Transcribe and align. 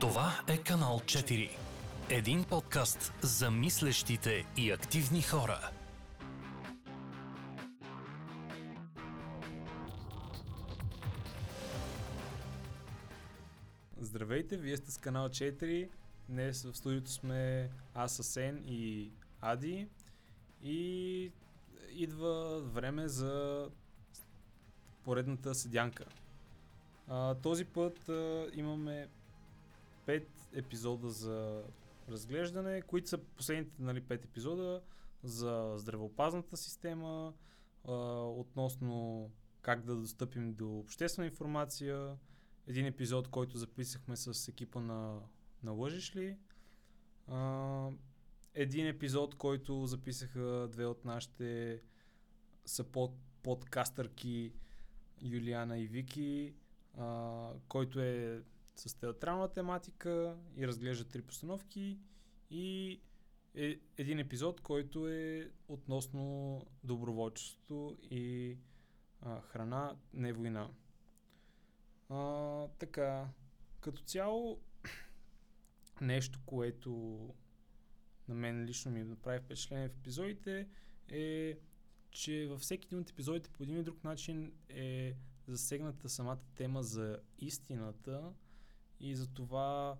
Това 0.00 0.32
е 0.48 0.58
канал 0.58 1.00
4. 1.04 1.50
Един 2.10 2.44
подкаст 2.44 3.12
за 3.22 3.50
мислещите 3.50 4.44
и 4.56 4.70
активни 4.70 5.22
хора. 5.22 5.70
Здравейте, 14.00 14.56
вие 14.56 14.76
сте 14.76 14.90
с 14.90 14.98
канал 14.98 15.28
4. 15.28 15.88
Днес 16.28 16.64
в 16.64 16.76
студиото 16.76 17.10
сме 17.10 17.70
аз, 17.94 18.20
Асен 18.20 18.64
и 18.66 19.10
Ади. 19.40 19.88
И 20.62 21.32
идва 21.90 22.60
време 22.60 23.08
за 23.08 23.66
поредната 25.04 25.54
седянка. 25.54 26.04
А, 27.08 27.34
този 27.34 27.64
път 27.64 28.08
а, 28.08 28.46
имаме 28.54 29.08
5 30.08 30.26
епизода 30.52 31.10
за 31.10 31.62
разглеждане, 32.08 32.82
които 32.82 33.08
са 33.08 33.18
последните 33.18 33.82
нали, 33.82 34.02
5 34.02 34.24
епизода 34.24 34.82
за 35.22 35.72
здравеопазната 35.76 36.56
система, 36.56 37.34
а, 37.84 37.92
относно 38.22 39.30
как 39.62 39.82
да 39.82 39.96
достъпим 39.96 40.54
до 40.54 40.78
обществена 40.78 41.26
информация, 41.26 42.16
един 42.66 42.86
епизод, 42.86 43.28
който 43.28 43.58
записахме 43.58 44.16
с 44.16 44.48
екипа 44.48 44.80
на, 44.80 45.20
на 45.62 45.72
Лъжиш 45.72 46.16
ли, 46.16 46.36
а, 47.26 47.88
един 48.54 48.86
епизод, 48.86 49.34
който 49.34 49.86
записаха 49.86 50.68
две 50.72 50.86
от 50.86 51.04
нашите 51.04 51.80
съпод, 52.64 53.14
подкастърки 53.42 54.52
Юлиана 55.22 55.78
и 55.78 55.86
Вики, 55.86 56.54
а, 56.98 57.50
който 57.68 58.00
е 58.00 58.42
с 58.80 58.94
театрална 58.94 59.48
тематика 59.48 60.36
и 60.56 60.66
разглежда 60.66 61.04
три 61.04 61.22
постановки 61.22 61.98
и 62.50 63.00
е 63.54 63.78
един 63.96 64.18
епизод, 64.18 64.60
който 64.60 65.08
е 65.08 65.50
относно 65.68 66.62
доброволчество 66.84 67.96
и 68.02 68.56
а, 69.20 69.40
храна, 69.40 69.96
не 70.14 70.32
война. 70.32 70.70
А, 72.08 72.68
така, 72.78 73.28
като 73.80 74.02
цяло 74.02 74.60
нещо, 76.00 76.40
което 76.46 76.90
на 78.28 78.34
мен 78.34 78.64
лично 78.64 78.90
ми 78.90 79.04
направи 79.04 79.40
впечатление 79.40 79.88
в 79.88 79.96
епизодите 79.96 80.68
е, 81.08 81.58
че 82.10 82.46
във 82.46 82.60
всеки 82.60 82.86
един 82.86 82.98
от 82.98 83.10
епизодите 83.10 83.50
по 83.50 83.62
един 83.62 83.76
или 83.76 83.82
друг 83.84 84.04
начин 84.04 84.52
е 84.68 85.16
засегната 85.46 86.08
самата 86.08 86.40
тема 86.54 86.82
за 86.82 87.20
истината 87.38 88.32
и 89.00 89.14
за 89.14 89.26
това 89.26 89.98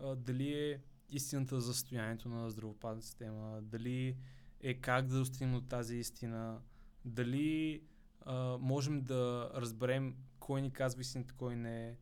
а, 0.00 0.16
дали 0.16 0.52
е 0.52 0.80
истината 1.10 1.60
за 1.60 1.74
състоянието 1.74 2.28
на 2.28 2.50
здравопазната 2.50 3.06
система, 3.06 3.62
дали 3.62 4.16
е 4.60 4.74
как 4.74 5.06
да 5.06 5.18
достигнем 5.18 5.60
до 5.60 5.66
тази 5.66 5.96
истина, 5.96 6.60
дали 7.04 7.82
а, 8.20 8.58
можем 8.60 9.02
да 9.02 9.50
разберем 9.54 10.16
кой 10.38 10.62
ни 10.62 10.70
казва 10.70 11.00
истината, 11.00 11.34
кой 11.34 11.56
не 11.56 11.88
е, 11.88 11.96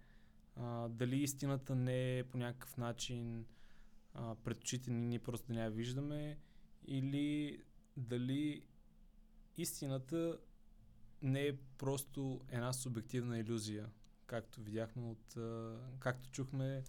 а, 0.56 0.88
дали 0.88 1.16
истината 1.16 1.74
не 1.74 2.18
е 2.18 2.24
по 2.24 2.38
някакъв 2.38 2.76
начин 2.76 3.46
а, 4.14 4.34
пред 4.34 4.60
очите 4.60 4.90
ни, 4.90 5.06
ние 5.06 5.18
просто 5.18 5.46
да 5.46 5.54
не 5.54 5.60
я 5.60 5.70
виждаме, 5.70 6.38
или 6.86 7.58
дали 7.96 8.66
истината 9.56 10.38
не 11.22 11.46
е 11.46 11.56
просто 11.78 12.40
една 12.48 12.72
субективна 12.72 13.38
иллюзия, 13.38 13.90
както 14.26 14.60
видяхме 14.60 15.10
от, 15.10 15.36
както 15.98 16.30
чухме 16.30 16.84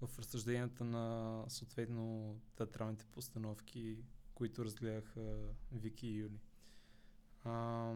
в 0.00 0.18
разсъжденията 0.18 0.84
на 0.84 1.44
съответно 1.48 2.36
театралните 2.56 3.06
постановки, 3.06 4.04
които 4.34 4.64
разгледаха 4.64 5.48
Вики 5.72 6.06
и 6.06 6.16
Юли. 6.16 6.40
А, 7.44 7.94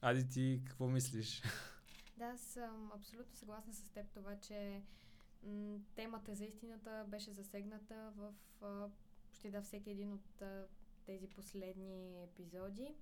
Ади, 0.00 0.28
ти 0.28 0.62
какво 0.66 0.88
мислиш? 0.88 1.42
Да, 2.16 2.38
съм 2.38 2.92
абсолютно 2.94 3.36
съгласна 3.36 3.72
с 3.72 3.88
теб 3.88 4.06
това, 4.14 4.36
че 4.36 4.82
м- 5.42 5.78
темата 5.94 6.34
за 6.34 6.44
истината 6.44 7.04
беше 7.08 7.32
засегната 7.32 8.12
в 8.16 8.34
а, 8.62 8.88
почти 9.26 9.50
да 9.50 9.62
всеки 9.62 9.90
един 9.90 10.12
от 10.12 10.42
а, 10.42 10.66
тези 11.06 11.26
последни 11.26 12.22
епизоди. 12.22 12.94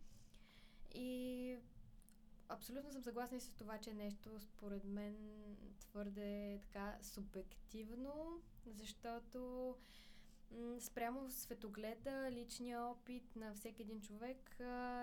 И 0.95 1.57
абсолютно 2.51 2.93
съм 2.93 3.03
съгласна 3.03 3.37
и 3.37 3.41
с 3.41 3.51
това, 3.51 3.79
че 3.79 3.95
нещо 3.95 4.41
според 4.41 4.85
мен 4.85 5.17
твърде 5.79 6.61
така 6.63 6.99
субективно, 7.03 8.43
защото 8.67 9.75
спрямо 10.81 11.31
светогледа, 11.31 12.31
личния 12.31 12.83
опит 12.83 13.37
на 13.37 13.55
всеки 13.55 13.83
един 13.83 14.01
човек, 14.01 14.57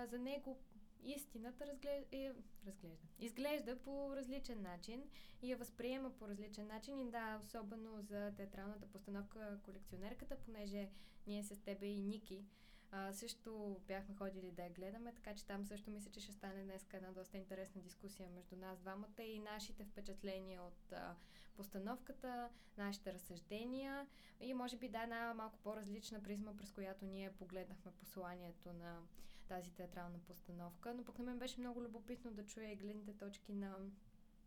за 0.09 0.19
него 0.19 0.57
истината 1.03 1.67
разглежда, 1.67 2.07
е, 2.11 2.33
разглежда. 2.65 3.07
Изглежда 3.19 3.79
по 3.79 4.15
различен 4.15 4.61
начин 4.61 5.03
и 5.41 5.51
я 5.51 5.57
възприема 5.57 6.11
по 6.11 6.27
различен 6.27 6.67
начин. 6.67 6.99
И 6.99 7.11
да, 7.11 7.39
особено 7.43 8.01
за 8.01 8.33
театралната 8.37 8.87
постановка 8.87 9.59
колекционерката, 9.63 10.35
понеже 10.35 10.89
ние 11.27 11.43
с 11.43 11.59
тебе 11.59 11.85
и 11.85 12.01
Ники 12.01 12.45
а, 12.91 13.13
също 13.13 13.81
бяхме 13.87 14.15
ходили 14.15 14.51
да 14.51 14.63
я 14.63 14.69
гледаме, 14.69 15.13
така 15.13 15.35
че 15.35 15.45
там 15.45 15.65
също 15.65 15.91
мисля, 15.91 16.11
че 16.11 16.19
ще 16.19 16.31
стане 16.31 16.63
днес 16.63 16.85
една 16.93 17.11
доста 17.11 17.37
интересна 17.37 17.81
дискусия 17.81 18.29
между 18.29 18.55
нас 18.55 18.79
двамата 18.79 19.23
и 19.23 19.39
нашите 19.39 19.83
впечатления 19.83 20.61
от 20.61 20.91
а, 20.91 21.15
постановката, 21.55 22.49
нашите 22.77 23.13
разсъждения 23.13 24.07
и 24.39 24.53
може 24.53 24.77
би 24.77 24.89
да 24.89 25.03
една 25.03 25.33
малко 25.33 25.59
по-различна 25.63 26.23
призма, 26.23 26.53
през 26.57 26.71
която 26.71 27.05
ние 27.05 27.31
погледнахме 27.31 27.91
посланието 27.91 28.73
на 28.73 28.99
тази 29.47 29.71
театрална 29.71 30.19
постановка. 30.19 30.93
Но 30.93 31.03
пък 31.03 31.19
на 31.19 31.25
мен 31.25 31.39
беше 31.39 31.59
много 31.59 31.83
любопитно 31.83 32.31
да 32.31 32.45
чуя 32.45 32.75
гледните 32.75 33.13
точки 33.13 33.53
на 33.53 33.75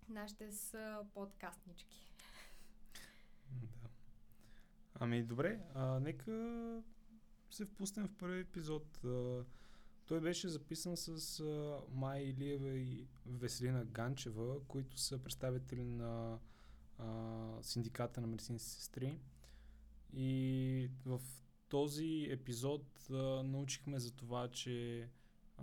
нашите 0.09 0.53
с 0.53 1.05
подкастнички. 1.15 2.13
Да. 3.53 3.89
Ами 4.95 5.23
добре, 5.23 5.61
а, 5.75 6.01
нека 6.01 6.33
се 7.51 7.65
впуснем 7.65 8.09
в 8.09 8.15
първи 8.15 8.41
епизод. 8.41 8.99
Той 10.07 10.21
беше 10.21 10.49
записан 10.49 10.97
с 10.97 11.41
а, 11.41 11.81
Май 11.93 12.23
Илиева 12.23 12.71
и 12.71 13.07
Веселина 13.27 13.85
Ганчева, 13.85 14.67
които 14.69 14.99
са 14.99 15.19
представители 15.19 15.85
на 15.85 16.39
синдиката 17.63 18.21
на 18.21 18.27
медицински 18.27 18.71
сестри. 18.71 19.19
И 20.13 20.91
в 21.05 21.21
този 21.69 22.27
епизод 22.31 22.87
научихме 23.45 23.99
за 23.99 24.13
това, 24.13 24.49
че 24.49 25.09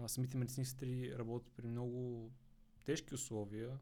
самите 0.07 0.37
медицински 0.37 0.69
сестри 0.69 1.17
работят 1.17 1.53
при 1.55 1.67
много 1.67 2.31
тежки 2.83 3.15
условия. 3.15 3.79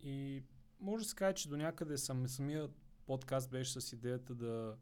И 0.00 0.42
може 0.80 1.04
да 1.04 1.08
се 1.08 1.16
каже, 1.16 1.34
че 1.34 1.48
до 1.48 1.56
някъде 1.56 1.98
сам, 1.98 2.28
самия 2.28 2.68
подкаст 3.06 3.50
беше 3.50 3.80
с 3.80 3.92
идеята 3.92 4.34
да 4.34 4.76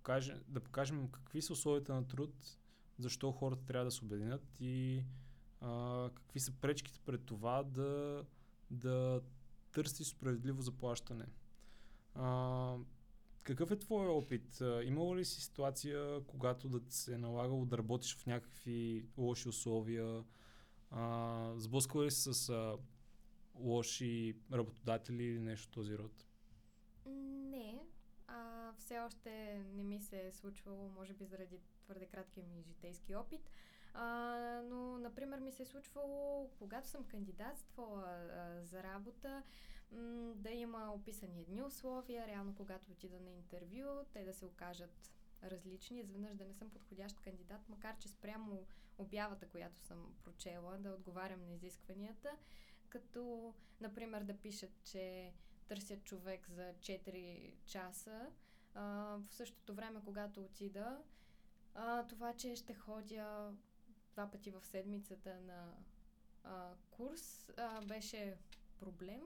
покаже, 0.00 0.40
да 0.48 0.60
покажем 0.60 1.08
какви 1.08 1.42
са 1.42 1.52
условията 1.52 1.94
на 1.94 2.06
труд, 2.08 2.58
защо 2.98 3.32
хората 3.32 3.64
трябва 3.64 3.84
да 3.84 3.90
се 3.90 4.04
обединят 4.04 4.60
и 4.60 5.04
а, 5.60 6.10
какви 6.14 6.40
са 6.40 6.52
пречките 6.52 7.00
пред 7.06 7.24
това 7.24 7.62
да, 7.62 8.24
да 8.70 9.20
търси 9.72 10.04
справедливо 10.04 10.62
заплащане. 10.62 11.26
А, 12.14 12.76
какъв 13.42 13.70
е 13.70 13.78
твой 13.78 14.06
опит? 14.06 14.62
Имало 14.84 15.16
ли 15.16 15.24
си 15.24 15.40
ситуация, 15.40 16.24
когато 16.26 16.68
да 16.68 16.80
се 16.88 17.14
е 17.14 17.18
налагало 17.18 17.64
да 17.64 17.78
работиш 17.78 18.16
в 18.16 18.26
някакви 18.26 19.06
лоши 19.16 19.48
условия? 19.48 20.24
А, 20.90 21.52
сблъсква 21.56 22.04
ли 22.04 22.10
се 22.10 22.34
с 22.34 22.48
а, 22.48 22.76
лоши 23.54 24.36
работодатели 24.52 25.24
или 25.24 25.40
нещо 25.40 25.68
този 25.72 25.98
род? 25.98 26.29
Все 28.90 29.00
още 29.00 29.64
не 29.74 29.82
ми 29.82 30.00
се 30.00 30.26
е 30.26 30.32
случвало, 30.32 30.88
може 30.88 31.14
би 31.14 31.24
заради 31.24 31.60
твърде 31.84 32.06
краткия 32.06 32.46
ми 32.46 32.62
житейски 32.62 33.14
опит. 33.14 33.50
А, 33.94 34.06
но, 34.64 34.98
например, 34.98 35.40
ми 35.40 35.52
се 35.52 35.62
е 35.62 35.66
случвало, 35.66 36.50
когато 36.58 36.88
съм 36.88 37.04
кандидатствала 37.04 38.30
за 38.62 38.82
работа, 38.82 39.42
м- 39.92 40.32
да 40.34 40.50
има 40.50 40.92
описани 40.94 41.40
едни 41.40 41.62
условия, 41.62 42.26
реално 42.26 42.54
когато 42.54 42.92
отида 42.92 43.20
на 43.20 43.30
интервю, 43.30 44.04
те 44.12 44.24
да 44.24 44.34
се 44.34 44.46
окажат 44.46 45.12
различни, 45.42 46.00
изведнъж 46.00 46.34
да 46.34 46.44
не 46.44 46.54
съм 46.54 46.70
подходящ 46.70 47.20
кандидат, 47.20 47.68
макар 47.68 47.98
че 47.98 48.08
спрямо 48.08 48.66
обявата, 48.98 49.48
която 49.48 49.80
съм 49.80 50.14
прочела, 50.24 50.78
да 50.78 50.90
отговарям 50.90 51.44
на 51.44 51.52
изискванията, 51.52 52.30
като, 52.88 53.54
например, 53.80 54.22
да 54.22 54.36
пишат, 54.36 54.82
че 54.84 55.32
търсят 55.68 56.04
човек 56.04 56.48
за 56.50 56.74
4 56.74 57.54
часа. 57.64 58.30
А, 58.74 58.82
в 59.16 59.34
същото 59.34 59.74
време, 59.74 60.00
когато 60.04 60.40
отида, 60.44 61.02
а, 61.74 62.06
това, 62.06 62.32
че 62.32 62.56
ще 62.56 62.74
ходя 62.74 63.52
два 64.12 64.30
пъти 64.30 64.50
в 64.50 64.66
седмицата 64.66 65.40
на 65.40 65.74
а, 66.44 66.70
курс, 66.90 67.50
а, 67.56 67.80
беше 67.80 68.36
проблем. 68.80 69.20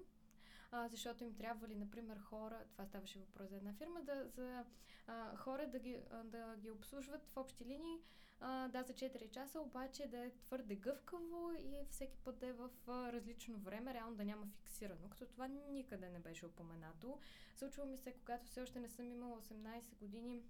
а, 0.70 0.88
защото 0.88 1.24
им 1.24 1.34
трябвали, 1.34 1.74
например, 1.74 2.18
хора, 2.18 2.64
това 2.72 2.86
ставаше 2.86 3.18
въпрос 3.18 3.50
за 3.50 3.56
една 3.56 3.72
фирма, 3.72 4.02
да, 4.02 4.28
за 4.28 4.64
а, 5.06 5.36
хора 5.36 5.66
да 5.66 5.78
ги, 5.78 5.98
а, 6.10 6.24
да 6.24 6.56
ги 6.56 6.70
обслужват 6.70 7.26
в 7.26 7.36
общи 7.36 7.64
линии, 7.64 8.00
а, 8.46 8.68
да, 8.68 8.82
за 8.82 8.92
4 8.92 9.30
часа, 9.30 9.60
обаче 9.60 10.06
да 10.06 10.24
е 10.24 10.30
твърде 10.30 10.74
гъвкаво 10.76 11.52
и 11.58 11.86
всеки 11.90 12.18
път 12.18 12.38
да 12.38 12.46
е 12.46 12.52
в 12.52 12.70
а, 12.88 13.12
различно 13.12 13.58
време, 13.58 13.94
реално 13.94 14.16
да 14.16 14.24
няма 14.24 14.46
фиксирано, 14.46 15.08
като 15.10 15.26
това 15.26 15.48
никъде 15.48 16.08
не 16.08 16.18
беше 16.18 16.46
упоменато. 16.46 17.18
Случва 17.56 17.84
ми 17.84 17.98
се, 17.98 18.12
когато 18.12 18.46
все 18.46 18.62
още 18.62 18.80
не 18.80 18.88
съм 18.88 19.06
имала 19.06 19.40
18 19.40 19.94
години, 19.98 20.42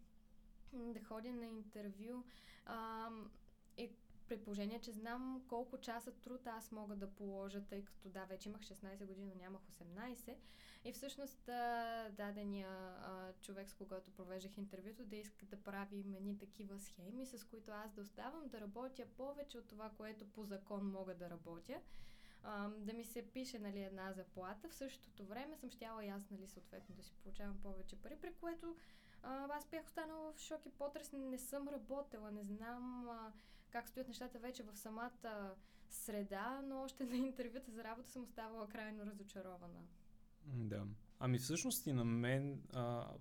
да 0.72 1.00
ходя 1.00 1.32
на 1.32 1.46
интервю 1.46 2.22
а, 2.66 3.08
и 3.76 3.90
при 4.28 4.42
положение, 4.42 4.80
че 4.80 4.92
знам 4.92 5.44
колко 5.48 5.78
часа 5.78 6.12
труд 6.12 6.46
аз 6.46 6.72
мога 6.72 6.96
да 6.96 7.10
положа, 7.10 7.60
тъй 7.60 7.84
като 7.84 8.08
да, 8.08 8.24
вече 8.24 8.48
имах 8.48 8.60
16 8.60 9.06
години, 9.06 9.32
но 9.34 9.42
нямах 9.42 9.62
18. 9.62 10.34
И 10.84 10.92
всъщност 10.92 11.44
дадения 12.10 12.68
човек, 13.40 13.70
с 13.70 13.74
когото 13.74 14.10
провеждах 14.10 14.56
интервюто, 14.56 15.04
да 15.04 15.16
иска 15.16 15.46
да 15.46 15.62
прави 15.62 15.98
едни 15.98 16.38
такива 16.38 16.80
схеми, 16.80 17.26
с 17.26 17.44
които 17.44 17.72
аз 17.72 17.92
да 17.92 18.00
оставам 18.00 18.48
да 18.48 18.60
работя 18.60 19.06
повече 19.16 19.58
от 19.58 19.68
това, 19.68 19.90
което 19.96 20.26
по 20.26 20.44
закон 20.44 20.90
мога 20.90 21.14
да 21.14 21.30
работя. 21.30 21.80
Да 22.76 22.92
ми 22.92 23.04
се 23.04 23.22
пише 23.22 23.58
нали, 23.58 23.82
една 23.82 24.12
заплата. 24.12 24.68
В 24.68 24.74
същото 24.74 25.24
време 25.24 25.56
съм 25.56 25.70
щяла 25.70 26.04
и 26.04 26.08
аз 26.08 26.30
нали, 26.30 26.48
съответно 26.48 26.94
да 26.94 27.02
си 27.02 27.12
получавам 27.22 27.60
повече 27.62 27.96
пари, 27.96 28.16
при 28.20 28.34
което 28.34 28.76
аз 29.22 29.66
бях 29.66 29.84
останала 29.84 30.32
в 30.32 30.38
шок 30.38 30.66
и 30.66 30.70
потрес. 30.70 31.12
Не 31.12 31.38
съм 31.38 31.68
работила, 31.68 32.30
не 32.30 32.44
знам 32.44 33.08
а, 33.08 33.32
как 33.74 33.88
стоят 33.88 34.08
нещата 34.08 34.38
вече 34.38 34.62
в 34.62 34.76
самата 34.76 35.54
среда, 35.90 36.62
но 36.64 36.82
още 36.82 37.04
на 37.04 37.16
интервюта 37.16 37.70
за 37.70 37.84
работа 37.84 38.10
съм 38.10 38.22
оставала 38.22 38.68
крайно 38.68 39.06
разочарована. 39.06 39.80
Да. 40.46 40.86
Ами 41.18 41.38
всъщност 41.38 41.86
и 41.86 41.92
на 41.92 42.04
мен 42.04 42.62
а, 42.72 43.14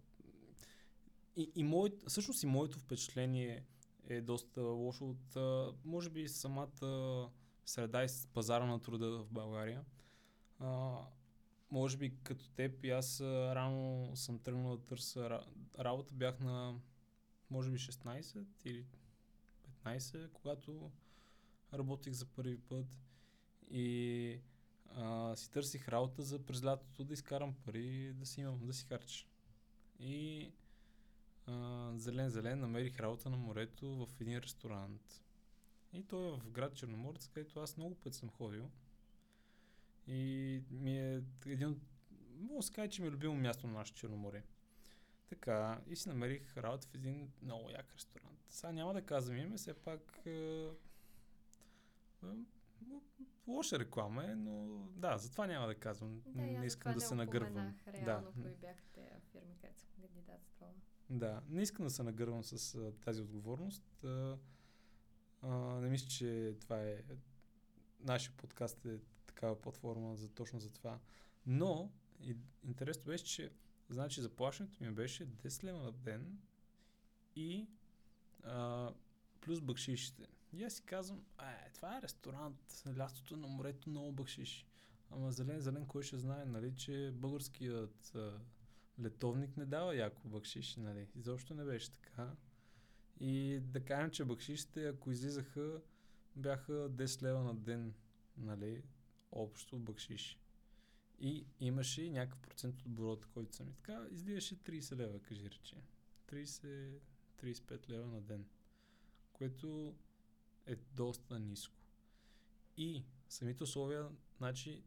и, 1.36 1.52
и 1.56 1.64
моят, 1.64 2.04
всъщност 2.08 2.44
и 2.44 2.48
моето 2.48 2.80
впечатление 2.80 3.66
е 4.08 4.22
доста 4.22 4.62
лошо 4.62 5.10
от, 5.10 5.36
а, 5.36 5.74
може 5.86 6.10
би, 6.10 6.28
самата 6.28 7.30
среда 7.66 8.04
и 8.04 8.08
пазара 8.34 8.66
на 8.66 8.82
труда 8.82 9.10
в 9.18 9.28
България. 9.32 9.86
А, 10.60 10.98
може 11.72 11.98
би 11.98 12.18
като 12.24 12.50
теб 12.50 12.86
и 12.86 12.90
аз 12.90 13.22
рано 13.22 14.12
съм 14.16 14.40
тръгнал 14.40 14.78
да 14.78 14.86
търся 14.86 15.40
работа. 15.80 16.14
Бях 16.14 16.40
на 16.40 16.76
може 17.50 17.72
би 17.72 17.78
16 17.78 18.46
или 18.66 18.86
15, 19.86 20.32
когато 20.32 20.92
работих 21.74 22.14
за 22.14 22.26
първи 22.26 22.58
път 22.58 23.00
и 23.70 24.40
а, 24.96 25.36
си 25.36 25.52
търсих 25.52 25.88
работа 25.88 26.22
за 26.22 26.46
през 26.46 26.64
лятото 26.64 27.04
да 27.04 27.14
изкарам 27.14 27.54
пари, 27.54 28.14
да 28.14 28.26
си 28.26 28.42
имам, 28.42 28.68
да 28.68 28.74
си 28.74 28.86
харча. 28.86 29.26
И 30.00 30.52
зелен-зелен 31.96 32.60
намерих 32.60 33.00
работа 33.00 33.30
на 33.30 33.38
морето 33.38 34.06
в 34.06 34.22
един 34.22 34.38
ресторант. 34.38 35.24
И 35.94 36.04
той 36.04 36.28
е 36.28 36.32
в 36.32 36.52
град 36.52 36.76
Черноморец, 36.76 37.28
където 37.28 37.60
аз 37.60 37.78
много 37.78 37.96
път 37.96 38.14
съм 38.14 38.30
ходил. 38.30 38.72
И 40.08 40.62
ми 40.72 41.00
е 41.00 41.22
един 41.46 41.68
от... 41.68 41.78
Мога 42.40 42.64
да 42.68 42.74
кажа, 42.74 42.90
че 42.90 43.02
ми 43.02 43.08
е 43.08 43.12
любимо 43.12 43.36
място 43.36 43.68
на 43.68 43.74
нашето 43.74 44.00
Черноморе. 44.00 44.44
Така, 45.30 45.82
и 45.88 45.96
си 45.96 46.10
намерих 46.10 46.58
работа 46.58 46.88
в 46.88 46.96
един 46.96 47.32
много 47.42 47.70
як 47.70 47.94
ресторант. 47.94 48.33
Сега 48.54 48.72
няма 48.72 48.94
да 48.94 49.02
казвам 49.02 49.38
име, 49.38 49.58
все 49.58 49.74
пак 49.74 50.22
е, 50.26 50.70
е, 52.24 52.28
лоша 53.48 53.80
реклама 53.80 54.26
е, 54.26 54.36
но 54.36 54.86
да, 54.96 55.18
затова 55.18 55.48
няма 55.48 55.68
да 55.68 55.76
казвам. 55.76 56.22
Да, 56.26 56.42
не 56.42 56.66
искам 56.66 56.94
да 56.94 57.02
се 57.02 57.16
нагървам. 57.16 57.78
Реално, 57.88 58.32
да. 58.32 58.42
кои 58.42 58.56
бяха 58.56 58.84
те 58.94 59.22
фирми, 59.32 59.56
където 59.62 59.80
съм 59.80 59.90
кандидатствала. 60.02 60.72
Да, 61.10 61.42
не 61.50 61.62
искам 61.62 61.86
да 61.86 61.90
се 61.90 62.04
нагървам 62.04 62.44
с 62.44 62.76
а, 62.76 62.92
тази 62.92 63.22
отговорност. 63.22 64.04
А, 64.04 64.38
а, 65.42 65.50
не 65.58 65.90
мисля, 65.90 66.08
че 66.08 66.56
това 66.60 66.82
е 66.82 67.04
нашия 68.00 68.34
подкаст 68.38 68.86
е 68.86 69.00
такава 69.26 69.62
платформа 69.62 70.16
за 70.16 70.30
точно 70.30 70.60
за 70.60 70.70
това. 70.70 71.00
Но 71.46 71.92
и, 72.20 72.38
интересно 72.64 73.04
беше, 73.06 73.26
че 73.26 73.52
значи 73.90 74.22
заплащането 74.22 74.84
ми 74.84 74.92
беше 74.92 75.28
10 75.28 75.64
лева 75.64 75.80
на 75.80 75.92
ден 75.92 76.40
и 77.36 77.68
плюс 79.42 79.62
бъкшишите. 79.62 80.28
И 80.54 80.64
аз 80.64 80.74
си 80.74 80.84
казвам, 80.84 81.26
е, 81.42 81.72
това 81.74 81.98
е 81.98 82.02
ресторант, 82.02 82.84
лятото 82.98 83.38
на 83.38 83.48
морето 83.48 83.90
много 83.90 84.12
бъкшиши. 84.12 84.66
Ама 85.12 85.32
зелен, 85.32 85.60
зелен, 85.60 85.86
кой 85.86 86.04
ще 86.04 86.18
знае, 86.18 86.46
нали, 86.46 86.76
че 86.76 87.12
българският 87.14 88.16
а, 88.16 88.40
летовник 89.00 89.58
не 89.58 89.66
дава 89.66 89.96
яко 89.96 90.28
бъкшиши, 90.28 90.80
нали. 90.80 91.08
Изобщо 91.16 91.54
не 91.54 91.64
беше 91.64 91.92
така. 91.92 92.36
И 93.20 93.60
да 93.64 93.86
кажем, 93.86 94.12
че 94.12 94.26
бъкшишите, 94.26 94.88
ако 94.88 95.12
излизаха, 95.12 95.82
бяха 96.36 96.74
10 96.74 97.22
лева 97.22 97.44
на 97.44 97.56
ден, 97.56 97.94
нали, 98.38 98.84
общо 99.32 99.80
бъкшиши. 99.80 100.40
И 101.20 101.46
имаше 101.60 102.10
някакъв 102.10 102.40
процент 102.40 102.80
от 102.80 102.86
оборота, 102.86 103.28
който 103.34 103.56
съм 103.56 103.70
и 103.70 103.74
така, 103.74 104.08
излизаше 104.12 104.56
30 104.56 104.96
лева, 104.96 105.20
кажи 105.20 105.50
рече. 105.50 105.76
30-35 107.44 107.90
лева 107.90 108.08
на 108.08 108.22
ден. 108.22 108.46
Което 109.34 109.96
е 110.66 110.76
доста 110.76 111.40
ниско. 111.40 111.76
И 112.78 113.04
самите 113.30 113.64
условия, 113.64 114.10
значи, 114.38 114.84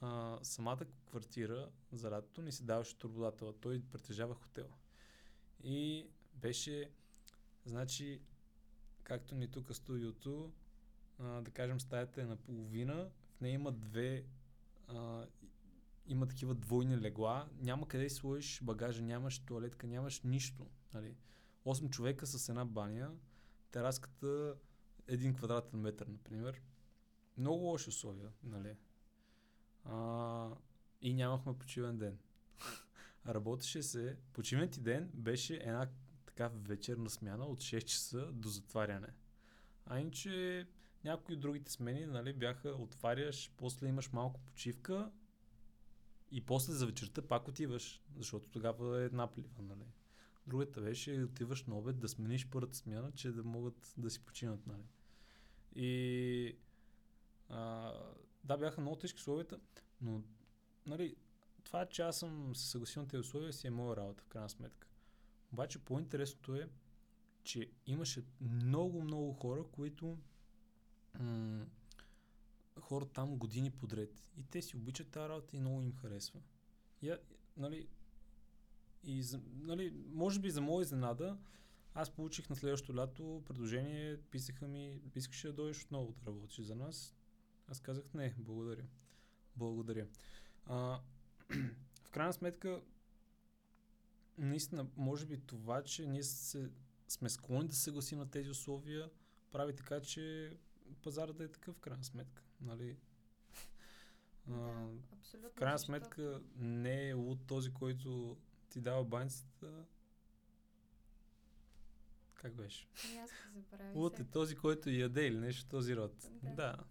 а, 0.00 0.38
самата 0.42 0.84
квартира 1.06 1.70
за 1.92 2.10
лятото 2.10 2.42
ни 2.42 2.52
се 2.52 2.62
даваше 2.62 2.98
турбодател. 2.98 3.52
Той 3.52 3.82
притежава 3.92 4.34
хотел. 4.34 4.68
И 5.64 6.06
беше, 6.34 6.90
значи, 7.64 8.20
както 9.02 9.34
ни 9.34 9.48
тук 9.48 9.74
студиото, 9.74 10.52
а, 11.18 11.40
да 11.40 11.50
кажем, 11.50 11.80
стаята 11.80 12.22
е 12.22 12.24
наполовина, 12.24 13.10
в 13.36 13.40
нея 13.40 13.54
има 13.54 13.72
две 13.72 14.24
а, 14.88 15.26
има 16.06 16.26
такива 16.26 16.54
двойни 16.54 17.00
легла, 17.00 17.48
няма 17.60 17.88
къде 17.88 18.10
сложиш 18.10 18.62
багажа, 18.62 19.02
нямаш 19.02 19.38
туалетка, 19.38 19.86
нямаш 19.86 20.20
нищо. 20.20 20.66
Нали? 20.94 21.16
8 21.64 21.90
човека 21.90 22.26
с 22.26 22.48
една 22.48 22.64
баня, 22.64 23.10
тераската 23.70 24.54
един 25.08 25.34
квадратен 25.34 25.80
метър, 25.80 26.06
например. 26.06 26.62
Много 27.36 27.64
лоши 27.64 27.88
условия, 27.88 28.32
нали? 28.42 28.76
А, 29.84 30.50
и 31.02 31.14
нямахме 31.14 31.58
почивен 31.58 31.98
ден. 31.98 32.18
Работеше 33.26 33.82
се, 33.82 34.16
почивен 34.32 34.70
ти 34.70 34.80
ден 34.80 35.10
беше 35.14 35.54
една 35.54 35.88
така 36.26 36.50
вечерна 36.54 37.10
смяна 37.10 37.44
от 37.44 37.60
6 37.60 37.84
часа 37.84 38.32
до 38.32 38.48
затваряне. 38.48 39.08
А 39.86 40.00
иначе 40.00 40.66
някои 41.04 41.34
от 41.34 41.40
другите 41.40 41.72
смени 41.72 42.06
нали, 42.06 42.32
бяха 42.32 42.68
отваряш, 42.68 43.52
после 43.56 43.88
имаш 43.88 44.12
малко 44.12 44.40
почивка 44.40 45.10
и 46.30 46.40
после 46.40 46.72
за 46.72 46.86
вечерта 46.86 47.22
пак 47.22 47.48
отиваш, 47.48 48.02
защото 48.16 48.48
тогава 48.48 49.04
е 49.04 49.08
наплива. 49.08 49.62
Нали. 49.62 49.84
Другата 50.46 50.80
беше 50.80 51.22
отиваш 51.22 51.64
на 51.64 51.78
обед 51.78 51.98
да 51.98 52.08
смениш 52.08 52.46
първата 52.46 52.76
смяна, 52.76 53.12
че 53.12 53.32
да 53.32 53.44
могат 53.44 53.94
да 53.96 54.10
си 54.10 54.20
починат. 54.20 54.66
Нали. 54.66 54.84
И 55.74 56.56
а, 57.48 57.92
да, 58.44 58.56
бяха 58.56 58.80
много 58.80 58.96
тежки 58.96 59.16
условията, 59.16 59.60
но 60.00 60.22
нали, 60.86 61.16
това, 61.64 61.86
че 61.86 62.02
аз 62.02 62.18
съм 62.18 62.54
се 62.54 62.70
съгласил 62.70 63.02
на 63.02 63.08
тези 63.08 63.20
условия, 63.20 63.52
си 63.52 63.66
е 63.66 63.70
моя 63.70 63.96
работа, 63.96 64.22
в 64.22 64.26
крайна 64.26 64.48
сметка. 64.48 64.88
Обаче 65.52 65.78
по-интересното 65.78 66.54
е, 66.54 66.68
че 67.44 67.70
имаше 67.86 68.24
много, 68.40 69.02
много 69.02 69.32
хора, 69.32 69.64
които 69.72 70.18
м- 71.20 71.66
хора 72.80 73.06
там 73.06 73.36
години 73.36 73.70
подред. 73.70 74.22
И 74.36 74.42
те 74.42 74.62
си 74.62 74.76
обичат 74.76 75.10
тази 75.10 75.28
работа 75.28 75.56
и 75.56 75.60
много 75.60 75.82
им 75.82 75.92
харесва. 75.92 76.40
И, 77.02 77.14
нали, 77.56 77.88
и, 79.04 79.24
нали, 79.54 79.92
може 80.12 80.40
би 80.40 80.50
за 80.50 80.60
моя 80.60 80.82
изненада, 80.82 81.38
аз 81.94 82.10
получих 82.10 82.50
на 82.50 82.56
следващото 82.56 82.96
лято 82.96 83.42
предложение, 83.46 84.20
писаха 84.30 84.68
ми, 84.68 85.00
искаш 85.14 85.42
да 85.42 85.52
дойдеш 85.52 85.84
отново 85.84 86.12
да 86.12 86.26
работиш 86.26 86.64
за 86.64 86.74
нас. 86.74 87.14
Аз 87.68 87.80
казах 87.80 88.04
не, 88.14 88.34
благодаря. 88.38 88.84
Благодаря. 89.56 90.06
А, 90.66 91.00
в 92.04 92.10
крайна 92.10 92.32
сметка, 92.32 92.82
наистина, 94.38 94.86
може 94.96 95.26
би 95.26 95.40
това, 95.40 95.82
че 95.82 96.06
ние 96.06 96.22
се, 96.22 96.70
сме 97.08 97.28
склонни 97.28 97.68
да 97.68 97.74
се 97.74 97.82
съгласим 97.82 98.18
на 98.18 98.30
тези 98.30 98.50
условия, 98.50 99.10
прави 99.50 99.76
така, 99.76 100.00
че 100.00 100.56
пазара 101.02 101.32
да 101.32 101.44
е 101.44 101.48
такъв 101.48 101.76
в 101.76 101.80
крайна 101.80 102.04
сметка. 102.04 102.42
Нали? 102.60 102.96
Да, 104.46 104.54
а. 104.54 104.88
В 105.50 105.54
крайна 105.54 105.78
сметка 105.78 106.40
не 106.56 107.08
е 107.08 107.12
луд 107.12 107.46
този, 107.46 107.72
който 107.72 108.36
ти 108.74 108.80
дава 108.80 109.04
баницата. 109.04 109.84
Как 112.34 112.54
беше? 112.54 112.88
И 113.12 113.16
аз 113.16 113.30
Луд 113.94 114.18
е 114.18 114.24
този, 114.24 114.56
който 114.56 114.90
яде 114.90 115.26
или 115.26 115.38
нещо 115.38 115.68
този 115.68 115.96
род. 115.96 116.30
Да. 116.42 116.50
да. 116.50 116.84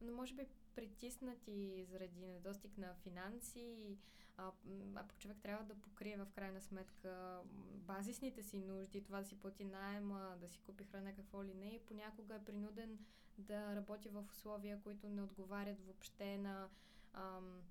Но 0.00 0.12
може 0.12 0.34
би 0.34 0.46
притиснати 0.74 1.84
заради 1.90 2.26
недостиг 2.26 2.78
на 2.78 2.94
финанси, 2.94 3.96
а, 4.36 4.50
а 4.94 5.08
пък 5.08 5.18
човек 5.18 5.36
трябва 5.42 5.64
да 5.64 5.74
покрие 5.74 6.16
в 6.16 6.26
крайна 6.34 6.60
сметка 6.60 7.40
базисните 7.74 8.42
си 8.42 8.58
нужди, 8.58 9.04
това 9.04 9.18
да 9.18 9.24
си 9.24 9.40
плати 9.40 9.64
найема, 9.64 10.36
да 10.40 10.48
си 10.48 10.58
купи 10.58 10.84
храна, 10.84 11.14
какво 11.14 11.44
ли 11.44 11.54
не, 11.54 11.68
и 11.68 11.80
понякога 11.86 12.34
е 12.34 12.44
принуден 12.44 12.98
да 13.38 13.76
работи 13.76 14.08
в 14.08 14.24
условия, 14.30 14.80
които 14.82 15.08
не 15.08 15.22
отговарят 15.22 15.80
въобще 15.86 16.38
на 16.38 16.68
ам, 17.12 17.62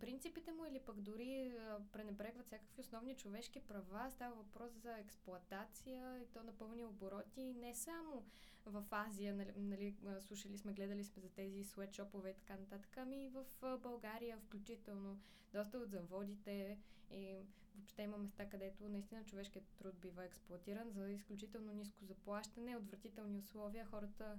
принципите 0.00 0.52
му 0.52 0.66
или 0.66 0.80
пък 0.80 1.00
дори 1.00 1.54
пренебрегват 1.92 2.46
всякакви 2.46 2.80
основни 2.80 3.16
човешки 3.16 3.60
права. 3.60 4.10
Става 4.10 4.34
въпрос 4.34 4.72
за 4.72 4.98
експлоатация 4.98 6.18
и 6.18 6.26
то 6.26 6.42
на 6.42 6.52
пълни 6.52 6.84
обороти. 6.84 7.54
Не 7.54 7.74
само 7.74 8.24
в 8.66 8.84
Азия, 8.90 9.34
нали, 9.34 9.52
нали, 9.56 9.96
слушали 10.20 10.58
сме, 10.58 10.72
гледали 10.72 11.04
сме 11.04 11.22
за 11.22 11.28
тези 11.28 11.64
суетшопове 11.64 12.30
и 12.30 12.34
така 12.34 12.56
нататък, 12.56 12.96
ами 12.96 13.24
и 13.24 13.28
в 13.28 13.44
България 13.82 14.38
включително. 14.38 15.20
Доста 15.52 15.78
от 15.78 15.90
заводите 15.90 16.78
и 17.10 17.38
въобще 17.74 18.02
има 18.02 18.18
места, 18.18 18.48
където 18.48 18.88
наистина 18.88 19.24
човешкият 19.24 19.64
труд 19.78 19.94
бива 20.00 20.24
експлуатиран 20.24 20.90
за 20.90 21.10
изключително 21.10 21.72
ниско 21.72 22.04
заплащане, 22.04 22.76
отвратителни 22.76 23.38
условия. 23.38 23.86
Хората 23.86 24.38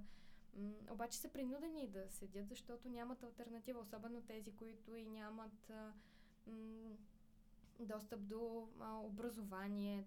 обаче 0.90 1.18
са 1.18 1.28
принудени 1.28 1.88
да 1.88 2.10
седят, 2.10 2.48
защото 2.48 2.88
нямат 2.88 3.22
альтернатива, 3.22 3.80
особено 3.80 4.22
тези, 4.22 4.56
които 4.56 4.96
и 4.96 5.06
нямат 5.06 5.72
достъп 7.80 8.20
до 8.20 8.68
образование. 9.04 10.04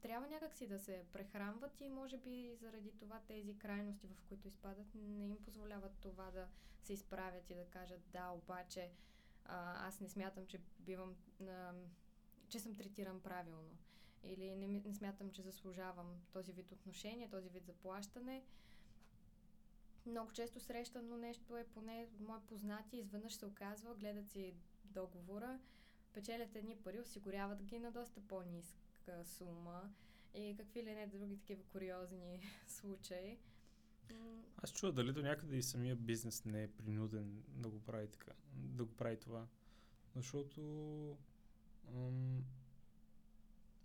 Трябва 0.00 0.28
някакси 0.28 0.66
да 0.66 0.78
се 0.78 1.04
прехранват 1.12 1.80
и 1.80 1.88
може 1.88 2.16
би 2.16 2.56
заради 2.60 2.92
това 2.98 3.20
тези 3.26 3.58
крайности, 3.58 4.06
в 4.06 4.22
които 4.28 4.48
изпадат, 4.48 4.86
не 4.94 5.26
им 5.26 5.36
позволяват 5.44 5.92
това 6.00 6.30
да 6.30 6.48
се 6.82 6.92
изправят 6.92 7.50
и 7.50 7.54
да 7.54 7.64
кажат 7.64 8.00
да, 8.12 8.30
обаче 8.30 8.90
а, 9.44 9.86
аз 9.88 10.00
не 10.00 10.08
смятам, 10.08 10.46
че 10.46 10.60
бивам, 10.80 11.14
а, 11.42 11.72
че 12.48 12.60
съм 12.60 12.76
третиран 12.76 13.20
правилно 13.20 13.76
или 14.22 14.56
не, 14.56 14.66
не 14.68 14.94
смятам, 14.94 15.30
че 15.30 15.42
заслужавам 15.42 16.06
този 16.32 16.52
вид 16.52 16.72
отношение, 16.72 17.30
този 17.30 17.48
вид 17.48 17.66
заплащане. 17.66 18.44
Много 20.06 20.32
често 20.32 20.60
срещано 20.60 21.16
нещо 21.16 21.56
е, 21.56 21.64
поне 21.64 22.08
мои 22.20 22.40
познати, 22.40 22.96
изведнъж 22.96 23.34
се 23.34 23.46
оказва, 23.46 23.94
гледат 23.94 24.30
си 24.30 24.54
договора, 24.84 25.58
печелят 26.12 26.56
едни 26.56 26.76
пари, 26.76 27.00
осигуряват 27.00 27.62
ги 27.62 27.78
на 27.78 27.90
доста 27.90 28.20
по-ниска 28.20 29.24
сума 29.24 29.90
и 30.34 30.54
какви 30.56 30.82
ли 30.82 30.94
не 30.94 31.06
други 31.06 31.36
такива 31.38 31.62
куриозни 31.62 32.40
случаи. 32.66 33.38
Аз 34.56 34.72
чува 34.72 34.92
дали 34.92 35.12
до 35.12 35.22
някъде 35.22 35.56
и 35.56 35.62
самия 35.62 35.96
бизнес 35.96 36.44
не 36.44 36.62
е 36.62 36.68
принуден 36.68 37.42
да 37.48 37.68
го 37.68 37.80
прави 37.80 38.08
така, 38.08 38.32
да 38.52 38.84
го 38.84 38.92
прави 38.94 39.16
това. 39.16 39.46
Защото 40.14 40.60
ам, 41.94 42.44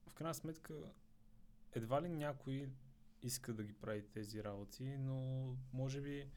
в 0.08 0.14
крайна 0.14 0.34
сметка 0.34 0.74
едва 1.74 2.02
ли 2.02 2.10
някой 2.10 2.70
иска 3.24 3.54
да 3.54 3.64
ги 3.64 3.74
прави 3.74 4.02
тези 4.02 4.44
работи, 4.44 4.98
но 4.98 5.48
може 5.74 6.02
би 6.02 6.28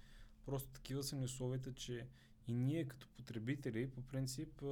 просто 0.46 0.68
такива 0.68 1.02
са 1.02 1.16
ни 1.16 1.24
условията, 1.24 1.74
че 1.74 2.06
и 2.48 2.54
ние 2.54 2.88
като 2.88 3.08
потребители 3.08 3.90
по 3.90 4.02
принцип 4.02 4.64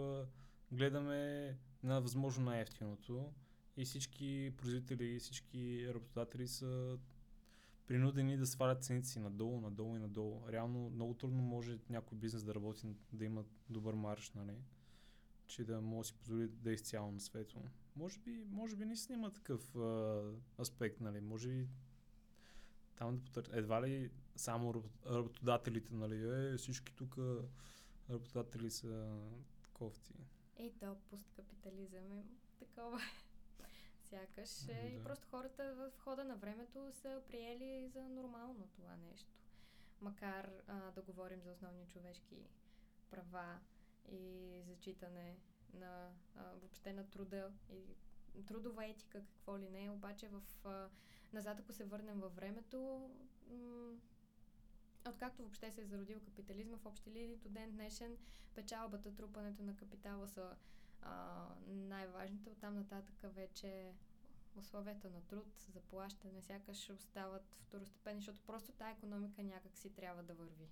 гледаме 0.72 1.56
на 1.82 2.00
възможно 2.00 2.44
най-ефтиното 2.44 3.32
и 3.76 3.84
всички 3.84 4.52
производители 4.56 5.04
и 5.04 5.18
всички 5.18 5.86
работодатели 5.88 6.48
са 6.48 6.98
принудени 7.86 8.36
да 8.36 8.46
свалят 8.46 8.84
цените 8.84 9.08
си 9.08 9.18
надолу, 9.18 9.60
надолу 9.60 9.96
и 9.96 9.98
надолу. 9.98 10.42
Реално 10.48 10.90
много 10.90 11.14
трудно 11.14 11.42
може 11.42 11.78
някой 11.90 12.18
бизнес 12.18 12.42
да 12.44 12.54
работи, 12.54 12.86
да 13.12 13.24
има 13.24 13.44
добър 13.70 13.94
марш, 13.94 14.30
нали? 14.30 14.54
че 15.46 15.64
да 15.64 15.80
може 15.80 16.06
да 16.06 16.08
си 16.08 16.14
позволи 16.14 16.48
да 16.48 16.70
е 16.70 16.74
изцяло 16.74 17.12
на 17.12 17.20
светло. 17.20 17.62
Може 17.96 18.20
би, 18.20 18.44
може 18.50 18.76
би 18.76 18.84
наистина 18.84 19.18
има 19.18 19.32
такъв 19.32 19.76
а, 19.76 20.22
аспект, 20.60 21.00
нали? 21.00 21.20
Може 21.20 21.48
би 21.48 21.66
там 22.96 23.16
да 23.16 23.24
потър... 23.24 23.50
едва 23.52 23.82
ли 23.82 24.10
само 24.36 24.82
работодателите, 25.06 25.94
нали? 25.94 26.52
Е, 26.52 26.56
всички 26.56 26.94
тук 26.94 27.16
работодатели 28.10 28.70
са 28.70 29.18
кофти. 29.72 30.14
Ей, 30.56 30.72
то 30.80 30.96
посткапитализъм 31.10 32.12
е 32.12 32.24
такова 32.58 33.00
сякаш. 34.02 34.64
Да. 34.64 34.72
И 34.72 35.02
просто 35.04 35.26
хората 35.28 35.74
в 35.74 35.98
хода 35.98 36.24
на 36.24 36.36
времето 36.36 36.92
са 36.92 37.22
приели 37.28 37.88
за 37.88 38.02
нормално 38.02 38.68
това 38.76 38.96
нещо. 38.96 39.30
Макар 40.00 40.50
а, 40.66 40.90
да 40.90 41.02
говорим 41.02 41.40
за 41.40 41.50
основни 41.50 41.86
човешки 41.86 42.36
права 43.10 43.58
и 44.10 44.60
зачитане 44.66 45.36
на 45.74 46.10
а, 46.36 46.42
въобще 46.60 46.92
на 46.92 47.10
труда 47.10 47.52
и 48.36 48.46
трудова 48.46 48.86
етика, 48.86 49.24
какво 49.26 49.58
ли 49.58 49.68
не, 49.68 49.90
обаче 49.90 50.28
в 50.28 50.42
а, 50.64 50.88
назад, 51.32 51.60
ако 51.60 51.72
се 51.72 51.84
върнем 51.84 52.20
във 52.20 52.36
времето, 52.36 53.10
откакто 55.08 55.42
въобще 55.42 55.70
се 55.70 55.80
е 55.80 55.86
зародил 55.86 56.20
капитализма 56.20 56.76
в 56.76 56.86
общи 56.86 57.10
линии 57.10 57.36
до 57.36 57.48
ден 57.48 57.70
днешен, 57.72 58.16
печалбата, 58.54 59.14
трупането 59.14 59.62
на 59.62 59.76
капитала 59.76 60.28
са 60.28 60.56
а, 61.02 61.46
най-важните. 61.66 62.50
Оттам 62.50 62.74
нататък 62.74 63.14
вече 63.24 63.92
условията 64.56 65.10
на 65.10 65.20
труд, 65.20 65.66
заплащане, 65.68 66.42
сякаш 66.42 66.90
остават 66.90 67.56
второстепенни, 67.60 68.20
защото 68.20 68.38
просто 68.46 68.72
тази 68.72 68.90
економика 68.92 69.42
някак 69.42 69.78
си 69.78 69.90
трябва 69.90 70.22
да 70.22 70.34
върви. 70.34 70.68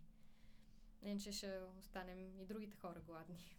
Иначе 1.02 1.33
ще 1.33 1.61
останем 1.79 2.19
и 2.19 2.45
другите 2.45 2.76
хора 2.76 3.00
гладни. 3.00 3.57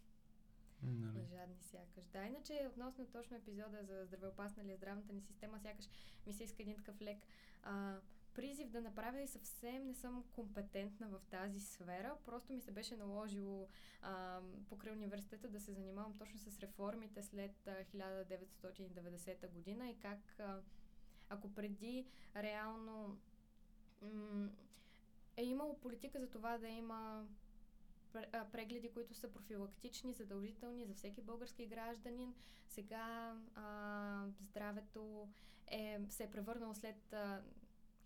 Нали. 0.82 1.26
Жадни 1.30 1.60
сякаш. 1.60 2.04
Да, 2.12 2.24
иначе 2.24 2.68
относно 2.70 3.06
точно 3.06 3.36
епизода 3.36 3.84
за 3.84 4.04
здравеопасна 4.04 4.76
здравната 4.76 5.12
ни 5.12 5.20
система, 5.20 5.60
сякаш 5.60 5.88
ми 6.26 6.32
се 6.32 6.44
иска 6.44 6.62
един 6.62 6.76
такъв 6.76 7.00
лек 7.02 7.18
а, 7.62 7.96
призив 8.34 8.68
да 8.70 8.80
направя 8.80 9.20
и 9.20 9.26
съвсем 9.26 9.86
не 9.86 9.94
съм 9.94 10.24
компетентна 10.32 11.08
в 11.08 11.20
тази 11.30 11.60
сфера. 11.60 12.16
Просто 12.24 12.52
ми 12.52 12.60
се 12.60 12.70
беше 12.70 12.96
наложило 12.96 13.68
а, 14.02 14.40
покрай 14.68 14.92
университета 14.92 15.48
да 15.48 15.60
се 15.60 15.72
занимавам 15.72 16.18
точно 16.18 16.38
с 16.38 16.60
реформите 16.60 17.22
след 17.22 17.66
а, 17.66 17.70
1990 17.70 19.48
година 19.48 19.90
и 19.90 19.98
как 19.98 20.40
а, 20.40 20.60
ако 21.28 21.54
преди 21.54 22.06
реално 22.36 23.18
м- 24.02 24.50
е 25.36 25.44
имало 25.44 25.78
политика 25.78 26.20
за 26.20 26.30
това 26.30 26.58
да 26.58 26.68
има 26.68 27.26
прегледи, 28.52 28.92
които 28.92 29.14
са 29.14 29.32
профилактични, 29.32 30.12
задължителни 30.12 30.86
за 30.86 30.94
всеки 30.94 31.22
български 31.22 31.66
гражданин. 31.66 32.34
Сега 32.68 33.36
а, 33.54 34.26
здравето 34.40 35.28
е, 35.66 36.00
се 36.08 36.24
е 36.24 36.30
превърнало 36.30 36.74
след 36.74 37.12
а, 37.12 37.42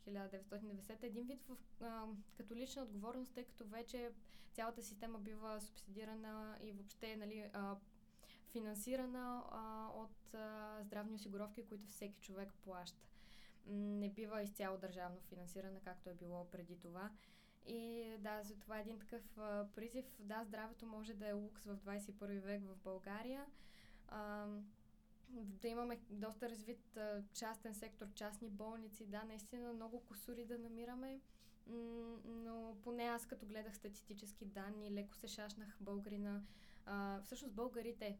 1990 0.08 1.02
един 1.02 1.26
вид 1.26 1.42
в 1.48 1.84
а, 1.84 2.04
католична 2.36 2.82
отговорност, 2.82 3.34
тъй 3.34 3.44
като 3.44 3.64
вече 3.64 4.10
цялата 4.52 4.82
система 4.82 5.18
бива 5.18 5.60
субсидирана 5.60 6.58
и 6.62 6.72
въобще 6.72 7.16
нали, 7.16 7.50
а, 7.52 7.76
финансирана 8.52 9.42
а, 9.50 9.88
от 9.94 10.34
а, 10.34 10.78
здравни 10.82 11.14
осигуровки, 11.14 11.66
които 11.66 11.88
всеки 11.88 12.20
човек 12.20 12.52
плаща. 12.64 13.08
Не 13.66 14.08
бива 14.08 14.42
изцяло 14.42 14.78
държавно 14.78 15.20
финансирана, 15.20 15.80
както 15.80 16.10
е 16.10 16.14
било 16.14 16.50
преди 16.50 16.78
това. 16.78 17.10
И 17.66 18.14
да, 18.18 18.42
за 18.42 18.56
това 18.56 18.78
е 18.78 18.80
един 18.80 18.98
такъв 18.98 19.38
а, 19.38 19.66
призив. 19.74 20.04
Да, 20.18 20.44
здравето 20.44 20.86
може 20.86 21.14
да 21.14 21.28
е 21.28 21.32
лукс 21.32 21.64
в 21.64 21.76
21 21.76 22.40
век 22.40 22.62
в 22.64 22.76
България. 22.76 23.46
А, 24.08 24.46
да 25.28 25.68
имаме 25.68 26.00
доста 26.10 26.48
развит 26.48 26.96
а, 26.96 27.22
частен 27.34 27.74
сектор, 27.74 28.06
частни 28.14 28.48
болници. 28.48 29.06
Да, 29.06 29.24
наистина 29.24 29.72
много 29.72 30.00
косури 30.00 30.44
да 30.44 30.58
намираме. 30.58 31.20
но 32.24 32.76
поне 32.82 33.02
аз 33.02 33.26
като 33.26 33.46
гледах 33.46 33.76
статистически 33.76 34.44
данни, 34.44 34.90
леко 34.90 35.16
се 35.16 35.28
шашнах 35.28 35.76
българина. 35.80 36.42
А, 36.86 37.20
всъщност 37.22 37.54
българите, 37.54 38.18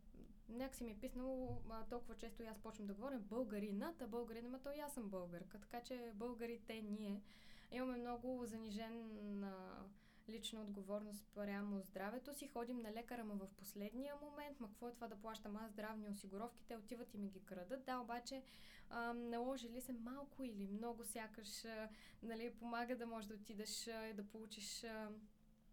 някак 0.49 0.75
си 0.75 0.85
ми 0.85 0.91
е 0.91 0.99
писнало 1.01 1.63
а, 1.71 1.85
толкова 1.85 2.17
често 2.17 2.43
и 2.43 2.47
аз 2.47 2.59
почвам 2.59 2.87
да 2.87 2.95
говоря 2.95 3.19
българинът, 3.19 4.03
а 4.03 4.07
българина, 4.07 4.49
ма 4.49 4.59
то 4.59 4.73
и 4.73 4.81
аз 4.81 4.95
съм 4.95 5.09
българка, 5.09 5.61
така 5.61 5.81
че 5.81 6.13
българите 6.15 6.83
ние 6.83 7.23
имаме 7.71 7.99
много 7.99 8.47
занижен 8.47 9.45
а, 9.45 9.85
лична 10.29 10.61
отговорност 10.63 11.25
прямо 11.35 11.83
здравето 11.83 12.35
си. 12.35 12.47
Ходим 12.47 12.79
на 12.79 12.93
лекара, 12.93 13.25
ма 13.25 13.35
в 13.35 13.49
последния 13.57 14.15
момент, 14.23 14.61
ма 14.61 14.69
какво 14.69 14.89
е 14.89 14.93
това 14.93 15.09
да 15.09 15.17
плащам 15.17 15.57
аз 15.57 15.71
здравни 15.71 16.09
осигуровки, 16.09 16.65
те 16.69 16.77
отиват 16.77 17.15
и 17.15 17.19
ми 17.19 17.29
ги 17.29 17.41
крадат. 17.41 17.85
Да, 17.85 17.99
обаче 17.99 18.43
а, 18.91 19.13
наложили 19.13 19.81
се 19.81 19.93
малко 19.93 20.43
или 20.43 20.67
много, 20.67 21.05
сякаш 21.05 21.65
а, 21.65 21.89
нали, 22.23 22.55
помага 22.55 22.97
да 22.97 23.07
можеш 23.07 23.29
да 23.29 23.35
отидеш 23.35 23.87
и 23.87 24.13
да 24.15 24.25
получиш 24.25 24.85
а, 24.85 25.09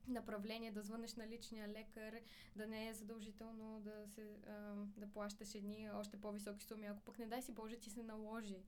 направление, 0.07 0.71
да 0.71 0.81
звънеш 0.81 1.15
на 1.15 1.27
личния 1.27 1.67
лекар, 1.67 2.19
да 2.55 2.67
не 2.67 2.87
е 2.87 2.93
задължително 2.93 3.79
да, 3.79 4.07
се, 4.07 4.37
а, 4.47 4.73
да 4.97 5.07
плащаш 5.07 5.55
едни 5.55 5.89
още 5.93 6.21
по-високи 6.21 6.65
суми. 6.65 6.85
Ако 6.85 7.01
пък 7.01 7.19
не 7.19 7.27
дай 7.27 7.41
си 7.41 7.51
Боже, 7.51 7.77
ти 7.77 7.89
се 7.89 8.03
наложи 8.03 8.63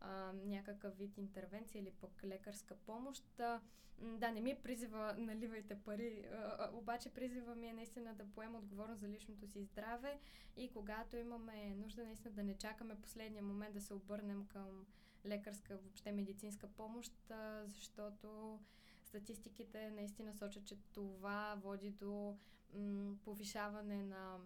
а, 0.00 0.32
някакъв 0.32 0.98
вид 0.98 1.18
интервенция 1.18 1.80
или 1.80 1.90
пък 1.90 2.24
лекарска 2.24 2.74
помощ. 2.74 3.40
А, 3.40 3.60
да, 4.00 4.30
не 4.30 4.40
ми 4.40 4.50
е 4.50 4.62
призива 4.62 5.14
наливайте 5.18 5.74
пари, 5.74 6.24
а, 6.32 6.70
обаче 6.72 7.14
призива 7.14 7.54
ми 7.54 7.66
е 7.66 7.72
наистина 7.72 8.14
да 8.14 8.24
поема 8.24 8.58
отговорност 8.58 9.00
за 9.00 9.08
личното 9.08 9.46
си 9.46 9.62
здраве 9.62 10.18
и 10.56 10.72
когато 10.72 11.16
имаме 11.16 11.74
нужда 11.74 12.04
наистина 12.04 12.34
да 12.34 12.42
не 12.42 12.54
чакаме 12.54 13.00
последния 13.00 13.42
момент 13.42 13.74
да 13.74 13.80
се 13.80 13.94
обърнем 13.94 14.46
към 14.46 14.86
лекарска, 15.26 15.76
въобще 15.76 16.12
медицинска 16.12 16.66
помощ, 16.66 17.30
а, 17.30 17.62
защото 17.66 18.58
статистиките 19.04 19.90
наистина 19.90 20.34
сочат, 20.34 20.66
че 20.66 20.76
това 20.92 21.58
води 21.62 21.90
до 21.90 22.36
м- 22.74 23.16
повишаване 23.24 24.02
на 24.02 24.38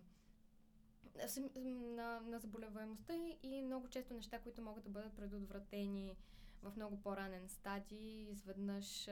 на, 1.64 2.20
на 2.20 2.38
заболеваемостта 2.38 3.14
и, 3.42 3.62
много 3.62 3.88
често 3.88 4.14
неща, 4.14 4.38
които 4.38 4.62
могат 4.62 4.84
да 4.84 4.90
бъдат 4.90 5.16
предотвратени 5.16 6.16
в 6.62 6.72
много 6.76 7.02
по-ранен 7.02 7.48
стадий, 7.48 8.26
изведнъж, 8.30 9.08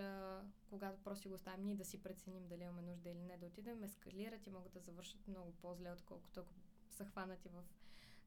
когато 0.70 1.02
просто 1.04 1.28
го 1.28 1.34
оставим 1.34 1.64
ние 1.64 1.74
да 1.74 1.84
си 1.84 2.02
преценим 2.02 2.48
дали 2.48 2.62
имаме 2.62 2.82
нужда 2.82 3.10
или 3.10 3.18
не 3.18 3.36
да 3.36 3.46
отидем, 3.46 3.84
ескалират 3.84 4.46
и 4.46 4.50
могат 4.50 4.72
да 4.72 4.80
завършат 4.80 5.28
много 5.28 5.52
по-зле, 5.52 5.92
отколкото 5.92 6.40
ако 6.40 6.54
са 6.90 7.04
хванати 7.04 7.48
в 7.48 7.62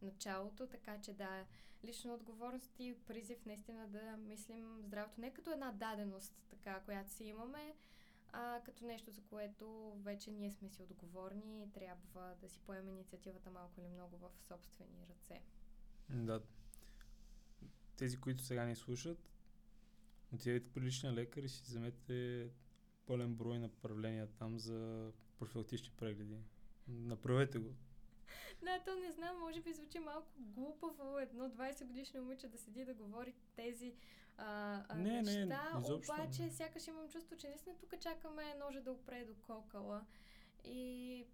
началото, 0.02 0.68
така 0.68 1.02
че 1.02 1.14
да, 1.14 1.46
лична 1.86 2.14
отговорност 2.14 2.80
и 2.80 2.96
призив 3.08 3.46
наистина 3.46 3.88
да 3.88 4.18
мислим 4.18 4.82
здравето 4.82 5.22
не 5.22 5.34
като 5.34 5.52
една 5.52 5.72
даденост, 5.72 6.34
така, 6.50 6.80
която 6.80 7.12
си 7.12 7.24
имаме, 7.24 7.76
а 8.34 8.62
като 8.66 8.86
нещо, 8.86 9.12
за 9.12 9.22
което 9.22 9.96
вече 10.04 10.32
ние 10.32 10.52
сме 10.52 10.70
си 10.70 10.84
отговорни 10.84 11.64
и 11.64 11.72
трябва 11.72 12.36
да 12.42 12.50
си 12.50 12.60
поемем 12.60 12.90
инициативата 12.90 13.52
малко 13.52 13.82
или 13.82 13.88
много 13.88 14.18
в 14.18 14.32
собствени 14.48 15.08
ръце. 15.10 15.42
Да. 16.10 16.42
Тези, 17.96 18.18
които 18.18 18.44
сега 18.44 18.66
ни 18.66 18.76
слушат, 18.76 19.32
отидете 20.34 20.74
при 20.74 20.82
личния 20.82 21.14
лекар 21.14 21.44
и 21.44 21.50
си 21.50 21.64
вземете 21.64 22.50
пълен 23.06 23.36
брой 23.36 23.60
направления 23.60 24.28
там 24.28 24.60
за 24.60 25.12
профилактични 25.40 25.92
прегледи. 25.98 26.38
Направете 26.88 27.60
го. 27.60 27.70
Да, 28.64 28.80
то 28.86 28.96
не 28.96 29.12
знам, 29.12 29.40
може 29.40 29.62
би 29.62 29.74
звучи 29.74 30.00
малко 30.00 30.28
глупаво 30.38 31.20
едно 31.20 31.50
20 31.50 31.86
годишно 31.86 32.22
момиче 32.22 32.48
да 32.48 32.58
седи 32.58 32.86
да 32.86 32.94
говори 32.94 33.34
тези 33.56 33.94
а, 34.42 34.84
а, 34.90 34.96
не, 34.96 35.22
неща, 35.22 35.72
не, 35.74 35.82
изобщо. 35.82 36.14
обаче 36.14 36.50
сякаш 36.50 36.88
имам 36.88 37.10
чувство, 37.10 37.36
че 37.38 37.48
наистина 37.48 37.76
тук 37.78 38.00
чакаме 38.00 38.56
ножа 38.56 38.82
да 38.82 38.92
опре 38.92 39.26
до 39.26 39.36
кокала 39.36 40.06
и 40.64 41.26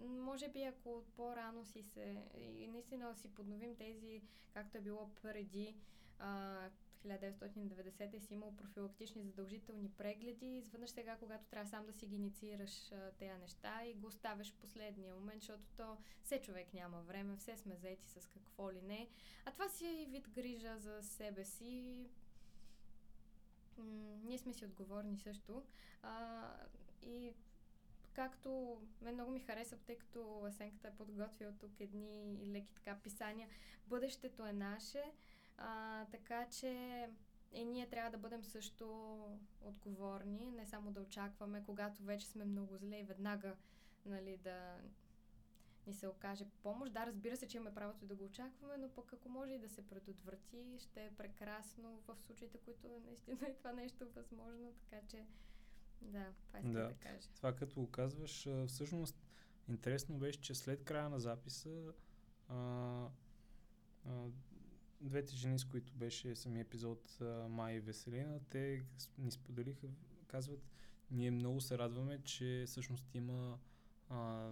може 0.00 0.48
би 0.48 0.62
ако 0.62 1.04
по-рано 1.16 1.64
си 1.64 1.82
се 1.82 2.16
и 2.34 2.68
наистина 2.68 3.14
си 3.14 3.34
подновим 3.34 3.76
тези, 3.76 4.22
както 4.54 4.78
е 4.78 4.80
било 4.80 5.10
преди 5.22 5.76
а, 6.18 6.58
1990 7.04 8.18
си 8.18 8.34
имал 8.34 8.56
профилактични 8.56 9.22
задължителни 9.22 9.90
прегледи. 9.90 10.46
Изведнъж 10.46 10.90
сега, 10.90 11.16
когато 11.16 11.44
трябва 11.44 11.70
сам 11.70 11.86
да 11.86 11.92
си 11.92 12.06
ги 12.06 12.14
инициираш 12.14 12.90
тези 13.18 13.40
неща 13.40 13.84
и 13.84 13.94
го 13.94 14.06
оставяш 14.06 14.54
последния 14.54 15.14
момент, 15.14 15.40
защото 15.40 15.62
то 15.76 15.96
все 16.22 16.40
човек 16.40 16.74
няма 16.74 17.02
време, 17.02 17.36
все 17.36 17.56
сме 17.56 17.76
заети 17.76 18.08
с 18.08 18.26
какво 18.26 18.72
ли 18.72 18.82
не. 18.82 19.08
А 19.44 19.52
това 19.52 19.68
си 19.68 19.86
е 19.86 20.02
и 20.02 20.06
вид 20.06 20.28
грижа 20.28 20.78
за 20.78 21.02
себе 21.02 21.44
си. 21.44 22.06
Ние 24.24 24.38
сме 24.38 24.52
си 24.52 24.64
отговорни 24.64 25.18
също. 25.18 25.62
А, 26.02 26.46
и 27.02 27.32
както 28.12 28.80
мен 29.00 29.14
много 29.14 29.30
ми 29.30 29.40
харесва, 29.40 29.76
тъй 29.76 29.98
като 29.98 30.44
Асенката 30.44 30.88
е 30.88 30.96
подготвила 30.96 31.52
тук 31.52 31.80
едни 31.80 32.38
леки 32.46 32.74
така 32.74 32.98
писания. 33.02 33.48
Бъдещето 33.86 34.46
е 34.46 34.52
наше. 34.52 35.12
А, 35.56 36.04
така 36.04 36.46
че 36.50 37.08
и 37.52 37.64
ние 37.64 37.88
трябва 37.88 38.10
да 38.10 38.18
бъдем 38.18 38.44
също 38.44 39.18
отговорни, 39.60 40.50
не 40.50 40.66
само 40.66 40.92
да 40.92 41.00
очакваме, 41.00 41.62
когато 41.66 42.02
вече 42.02 42.26
сме 42.26 42.44
много 42.44 42.76
зле 42.76 42.98
и 42.98 43.04
веднага 43.04 43.56
нали, 44.06 44.36
да 44.36 44.76
ни 45.86 45.94
се 45.94 46.08
окаже 46.08 46.44
помощ. 46.62 46.92
Да, 46.92 47.06
разбира 47.06 47.36
се, 47.36 47.48
че 47.48 47.56
имаме 47.56 47.74
правото 47.74 48.06
да 48.06 48.14
го 48.14 48.24
очакваме, 48.24 48.76
но 48.76 48.88
пък 48.88 49.12
ако 49.12 49.28
може 49.28 49.52
и 49.52 49.58
да 49.58 49.68
се 49.68 49.88
предотврати, 49.88 50.78
ще 50.78 51.04
е 51.04 51.10
прекрасно 51.10 52.00
в 52.06 52.16
случаите, 52.18 52.58
които 52.58 53.00
наистина 53.06 53.38
е 53.42 53.54
това 53.54 53.72
нещо 53.72 54.06
възможно, 54.14 54.72
така 54.72 55.06
че 55.06 55.26
да, 56.02 56.26
това 56.46 56.58
искам 56.58 56.72
да, 56.72 56.88
да 56.88 56.94
кажа. 56.94 57.28
Това 57.36 57.56
като 57.56 57.80
го 57.80 57.90
казваш, 57.90 58.48
всъщност 58.66 59.22
интересно 59.68 60.18
беше, 60.18 60.40
че 60.40 60.54
след 60.54 60.84
края 60.84 61.08
на 61.08 61.20
записа 61.20 61.92
а, 62.48 62.54
а, 64.06 64.28
двете 65.02 65.36
жени, 65.36 65.58
с 65.58 65.64
които 65.64 65.92
беше 65.92 66.36
самия 66.36 66.60
епизод 66.60 67.18
Май 67.48 67.74
и 67.74 67.80
Веселина, 67.80 68.40
те 68.50 68.82
ни 69.18 69.30
споделиха, 69.30 69.86
казват, 70.26 70.60
ние 71.10 71.30
много 71.30 71.60
се 71.60 71.78
радваме, 71.78 72.18
че 72.24 72.64
всъщност 72.66 73.14
има 73.14 73.58
а, 74.08 74.50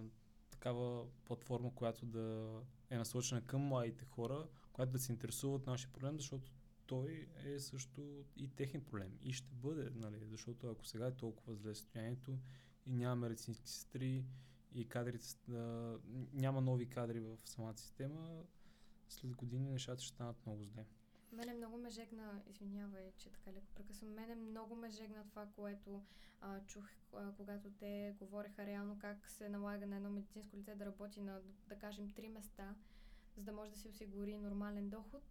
такава 0.51 1.05
платформа, 1.25 1.75
която 1.75 2.05
да 2.05 2.59
е 2.89 2.97
насочена 2.97 3.41
към 3.41 3.61
младите 3.61 4.05
хора, 4.05 4.47
която 4.73 4.91
да 4.91 4.99
се 4.99 5.11
интересува 5.11 5.55
от 5.55 5.67
нашия 5.67 5.91
проблем, 5.91 6.17
защото 6.17 6.51
той 6.87 7.27
е 7.45 7.59
също 7.59 8.25
и 8.35 8.47
техен 8.47 8.81
проблем. 8.81 9.17
И 9.23 9.33
ще 9.33 9.53
бъде, 9.53 9.89
нали, 9.95 10.17
защото 10.25 10.71
ако 10.71 10.85
сега 10.85 11.07
е 11.07 11.15
толкова 11.15 11.55
зле 11.55 11.75
състоянието 11.75 12.39
и 12.85 12.93
няма 12.93 13.15
медицински 13.15 13.69
сестри 13.69 14.25
и 14.73 14.87
кадрите, 14.87 15.27
а, 15.51 15.97
няма 16.33 16.61
нови 16.61 16.89
кадри 16.89 17.19
в 17.19 17.37
самата 17.45 17.77
система, 17.77 18.43
след 19.11 19.35
години 19.35 19.69
нещата 19.69 20.01
ще 20.01 20.15
станат 20.15 20.45
много 20.45 20.63
зле. 20.63 20.85
Мене 21.31 21.53
много 21.53 21.77
ме 21.77 21.89
жегна, 21.89 22.41
извинявай, 22.49 23.11
че 23.17 23.29
така 23.29 23.53
леко 23.53 23.67
прекъсвам, 23.75 24.13
мене 24.13 24.35
много 24.35 24.75
ме 24.75 24.89
жегна 24.89 25.25
това, 25.29 25.47
което 25.55 26.03
а, 26.41 26.59
чух, 26.65 26.85
а, 27.13 27.31
когато 27.37 27.69
те 27.69 28.15
говореха 28.19 28.65
реално 28.65 28.99
как 28.99 29.29
се 29.29 29.49
налага 29.49 29.87
на 29.87 29.95
едно 29.95 30.09
медицинско 30.09 30.57
лице 30.57 30.75
да 30.75 30.85
работи 30.85 31.21
на, 31.21 31.41
да 31.67 31.75
кажем, 31.75 32.13
три 32.13 32.29
места, 32.29 32.75
за 33.37 33.43
да 33.43 33.51
може 33.51 33.71
да 33.71 33.77
си 33.77 33.87
осигури 33.87 34.37
нормален 34.37 34.89
доход. 34.89 35.23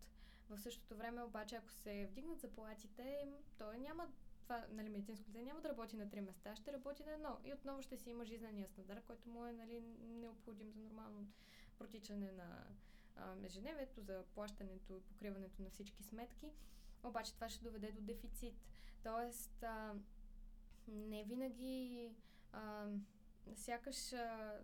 В 0.48 0.58
същото 0.58 0.96
време 0.96 1.22
обаче, 1.22 1.56
ако 1.56 1.70
се 1.70 2.06
вдигнат 2.06 2.40
заплатите, 2.40 3.28
той 3.58 3.78
няма 3.78 4.08
това, 4.42 4.66
нали, 4.70 4.88
медицинско 4.88 5.28
лице 5.28 5.42
няма 5.42 5.60
да 5.60 5.68
работи 5.68 5.96
на 5.96 6.10
три 6.10 6.20
места, 6.20 6.56
ще 6.56 6.72
работи 6.72 7.04
на 7.04 7.12
едно. 7.12 7.38
И 7.44 7.52
отново 7.52 7.82
ще 7.82 7.96
си 7.96 8.10
има 8.10 8.24
жизнения 8.24 8.68
стандарт, 8.68 9.04
който 9.04 9.28
му 9.28 9.46
е 9.46 9.52
нали, 9.52 9.80
необходим 10.00 10.70
за 10.70 10.80
нормално 10.80 11.26
протичане 11.78 12.32
на, 12.32 12.66
ежедневието, 13.44 14.00
за 14.00 14.24
плащането 14.34 14.96
и 14.96 15.00
покриването 15.00 15.62
на 15.62 15.70
всички 15.70 16.02
сметки, 16.02 16.52
обаче 17.04 17.34
това 17.34 17.48
ще 17.48 17.64
доведе 17.64 17.92
до 17.92 18.00
дефицит. 18.00 18.54
Тоест, 19.02 19.62
а, 19.62 19.94
не 20.88 21.24
винаги 21.24 22.10
а, 22.52 22.86
сякаш 23.54 24.12
а, 24.12 24.58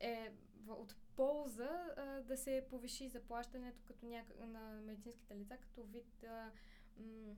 е 0.00 0.32
от 0.68 0.96
полза 1.16 1.94
а, 1.96 2.04
да 2.22 2.36
се 2.36 2.66
повиши 2.70 3.08
заплащането 3.08 3.82
като 3.84 4.06
няк... 4.06 4.26
на 4.38 4.80
медицинските 4.84 5.36
лица, 5.36 5.56
като 5.56 5.82
вид 5.82 6.24
а, 6.24 6.50
м- 6.96 7.34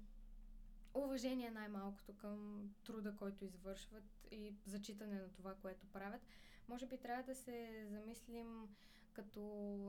уважение 0.95 1.51
най-малкото 1.51 2.17
към 2.17 2.71
труда, 2.85 3.17
който 3.17 3.45
извършват 3.45 4.05
и 4.31 4.55
зачитане 4.67 5.15
на 5.15 5.33
това, 5.33 5.55
което 5.55 5.87
правят. 5.87 6.23
Може 6.69 6.87
би 6.87 6.99
трябва 6.99 7.23
да 7.23 7.35
се 7.35 7.87
замислим 7.91 8.69
като 9.13 9.41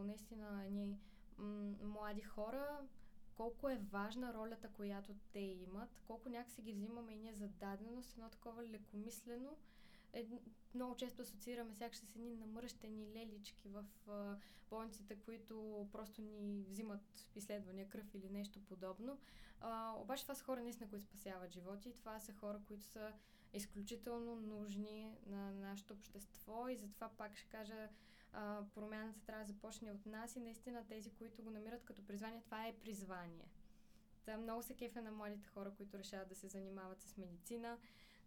наистина 0.05 0.67
м- 1.37 1.75
млади 1.83 2.21
хора, 2.21 2.79
колко 3.35 3.69
е 3.69 3.81
важна 3.91 4.33
ролята, 4.33 4.69
която 4.69 5.15
те 5.31 5.39
имат, 5.39 6.01
колко 6.07 6.29
някакси 6.29 6.61
ги 6.61 6.73
взимаме 6.73 7.13
и 7.13 7.17
ние 7.17 7.33
за 7.33 7.47
даденост, 7.47 8.13
едно 8.13 8.29
такова 8.29 8.63
лекомислено. 8.63 9.57
Е, 10.13 10.27
много 10.75 10.95
често 10.95 11.21
асоциираме 11.21 11.75
сякаш 11.75 11.97
с 11.97 12.15
едни 12.15 12.35
намръщени 12.35 13.07
лелички 13.15 13.69
в 13.69 13.85
а, 14.07 14.37
болниците, 14.69 15.15
които 15.15 15.87
просто 15.91 16.21
ни 16.21 16.65
взимат 16.69 17.27
изследвания, 17.35 17.89
кръв 17.89 18.13
или 18.13 18.29
нещо 18.29 18.65
подобно. 18.65 19.19
А, 19.61 19.95
обаче 19.97 20.23
това 20.23 20.35
са 20.35 20.43
хора 20.43 20.63
наистина, 20.63 20.89
които 20.89 21.05
спасяват 21.05 21.51
животи 21.51 21.89
и 21.89 21.93
това 21.93 22.19
са 22.19 22.33
хора, 22.33 22.61
които 22.67 22.85
са 22.85 23.13
изключително 23.53 24.35
нужни 24.35 25.11
на 25.25 25.51
нашето 25.53 25.93
общество 25.93 26.67
и 26.67 26.77
затова 26.77 27.09
пак 27.09 27.37
ще 27.37 27.49
кажа 27.49 27.89
а, 28.33 28.63
промяната 28.75 29.19
трябва 29.25 29.45
да 29.45 29.53
започне 29.53 29.91
от 29.91 30.05
нас 30.05 30.35
и 30.35 30.39
наистина 30.39 30.87
тези, 30.87 31.09
които 31.09 31.43
го 31.43 31.49
намират 31.49 31.85
като 31.85 32.05
призвание, 32.05 32.41
това 32.41 32.67
е 32.67 32.75
призвание. 32.75 33.49
Та 34.25 34.37
много 34.37 34.63
се 34.63 34.75
кефе 34.75 35.01
на 35.01 35.11
младите 35.11 35.47
хора, 35.47 35.71
които 35.77 35.97
решават 35.97 36.29
да 36.29 36.35
се 36.35 36.47
занимават 36.47 37.01
с 37.01 37.17
медицина. 37.17 37.77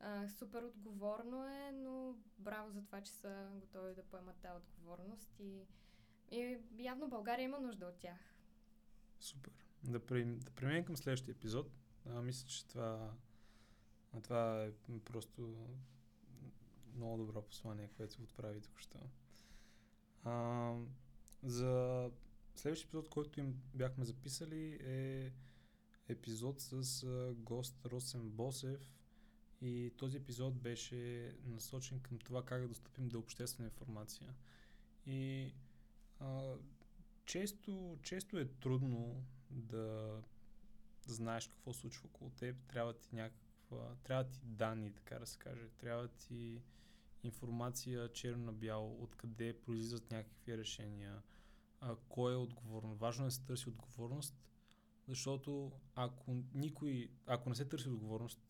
А, 0.00 0.28
супер 0.28 0.62
отговорно 0.62 1.46
е, 1.48 1.72
но 1.72 2.14
браво 2.38 2.70
за 2.70 2.82
това, 2.82 3.00
че 3.00 3.12
са 3.12 3.48
готови 3.54 3.94
да 3.94 4.02
поемат 4.02 4.36
тази 4.36 4.56
отговорност 4.56 5.40
и, 5.40 5.62
и 6.30 6.58
явно 6.78 7.08
България 7.08 7.44
има 7.44 7.60
нужда 7.60 7.86
от 7.86 7.98
тях. 7.98 8.34
Супер. 9.20 9.52
Да, 9.84 10.06
преминем, 10.06 10.38
да 10.38 10.50
преминем 10.50 10.84
към 10.84 10.96
следващия 10.96 11.32
епизод. 11.32 11.70
А, 12.06 12.22
мисля, 12.22 12.48
че 12.48 12.66
това, 12.66 13.14
това 14.22 14.64
е 14.64 14.72
просто 15.04 15.66
много 16.94 17.16
добро 17.16 17.42
послание, 17.42 17.90
което 17.96 18.22
отправи 18.22 18.60
току-що. 18.60 18.98
А, 20.26 20.74
за 21.42 22.10
следващия 22.54 22.88
епизод, 22.88 23.08
който 23.08 23.40
им 23.40 23.62
бяхме 23.74 24.04
записали 24.04 24.78
е 24.84 25.32
епизод 26.08 26.60
с 26.60 27.02
а, 27.02 27.34
гост 27.34 27.86
Росен 27.86 28.30
Босев. 28.30 28.92
И 29.62 29.92
този 29.96 30.16
епизод 30.16 30.54
беше 30.54 31.32
насочен 31.44 32.00
към 32.00 32.18
това 32.18 32.44
как 32.44 32.62
да 32.62 32.68
достъпим 32.68 33.08
до 33.08 33.18
обществена 33.18 33.68
информация. 33.68 34.34
И 35.06 35.52
а, 36.20 36.54
често, 37.26 37.98
често 38.02 38.38
е 38.38 38.44
трудно 38.44 39.24
да 39.50 40.22
знаеш 41.06 41.48
какво 41.48 41.72
случва 41.72 42.06
около 42.06 42.30
теб, 42.30 42.56
трябва 42.66 42.92
ти 42.92 43.08
някаква, 43.12 43.94
трябва 44.02 44.24
ти 44.24 44.40
данни, 44.42 44.92
така 44.92 45.18
да 45.18 45.26
се 45.26 45.38
каже, 45.38 45.68
трябва 45.78 46.08
ти 46.08 46.62
информация 47.26 48.12
черно 48.12 48.44
на 48.44 48.52
бяло, 48.52 49.02
откъде 49.02 49.60
произлизат 49.60 50.10
някакви 50.10 50.58
решения, 50.58 51.22
а, 51.80 51.96
кой 52.08 52.32
е 52.32 52.36
отговорен. 52.36 52.94
Важно 52.94 53.24
е 53.24 53.28
да 53.28 53.30
се 53.30 53.44
търси 53.44 53.68
отговорност, 53.68 54.36
защото 55.08 55.72
ако 55.94 56.36
никой, 56.54 57.10
ако 57.26 57.48
не 57.48 57.54
се 57.54 57.64
търси 57.64 57.88
отговорност 57.88 58.40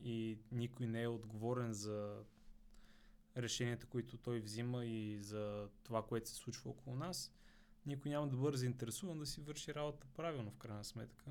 и 0.00 0.38
никой 0.52 0.86
не 0.86 1.02
е 1.02 1.08
отговорен 1.08 1.72
за 1.72 2.24
решенията, 3.36 3.86
които 3.86 4.16
той 4.16 4.40
взима 4.40 4.84
и 4.84 5.18
за 5.20 5.68
това, 5.82 6.06
което 6.06 6.28
се 6.28 6.34
случва 6.34 6.70
около 6.70 6.96
нас, 6.96 7.32
никой 7.86 8.10
няма 8.10 8.28
да 8.28 8.36
бъде 8.36 8.56
заинтересуван 8.56 9.18
да 9.18 9.26
си 9.26 9.40
върши 9.40 9.74
работа 9.74 10.06
правилно, 10.16 10.50
в 10.50 10.58
крайна 10.58 10.84
сметка. 10.84 11.30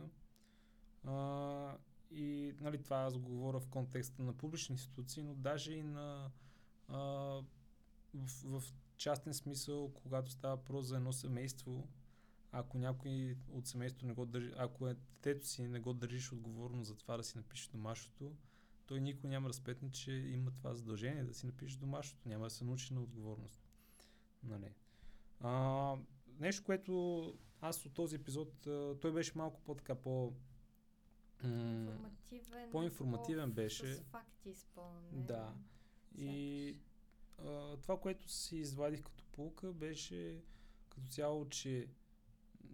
А, 1.06 1.78
и 2.14 2.56
нали, 2.60 2.84
това 2.84 2.98
аз 2.98 3.18
го 3.18 3.30
говоря 3.30 3.60
в 3.60 3.68
контекста 3.68 4.24
на 4.24 4.34
публични 4.34 4.74
институции, 4.74 5.24
но 5.24 5.34
даже 5.34 5.74
и 5.74 5.84
на 5.84 6.32
а, 6.88 6.98
в, 8.14 8.44
в 8.44 8.64
частен 8.98 9.34
смисъл, 9.34 9.92
когато 9.94 10.32
става 10.32 10.56
въпрос 10.56 10.86
за 10.86 10.96
едно 10.96 11.14
семейство, 11.14 11.88
ако 12.52 12.78
някой 12.78 13.38
от 13.52 13.68
семейството 13.68 14.06
не 14.06 14.14
го 14.14 14.26
държи, 14.26 14.52
ако 14.58 14.88
е 14.88 14.94
детето 14.94 15.48
си 15.48 15.68
не 15.68 15.80
го 15.80 15.94
държиш 15.94 16.32
отговорно 16.32 16.84
за 16.84 16.96
това 16.96 17.18
да 17.18 17.24
си 17.24 17.38
напише 17.38 17.72
домашното, 17.72 18.36
той 18.86 19.02
никой 19.02 19.30
няма 19.30 19.48
да 19.48 19.54
спетне, 19.54 19.92
че 19.92 20.12
има 20.12 20.52
това 20.52 20.74
задължение 20.74 21.24
да 21.24 21.34
си 21.34 21.46
напише 21.46 21.78
домашното. 21.78 22.30
Няма 22.30 22.46
да 22.46 22.50
се 22.50 22.64
научи 22.64 22.94
на 22.94 23.02
отговорност. 23.02 23.62
Нали. 24.44 24.74
А, 25.40 25.96
нещо, 26.40 26.64
което 26.64 27.34
аз 27.62 27.86
от 27.86 27.94
този 27.94 28.16
епизод, 28.16 28.68
той 29.02 29.14
беше 29.14 29.32
малко 29.36 29.62
по-така 29.62 29.96
по... 29.96 30.34
Информативен. 31.44 32.72
По-информативен 32.72 33.52
беше. 33.52 33.96
С 33.96 34.00
факти 34.00 34.50
изпълнен. 34.50 35.26
Да. 35.26 35.54
И 36.18 36.76
а, 37.40 37.78
това, 37.78 38.00
което 38.00 38.30
си 38.30 38.58
извадих 38.58 39.04
като 39.04 39.24
полука, 39.32 39.74
беше 39.74 40.44
като 40.90 41.08
цяло, 41.08 41.50
че 41.50 41.88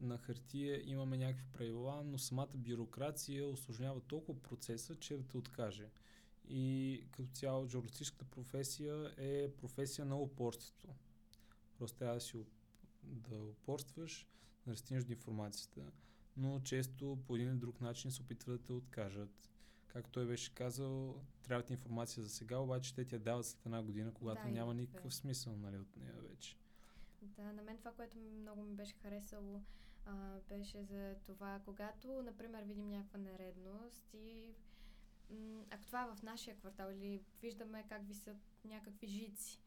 на 0.01 0.17
хартия 0.17 0.89
имаме 0.89 1.17
някакви 1.17 1.45
правила, 1.51 2.03
но 2.05 2.17
самата 2.17 2.49
бюрокрация 2.53 3.47
осложнява 3.47 4.01
толкова 4.01 4.41
процеса, 4.41 4.95
че 4.95 5.17
да 5.17 5.23
те 5.23 5.37
откаже. 5.37 5.89
И 6.49 7.03
като 7.11 7.29
цяло 7.33 7.67
журналистическата 7.67 8.25
професия 8.25 9.13
е 9.17 9.51
професия 9.51 10.05
на 10.05 10.17
упорството. 10.19 10.87
Просто 11.77 11.97
трябва 11.97 12.15
да 12.15 12.21
си 12.21 12.37
да 13.03 13.43
упорстваш, 13.43 14.27
да 14.65 14.71
растинеш 14.71 15.03
до 15.03 15.11
информацията, 15.11 15.91
но 16.37 16.59
често 16.59 17.17
по 17.27 17.35
един 17.35 17.49
или 17.49 17.57
друг 17.57 17.81
начин 17.81 18.11
се 18.11 18.21
опитват 18.21 18.61
да 18.61 18.65
те 18.65 18.73
откажат. 18.73 19.49
Както 19.87 20.11
той 20.11 20.25
беше 20.25 20.53
казал, 20.53 21.21
трябва 21.43 21.63
ти 21.63 21.73
информация 21.73 22.23
за 22.23 22.29
сега, 22.29 22.57
обаче 22.57 22.95
те 22.95 23.05
ти 23.05 23.15
я 23.15 23.19
дават 23.19 23.45
след 23.45 23.65
една 23.65 23.83
година, 23.83 24.13
когато 24.13 24.43
да, 24.43 24.51
няма 24.51 24.73
никакъв 24.73 25.13
смисъл 25.13 25.55
нали, 25.55 25.77
от 25.77 25.97
нея 25.97 26.15
вече. 26.29 26.57
Да, 27.21 27.53
на 27.53 27.61
мен 27.61 27.77
това, 27.77 27.91
което 27.91 28.17
много 28.17 28.61
ми 28.61 28.75
беше 28.75 28.95
харесало, 29.01 29.61
а, 30.05 30.39
беше 30.49 30.83
за 30.83 31.15
това, 31.25 31.61
когато, 31.65 32.21
например, 32.21 32.63
видим 32.63 32.89
някаква 32.89 33.19
нередност 33.19 34.13
и 34.13 34.53
м- 35.29 35.63
ако 35.71 35.85
това 35.85 36.03
е 36.03 36.15
в 36.15 36.23
нашия 36.23 36.57
квартал 36.57 36.91
или 36.91 37.21
виждаме 37.41 37.85
как 37.89 38.07
висят 38.07 38.37
някакви 38.65 39.07
жици, 39.07 39.59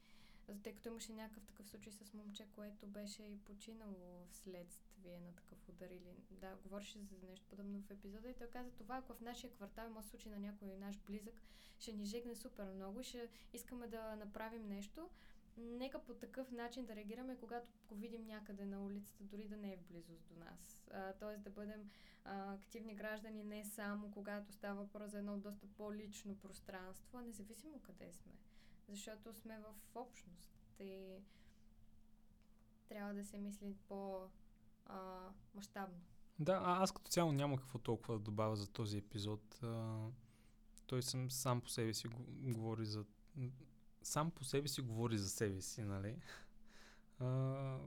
тъй 0.63 0.75
като 0.75 0.89
имаше 0.89 1.13
някакъв 1.13 1.45
такъв 1.45 1.69
случай 1.69 1.93
с 1.93 2.13
момче, 2.13 2.47
което 2.53 2.87
беше 2.87 3.23
и 3.23 3.39
починало 3.39 4.27
вследствие 4.31 4.92
на 5.09 5.33
такъв 5.33 5.69
удар 5.69 5.91
или 5.91 6.17
да, 6.31 6.57
говореше 6.63 6.99
за 6.99 7.27
нещо 7.31 7.47
подобно 7.51 7.83
в 7.83 7.91
епизода 7.91 8.29
и 8.29 8.35
той 8.35 8.47
каза 8.47 8.71
това, 8.71 8.97
ако 8.97 9.15
в 9.15 9.21
нашия 9.21 9.51
квартал 9.51 9.87
има 9.87 10.03
случай 10.03 10.33
на 10.33 10.39
някой 10.39 10.69
наш 10.69 10.99
близък, 10.99 11.43
ще 11.79 11.93
ни 11.93 12.05
жегне 12.05 12.35
супер 12.35 12.73
много 12.75 13.01
и 13.01 13.05
ще 13.05 13.29
искаме 13.53 13.87
да 13.87 14.17
направим 14.17 14.69
нещо, 14.69 15.09
нека 15.57 16.03
по 16.03 16.15
такъв 16.15 16.51
начин 16.51 16.87
да 16.87 16.97
реагираме, 16.97 17.37
когато 17.37 17.69
го 17.89 17.95
видим 17.95 18.27
някъде 18.27 18.65
на 18.65 18.85
улицата, 18.85 19.25
дори 19.25 19.49
да 19.49 19.57
не 19.57 19.73
е 19.73 19.77
в 19.77 19.85
близост 19.85 20.25
до 20.29 20.45
нас. 20.45 20.83
Тоест 21.19 21.43
да 21.43 21.51
бъдем 21.51 21.91
а, 22.25 22.55
активни 22.55 22.95
граждани 22.95 23.45
не 23.45 23.65
само 23.65 24.11
когато 24.11 24.53
става 24.53 24.83
въпрос 24.83 25.11
за 25.11 25.19
едно 25.19 25.39
доста 25.39 25.67
по-лично 25.67 26.39
пространство, 26.39 27.19
а 27.19 27.23
независимо 27.23 27.81
къде 27.81 28.13
сме. 28.13 28.33
Защото 28.89 29.35
сме 29.35 29.59
в 29.59 29.97
общност 29.97 30.51
и 30.81 31.19
трябва 32.89 33.15
да 33.15 33.25
се 33.25 33.39
мисли 33.39 33.77
по-мащабно. 34.85 36.01
Да, 36.39 36.53
а 36.65 36.83
аз 36.83 36.93
като 36.93 37.11
цяло 37.11 37.33
няма 37.33 37.57
какво 37.57 37.79
толкова 37.79 38.15
да 38.15 38.25
добавя 38.25 38.57
за 38.57 38.69
този 38.69 38.99
епизод. 38.99 39.59
А, 39.63 39.99
той 40.87 41.03
съм 41.03 41.31
сам 41.31 41.61
по 41.61 41.69
себе 41.69 41.95
си 41.95 42.09
говори 42.31 42.87
за 42.87 43.05
сам 44.03 44.31
по 44.31 44.45
себе 44.45 44.69
си 44.69 44.81
говори 44.81 45.19
за 45.19 45.31
себе 45.31 45.61
си, 45.61 45.83
нали? 45.83 46.17
А, 47.19 47.79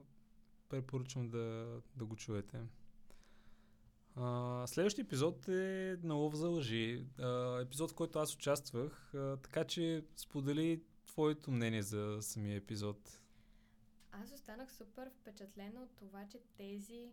препоръчвам 0.68 1.28
да, 1.28 1.66
да 1.96 2.04
го 2.04 2.16
чуете. 2.16 2.60
А, 4.16 4.64
следващия 4.66 5.02
епизод 5.02 5.48
е 5.48 5.98
на 6.02 6.14
лов 6.14 6.34
за 6.34 6.48
лъжи. 6.48 7.06
А, 7.18 7.60
епизод, 7.60 7.90
в 7.90 7.94
който 7.94 8.18
аз 8.18 8.34
участвах, 8.34 9.14
а, 9.14 9.36
така 9.36 9.64
че 9.64 10.04
сподели 10.16 10.82
твоето 11.06 11.50
мнение 11.50 11.82
за 11.82 12.18
самия 12.20 12.56
епизод. 12.56 13.20
Аз 14.22 14.32
останах 14.32 14.72
супер 14.72 15.10
впечатлена 15.10 15.82
от 15.82 15.96
това, 15.96 16.28
че 16.28 16.40
тези 16.56 17.10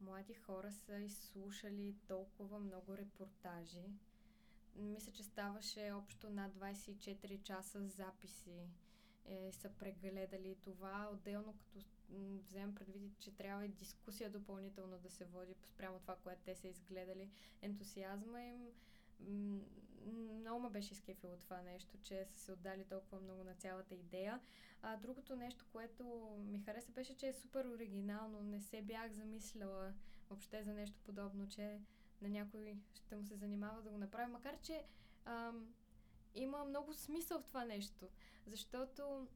млади 0.00 0.34
хора 0.34 0.72
са 0.72 0.98
изслушали 0.98 1.96
толкова 2.06 2.58
много 2.60 2.96
репортажи 2.96 3.84
мисля, 4.78 5.12
че 5.12 5.22
ставаше 5.22 5.92
общо 5.92 6.30
над 6.30 6.52
24 6.54 7.42
часа 7.42 7.86
записи. 7.86 8.68
Е, 9.24 9.52
са 9.52 9.68
прегледали 9.68 10.56
това. 10.64 11.08
Отделно, 11.12 11.54
като 11.58 11.86
вземем 12.46 12.74
предвид, 12.74 13.18
че 13.18 13.36
трябва 13.36 13.64
и 13.64 13.68
дискусия 13.68 14.30
допълнително 14.30 14.98
да 14.98 15.10
се 15.10 15.24
води 15.24 15.54
спрямо 15.54 15.98
това, 16.00 16.16
което 16.16 16.42
те 16.44 16.54
са 16.54 16.68
изгледали. 16.68 17.30
Ентусиазма 17.62 18.42
им 18.42 18.66
много 20.48 20.60
ме 20.60 20.70
беше 20.70 20.92
изкефило 20.92 21.36
това 21.36 21.62
нещо, 21.62 21.98
че 22.02 22.24
са 22.24 22.38
се 22.38 22.52
отдали 22.52 22.84
толкова 22.84 23.20
много 23.20 23.44
на 23.44 23.54
цялата 23.54 23.94
идея. 23.94 24.40
А 24.82 24.96
другото 24.96 25.36
нещо, 25.36 25.64
което 25.72 26.04
ми 26.46 26.58
хареса, 26.58 26.92
беше, 26.92 27.16
че 27.16 27.28
е 27.28 27.32
супер 27.32 27.64
оригинално. 27.64 28.42
Не 28.42 28.60
се 28.60 28.82
бях 28.82 29.12
замисляла 29.12 29.92
въобще 30.30 30.62
за 30.62 30.72
нещо 30.72 30.98
подобно, 31.04 31.48
че 31.48 31.80
на 32.22 32.28
някой 32.28 32.76
ще 32.94 33.16
му 33.16 33.24
се 33.24 33.36
занимава 33.36 33.82
да 33.82 33.90
го 33.90 33.98
направи, 33.98 34.32
макар 34.32 34.60
че 34.60 34.84
ам, 35.24 35.74
има 36.34 36.64
много 36.64 36.94
смисъл 36.94 37.40
в 37.40 37.46
това 37.46 37.64
нещо, 37.64 38.08
защото 38.46 39.28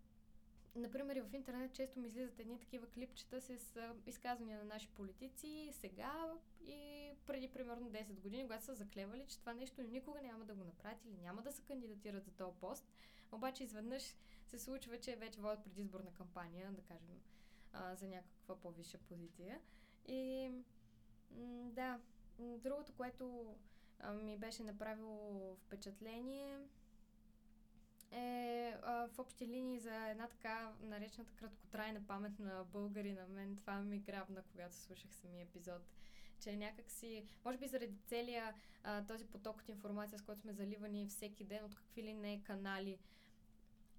Например, 0.77 1.23
в 1.23 1.35
интернет 1.35 1.73
често 1.75 2.01
ми 2.01 2.07
излизат 2.07 2.41
едни 2.41 2.59
такива 2.59 2.87
клипчета 2.87 3.41
с 3.41 3.79
изказвания 4.07 4.59
на 4.59 4.65
наши 4.65 4.89
политици 4.89 5.71
сега 5.73 6.35
и 6.61 7.02
преди 7.27 7.49
примерно 7.49 7.91
10 7.91 8.21
години, 8.21 8.43
когато 8.43 8.65
са 8.65 8.75
заклевали, 8.75 9.27
че 9.29 9.39
това 9.39 9.55
нещо 9.55 9.83
никога 9.83 10.23
няма 10.23 10.45
да 10.45 10.55
го 10.55 10.65
направят 10.65 11.05
или 11.05 11.17
няма 11.23 11.43
да 11.43 11.53
се 11.53 11.63
кандидатират 11.63 12.25
за 12.25 12.31
този 12.31 12.57
пост. 12.61 12.85
Обаче 13.33 13.65
изведнъж 13.65 14.15
се 14.47 14.59
случва, 14.59 14.99
че 14.99 15.17
вече 15.17 15.41
водят 15.41 15.65
предизборна 15.65 16.15
кампания, 16.15 16.73
да 16.73 16.83
кажем, 16.83 17.21
а, 17.73 17.95
за 17.95 18.09
някаква 18.09 18.57
по-висша 18.57 18.99
позиция. 18.99 19.61
И 20.07 20.51
м- 21.31 21.71
да, 21.71 22.01
Другото, 22.39 22.93
което 22.93 23.55
а, 24.01 24.13
ми 24.13 24.37
беше 24.37 24.63
направило 24.63 25.57
впечатление 25.57 26.59
е 28.11 28.77
а, 28.83 29.09
в 29.09 29.19
общи 29.19 29.47
линии 29.47 29.79
за 29.79 30.09
една 30.09 30.29
така 30.29 30.73
наречената 30.81 31.35
краткотрайна 31.37 32.07
памет 32.07 32.39
на 32.39 32.65
българи 32.65 33.13
на 33.13 33.27
мен. 33.27 33.57
Това 33.57 33.81
ми 33.81 33.99
грабна, 33.99 34.43
когато 34.43 34.75
слушах 34.75 35.15
самия 35.15 35.43
епизод. 35.43 35.83
Че 36.43 36.57
някак 36.57 36.91
си, 36.91 37.25
може 37.45 37.59
би 37.59 37.69
заради 37.69 37.97
целия 38.07 38.55
а, 38.85 39.05
този 39.07 39.25
поток 39.25 39.61
от 39.61 39.69
информация, 39.69 40.19
с 40.19 40.23
който 40.23 40.41
сме 40.41 40.53
заливани 40.53 41.07
всеки 41.09 41.45
ден 41.45 41.65
от 41.65 41.75
какви 41.75 42.03
ли 42.03 42.15
не 42.15 42.43
канали, 42.43 42.99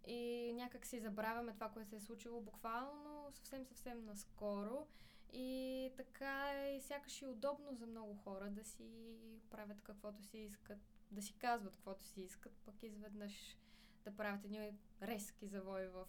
и 0.07 0.51
някак 0.53 0.85
си 0.85 0.99
забравяме 0.99 1.53
това, 1.53 1.69
което 1.69 1.89
се 1.89 1.95
е 1.95 1.99
случило 1.99 2.41
буквално 2.41 3.31
съвсем-съвсем 3.31 4.05
наскоро. 4.05 4.87
И 5.33 5.91
така 5.97 6.51
е 6.65 6.81
сякаш 6.81 7.21
и 7.21 7.25
удобно 7.25 7.75
за 7.75 7.87
много 7.87 8.15
хора 8.15 8.49
да 8.49 8.63
си 8.63 9.17
правят 9.49 9.81
каквото 9.81 10.23
си 10.23 10.37
искат, 10.37 10.77
да 11.11 11.21
си 11.21 11.33
казват 11.33 11.75
каквото 11.75 12.03
си 12.03 12.21
искат, 12.21 12.53
пък 12.65 12.83
изведнъж 12.83 13.57
да 14.03 14.15
правят 14.15 14.45
едни 14.45 14.77
резки 15.01 15.47
завои 15.47 15.87
в, 15.87 16.07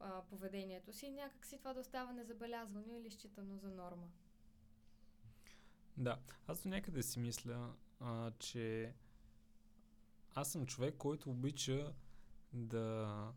а, 0.00 0.22
поведението 0.22 0.92
си, 0.92 1.10
някак 1.10 1.46
си 1.46 1.58
това 1.58 1.72
да 1.74 1.80
остава 1.80 2.12
незабелязвано 2.12 2.96
или 2.96 3.10
считано 3.10 3.56
за 3.56 3.68
норма. 3.68 4.08
Да, 5.96 6.18
аз 6.46 6.62
до 6.62 6.68
някъде 6.68 7.02
си 7.02 7.18
мисля, 7.18 7.74
а, 8.00 8.30
че 8.30 8.94
аз 10.34 10.52
съм 10.52 10.66
човек, 10.66 10.94
който 10.98 11.30
обича 11.30 11.92
да 12.52 13.32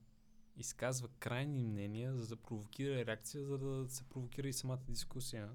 изказва 0.58 1.08
крайни 1.20 1.64
мнения, 1.64 2.16
за 2.16 2.28
да 2.28 2.36
провокира 2.36 3.06
реакция, 3.06 3.46
за 3.46 3.58
да 3.58 3.90
се 3.90 4.04
провокира 4.04 4.48
и 4.48 4.54
самата 4.54 4.80
дискусия. 4.90 5.50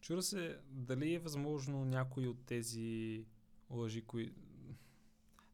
Чура 0.00 0.22
се 0.22 0.60
дали 0.70 1.14
е 1.14 1.18
възможно 1.18 1.84
някои 1.84 2.28
от 2.28 2.46
тези 2.46 3.24
лъжи, 3.70 4.02
кои... 4.02 4.32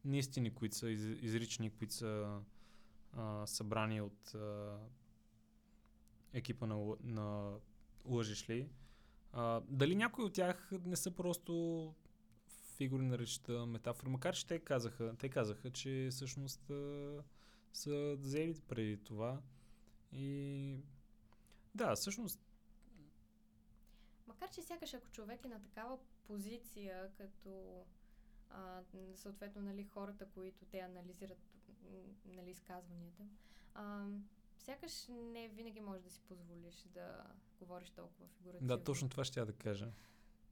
неистини, 0.05 0.53
които 0.53 0.75
са 0.75 0.89
из, 0.89 1.01
изрични, 1.01 1.69
които 1.69 1.93
са 1.93 2.41
а, 3.13 3.47
събрани 3.47 4.01
от 4.01 4.35
а, 4.35 4.77
екипа 6.33 6.65
на, 6.65 6.95
на 7.03 7.53
лъжиш 8.05 8.49
ли, 8.49 8.69
дали 9.69 9.95
някои 9.95 10.25
от 10.25 10.33
тях 10.33 10.71
не 10.85 10.95
са 10.95 11.11
просто 11.11 11.93
фигури 12.77 13.05
на 13.05 13.17
речта, 13.17 13.65
метафори, 13.65 14.09
макар 14.09 14.35
че 14.35 14.47
те 14.47 14.59
казаха, 14.59 15.15
те 15.19 15.29
казаха, 15.29 15.71
че 15.71 16.07
всъщност 16.11 16.69
а, 16.69 17.23
са 17.73 18.15
взели 18.19 18.61
преди 18.67 18.97
това. 18.97 19.41
И 20.11 20.77
да, 21.75 21.95
всъщност 21.95 22.39
Макар 24.27 24.49
че 24.49 24.61
сякаш 24.61 24.93
ако 24.93 25.09
човек 25.09 25.45
е 25.45 25.47
на 25.47 25.61
такава 25.61 25.97
позиция, 26.27 27.11
като 27.17 27.83
а, 28.49 28.81
съответно 29.15 29.61
нали, 29.61 29.83
хората, 29.83 30.25
които 30.25 30.65
те 30.65 30.79
анализират 30.79 31.37
нали, 32.25 32.49
изказванията, 32.49 33.23
а, 33.73 34.05
сякаш 34.65 35.07
не 35.09 35.47
винаги 35.47 35.81
можеш 35.81 36.03
да 36.03 36.09
си 36.09 36.19
позволиш 36.27 36.85
да 36.93 37.23
говориш 37.59 37.89
толкова 37.89 38.27
фигуративно. 38.27 38.67
Да, 38.67 38.83
точно 38.83 39.09
това 39.09 39.23
ще 39.23 39.39
я 39.39 39.45
да 39.45 39.53
кажа. 39.53 39.91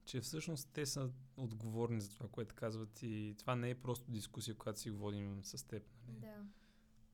Че 0.05 0.21
всъщност 0.21 0.69
те 0.73 0.85
са 0.85 1.11
отговорни 1.37 2.01
за 2.01 2.09
това, 2.09 2.27
което 2.29 2.55
казват 2.55 3.03
и 3.03 3.35
това 3.37 3.55
не 3.55 3.69
е 3.69 3.75
просто 3.75 4.11
дискусия, 4.11 4.55
която 4.55 4.79
си 4.79 4.91
водим 4.91 5.43
с 5.43 5.67
теб. 5.67 5.83
Нали? 6.07 6.19
Да. 6.19 6.45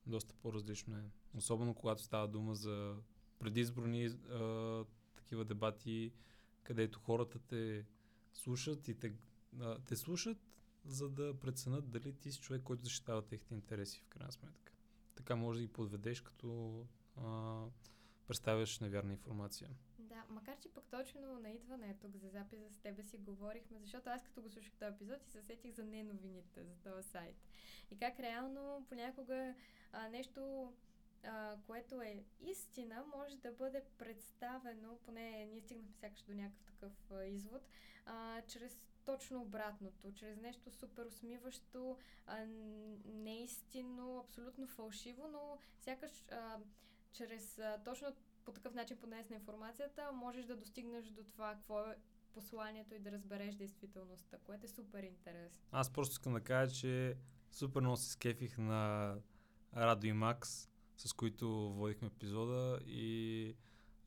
Доста 0.05 0.35
по-различно 0.35 0.97
е. 0.97 1.03
Особено 1.38 1.73
когато 1.73 2.03
става 2.03 2.27
дума 2.27 2.55
за 2.55 2.95
предизборни 3.39 4.05
а, 4.05 4.85
такива 5.15 5.45
дебати, 5.45 6.13
където 6.63 6.99
хората 6.99 7.39
те 7.39 7.85
слушат 8.33 8.88
и 8.88 8.93
те, 8.93 9.13
а, 9.59 9.79
те 9.79 9.95
слушат, 9.95 10.38
за 10.85 11.09
да 11.09 11.39
преценят 11.39 11.89
дали 11.89 12.13
ти 12.13 12.31
си 12.31 12.39
човек, 12.39 12.63
който 12.63 12.83
защитава 12.83 13.21
техните 13.21 13.53
интереси 13.53 13.99
в 13.99 14.05
крайна 14.05 14.31
сметка. 14.31 14.73
Така 15.19 15.36
може 15.36 15.60
да 15.60 15.65
ги 15.65 15.73
подведеш, 15.73 16.21
като 16.21 16.86
а, 17.17 17.63
представяш 18.27 18.79
невярна 18.79 19.12
информация. 19.12 19.69
Да, 19.99 20.23
макар 20.29 20.60
че 20.60 20.69
пък 20.69 20.84
точно 20.91 21.39
на 21.39 21.49
идване 21.49 21.97
тук 22.01 22.15
за 22.15 22.29
записа 22.29 22.69
с 22.69 22.77
тебе 22.77 23.03
си 23.03 23.17
говорихме, 23.17 23.79
защото 23.79 24.10
аз 24.10 24.23
като 24.23 24.41
го 24.41 24.49
слушах 24.49 24.73
този 24.73 24.93
епизод 24.93 25.23
и 25.27 25.29
се 25.29 25.41
сетих 25.41 25.73
за 25.73 25.84
неновините 25.84 26.63
за 26.63 26.75
този 26.75 27.10
сайт. 27.10 27.36
И 27.91 27.97
как 27.97 28.19
реално 28.19 28.86
понякога 28.89 29.55
а, 29.91 30.10
нещо 30.10 30.73
а, 31.23 31.58
което 31.67 32.01
е 32.01 32.23
истина, 32.41 33.03
може 33.17 33.38
да 33.38 33.51
бъде 33.51 33.84
представено, 33.97 34.99
поне 35.05 35.45
ние 35.45 35.62
стигнахме 35.62 35.93
сякаш 35.93 36.21
до 36.21 36.34
някакъв 36.34 36.65
такъв 36.65 37.12
а, 37.12 37.25
извод, 37.25 37.62
а, 38.05 38.41
чрез 38.41 38.77
точно 39.12 39.41
обратното, 39.41 40.13
чрез 40.13 40.38
нещо 40.38 40.72
супер 40.72 41.06
усмиващо, 41.06 41.98
а, 42.28 42.45
неистинно, 43.06 44.19
абсолютно 44.19 44.67
фалшиво, 44.67 45.28
но 45.32 45.58
сякаш 45.82 46.12
а, 46.32 46.58
чрез 47.13 47.60
а, 47.60 47.82
точно 47.86 48.08
по 48.45 48.52
такъв 48.52 48.74
начин 48.74 48.98
поднесена 48.98 49.36
информацията, 49.36 50.12
можеш 50.12 50.45
да 50.45 50.56
достигнеш 50.56 51.06
до 51.06 51.24
това 51.24 51.54
какво 51.54 51.80
е 51.82 51.95
посланието 52.34 52.95
и 52.95 53.00
да 53.00 53.12
разбереш 53.12 53.56
действителността, 53.56 54.38
което 54.43 54.65
е 54.65 54.69
супер 54.69 55.04
интересно. 55.04 55.60
Аз 55.72 55.93
просто 55.93 56.12
искам 56.12 56.34
да 56.34 56.41
кажа, 56.41 56.76
че 56.76 57.17
супер 57.52 57.82
много 57.82 57.98
се 57.98 58.12
скефих 58.12 58.58
на 58.58 59.15
Радо 59.76 60.08
и 60.08 60.13
Макс, 60.13 60.69
с 60.98 61.13
които 61.13 61.74
водихме 61.74 62.08
епизода 62.08 62.80
и 62.86 63.56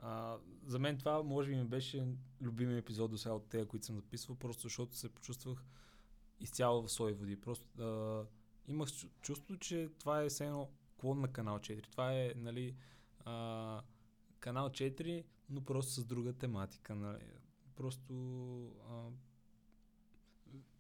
а, 0.02 0.36
за 0.66 0.78
мен 0.78 0.98
това 0.98 1.22
може 1.22 1.50
би 1.50 1.56
ми 1.56 1.64
беше 1.64 2.06
любимия 2.40 2.78
епизод 2.78 3.10
до 3.10 3.18
сега 3.18 3.34
от 3.34 3.48
тези, 3.48 3.66
които 3.66 3.86
съм 3.86 3.96
записвал, 3.96 4.36
просто 4.36 4.62
защото 4.62 4.96
се 4.96 5.08
почувствах 5.08 5.64
изцяло 6.40 6.82
в 6.82 6.92
свои 6.92 7.12
води. 7.12 7.40
Просто 7.40 7.82
а, 7.82 8.26
имах 8.68 8.88
чувство, 9.22 9.56
че 9.56 9.90
това 9.98 10.22
е 10.22 10.28
все 10.28 10.46
едно 10.46 10.70
клон 10.96 11.20
на 11.20 11.28
канал 11.28 11.58
4. 11.58 11.90
Това 11.90 12.12
е, 12.12 12.32
нали, 12.36 12.76
а, 13.24 13.82
канал 14.40 14.68
4, 14.68 15.24
но 15.50 15.64
просто 15.64 15.92
с 15.92 16.04
друга 16.04 16.32
тематика. 16.32 16.94
Нали. 16.94 17.24
Просто 17.76 18.14
а, 18.90 19.08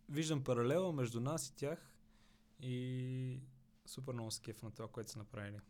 виждам 0.08 0.44
паралела 0.44 0.92
между 0.92 1.20
нас 1.20 1.48
и 1.48 1.56
тях 1.56 1.92
и 2.60 3.40
супер 3.86 4.12
много 4.12 4.30
скеф 4.30 4.62
на 4.62 4.70
това, 4.70 4.88
което 4.88 5.10
са 5.10 5.18
направили. 5.18 5.60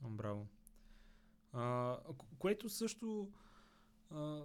Браво. 0.00 0.46
А, 1.52 1.96
което 2.38 2.68
също 2.68 3.32
а, 4.10 4.42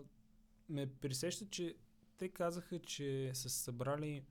ме 0.69 0.87
присеща, 0.87 1.45
че 1.49 1.75
те 2.17 2.29
казаха, 2.29 2.79
че 2.79 3.31
са 3.33 3.49
събрали 3.49 4.23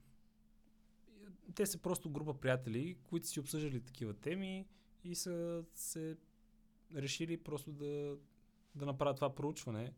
те 1.54 1.66
са 1.66 1.78
просто 1.78 2.11
група 2.11 2.35
приятели, 2.35 2.96
които 3.04 3.26
си 3.26 3.40
обсъждали 3.40 3.80
такива 3.80 4.14
теми 4.14 4.66
и 5.04 5.14
са 5.14 5.64
се 5.74 6.16
решили 6.94 7.37
просто 7.37 7.72
да, 7.72 8.16
да 8.74 8.87
направят 8.87 9.16
това 9.16 9.35
проучване. 9.35 9.92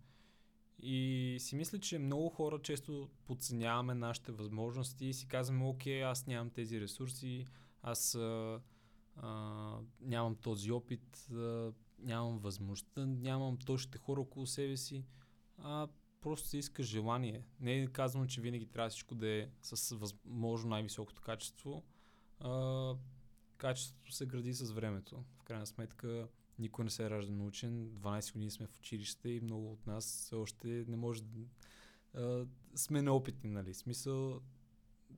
И 0.79 1.37
си 1.41 1.57
мисля, 1.57 1.79
че 1.79 1.99
много 1.99 2.29
хора 2.29 2.59
често 2.59 3.11
подценяваме 3.27 3.95
нашите 3.95 4.33
възможности 4.33 5.07
и 5.07 5.15
си 5.15 5.29
казваме, 5.29 5.65
окей, 5.65 6.05
аз 6.05 6.27
нямам 6.27 6.51
тези 6.51 6.81
ресурси, 6.81 7.47
аз 7.83 8.15
а, 8.15 8.61
а, 9.17 9.79
нямам 10.01 10.37
този 10.37 10.71
опит, 10.73 11.29
а, 11.33 11.73
нямам 12.05 12.39
възможността, 12.39 13.07
нямам 13.07 13.57
точните 13.57 13.99
хора 13.99 14.21
около 14.21 14.47
себе 14.47 14.77
си, 14.77 15.05
а 15.59 15.89
просто 16.21 16.49
се 16.49 16.59
иска 16.59 16.83
желание. 16.83 17.45
Не 17.61 17.75
е 17.75 17.87
казвам, 17.87 18.27
че 18.27 18.41
винаги 18.41 18.67
трябва 18.67 18.91
всичко 18.91 19.15
да 19.15 19.29
е 19.29 19.49
с 19.63 19.97
възможно 19.97 20.71
най-високото 20.71 21.23
качество. 21.23 21.85
А, 22.41 22.95
качеството 23.57 24.13
се 24.13 24.27
гради 24.27 24.53
с 24.53 24.71
времето. 24.71 25.25
В 25.39 25.43
крайна 25.43 25.67
сметка 25.67 26.29
никой 26.59 26.85
не 26.85 26.91
се 26.91 27.11
ражда 27.11 27.33
научен. 27.33 27.91
12 27.91 28.33
години 28.33 28.51
сме 28.51 28.67
в 28.67 28.79
училище 28.79 29.29
и 29.29 29.41
много 29.41 29.73
от 29.73 29.87
нас 29.87 30.05
все 30.05 30.35
още 30.35 30.85
не 30.89 30.97
може 30.97 31.23
да... 31.23 31.41
А, 32.15 32.47
сме 32.75 33.03
неопитни, 33.03 33.51
нали? 33.51 33.75
Смисъл, 33.75 34.41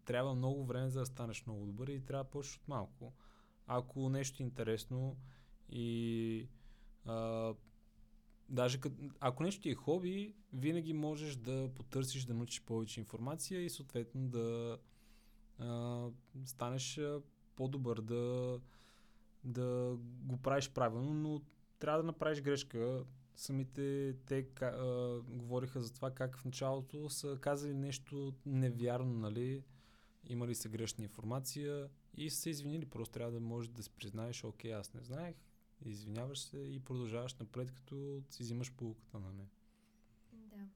трябва 0.04 0.34
много 0.34 0.64
време 0.64 0.90
за 0.90 1.00
да 1.00 1.06
станеш 1.06 1.46
много 1.46 1.66
добър 1.66 1.88
и 1.88 2.04
трябва 2.04 2.24
да 2.24 2.30
почнеш 2.30 2.56
от 2.56 2.68
малко. 2.68 3.12
Ако 3.66 4.08
нещо 4.08 4.42
е 4.42 4.46
интересно 4.46 5.16
и 5.68 6.48
даже 8.48 8.80
кът, 8.80 8.92
ако 9.20 9.42
нещо 9.42 9.62
ти 9.62 9.70
е 9.70 9.74
хоби, 9.74 10.34
винаги 10.52 10.92
можеш 10.92 11.36
да 11.36 11.70
потърсиш, 11.74 12.24
да 12.24 12.34
научиш 12.34 12.62
повече 12.62 13.00
информация 13.00 13.60
и 13.60 13.70
съответно 13.70 14.28
да 14.28 14.78
а, 15.58 16.06
станеш 16.44 17.00
по-добър, 17.56 18.00
да, 18.00 18.60
да 19.44 19.96
го 20.22 20.36
правиш 20.36 20.70
правилно, 20.70 21.14
но 21.14 21.42
трябва 21.78 21.98
да 21.98 22.06
направиш 22.06 22.40
грешка. 22.40 23.04
Самите 23.36 24.14
те 24.26 24.46
а, 24.60 25.20
говориха 25.28 25.80
за 25.80 25.92
това 25.92 26.10
как 26.10 26.38
в 26.38 26.44
началото 26.44 27.10
са 27.10 27.38
казали 27.40 27.74
нещо 27.74 28.34
невярно, 28.46 29.18
нали? 29.18 29.62
Имали 30.28 30.54
са 30.54 30.68
грешна 30.68 31.04
информация 31.04 31.88
и 32.14 32.30
са 32.30 32.40
се 32.40 32.50
извинили. 32.50 32.86
Просто 32.86 33.12
трябва 33.12 33.32
да 33.32 33.40
можеш 33.40 33.70
да 33.70 33.82
си 33.82 33.90
признаеш, 33.90 34.44
окей, 34.44 34.74
аз 34.74 34.94
не 34.94 35.02
знаех, 35.02 35.36
извиняваш 35.84 36.40
се 36.40 36.58
и 36.58 36.80
продължаваш 36.80 37.34
напред, 37.34 37.72
като 37.72 38.22
си 38.30 38.42
взимаш 38.42 38.72
полуката 38.72 39.18
на 39.18 39.32
не. 39.32 39.48
Да. 40.32 40.68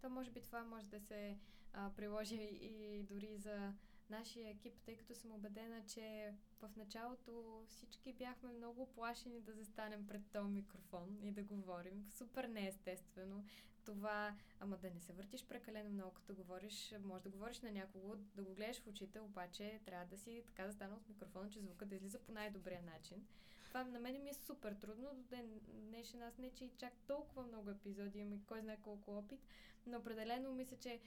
То 0.00 0.10
може 0.10 0.30
би 0.30 0.40
това 0.40 0.64
може 0.64 0.86
да 0.88 1.00
се 1.00 1.38
а, 1.72 1.90
приложи 1.96 2.58
и 2.60 3.02
дори 3.02 3.36
за 3.36 3.72
нашия 4.10 4.50
екип, 4.50 4.74
тъй 4.84 4.96
като 4.96 5.14
съм 5.14 5.32
убедена, 5.32 5.82
че 5.86 6.34
в 6.62 6.70
началото 6.76 7.64
всички 7.68 8.12
бяхме 8.12 8.52
много 8.52 8.86
плашени 8.86 9.40
да 9.40 9.52
застанем 9.52 10.06
пред 10.06 10.22
този 10.32 10.48
микрофон 10.48 11.18
и 11.22 11.32
да 11.32 11.42
говорим. 11.42 12.04
Супер 12.04 12.44
неестествено. 12.44 13.44
Това, 13.84 14.36
ама 14.60 14.76
да 14.76 14.90
не 14.90 15.00
се 15.00 15.12
въртиш 15.12 15.44
прекалено 15.44 15.90
много, 15.90 16.10
като 16.10 16.34
говориш, 16.34 16.94
може 17.04 17.22
да 17.22 17.30
говориш 17.30 17.60
на 17.60 17.72
някого, 17.72 18.16
да 18.36 18.42
го 18.42 18.54
гледаш 18.54 18.80
в 18.80 18.86
очите, 18.86 19.20
обаче 19.20 19.80
трябва 19.84 20.06
да 20.06 20.18
си 20.18 20.42
така 20.46 20.66
застанал 20.66 20.98
с 20.98 21.08
микрофона, 21.08 21.50
че 21.50 21.60
звука 21.60 21.86
да 21.86 21.94
излиза 21.94 22.18
по 22.18 22.32
най-добрия 22.32 22.82
начин 22.82 23.26
това 23.74 23.84
на 23.84 24.00
мен 24.00 24.22
ми 24.22 24.30
е 24.30 24.34
супер 24.34 24.74
трудно. 24.74 25.14
До 25.14 25.22
ден 25.22 25.60
днешен 25.68 26.22
аз 26.22 26.38
не, 26.38 26.50
че 26.50 26.64
и 26.64 26.70
чак 26.78 26.92
толкова 27.06 27.42
много 27.42 27.70
епизоди 27.70 28.18
имам 28.18 28.32
и 28.32 28.44
кой 28.46 28.60
знае 28.60 28.78
колко 28.82 29.18
опит, 29.18 29.40
но 29.86 29.98
определено 29.98 30.52
мисля, 30.52 30.76
че 30.76 31.00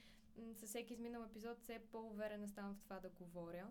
със 0.54 0.68
всеки 0.68 0.92
изминал 0.92 1.22
епизод 1.22 1.58
все 1.58 1.78
по-уверена 1.92 2.48
ставам 2.48 2.74
в 2.74 2.80
това 2.80 3.00
да 3.00 3.08
говоря. 3.08 3.68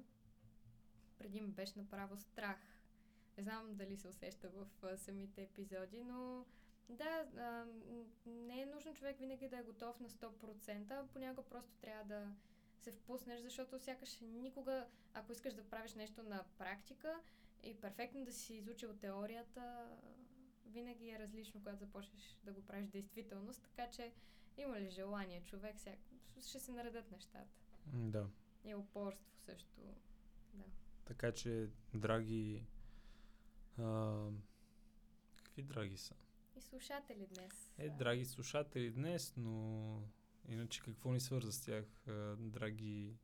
Преди 1.17 1.41
ми 1.41 1.47
беше 1.47 1.79
направо 1.79 2.17
страх 2.17 2.57
Не 3.38 3.43
знам 3.43 3.75
дали 3.75 3.97
се 3.97 4.07
усеща 4.07 4.49
в 4.49 4.67
а, 4.83 4.97
самите 4.97 5.41
епизоди, 5.41 6.03
но 6.03 6.45
да, 6.89 7.25
а, 7.38 7.65
не 8.25 8.62
е 8.62 8.65
нужно 8.65 8.93
човек 8.93 9.17
винаги 9.19 9.47
да 9.47 9.57
е 9.57 9.63
готов 9.63 9.99
на 9.99 10.10
100%, 10.10 11.07
понякога 11.07 11.49
просто 11.49 11.71
трябва 11.81 12.03
да 12.03 12.31
се 12.81 12.91
впуснеш, 12.91 13.41
защото 13.41 13.79
сякаш 13.79 14.19
никога, 14.21 14.88
ако 15.13 15.31
искаш 15.31 15.53
да 15.53 15.69
правиш 15.69 15.95
нещо 15.95 16.23
на 16.23 16.43
практика 16.57 17.19
и 17.63 17.74
перфектно 17.82 18.26
да 18.26 18.34
си 18.34 18.54
изучил 18.54 18.93
теорията, 18.93 19.96
винаги 20.65 21.10
е 21.10 21.20
различно, 21.20 21.60
когато 21.60 21.78
започнеш 21.78 22.38
да 22.43 22.54
го 22.54 22.65
правиш 22.65 22.88
действителност, 22.88 23.62
така 23.63 23.89
че 23.89 24.13
има 24.58 24.80
ли 24.80 24.89
желание 24.89 25.43
човек, 25.43 25.80
сяк... 25.80 26.00
ще 26.48 26.60
се 26.60 26.72
наредат 26.72 27.12
нещата. 27.12 27.48
Да. 27.86 28.30
И 28.65 28.76
упорство 28.76 29.36
също. 29.36 29.82
Да. 30.54 30.63
Така 31.06 31.32
че, 31.32 31.70
драги... 31.93 32.65
А, 33.78 34.15
какви 35.43 35.63
драги 35.63 35.98
са? 35.98 36.15
И 36.58 36.62
слушатели 36.62 37.28
днес. 37.28 37.74
Е, 37.78 37.89
драги 37.89 38.26
слушатели 38.26 38.91
днес, 38.91 39.34
но 39.38 40.02
иначе 40.48 40.82
какво 40.82 41.12
ни 41.12 41.20
свърза 41.20 41.52
с 41.52 41.62
тях? 41.62 41.86
Драги 42.38 43.17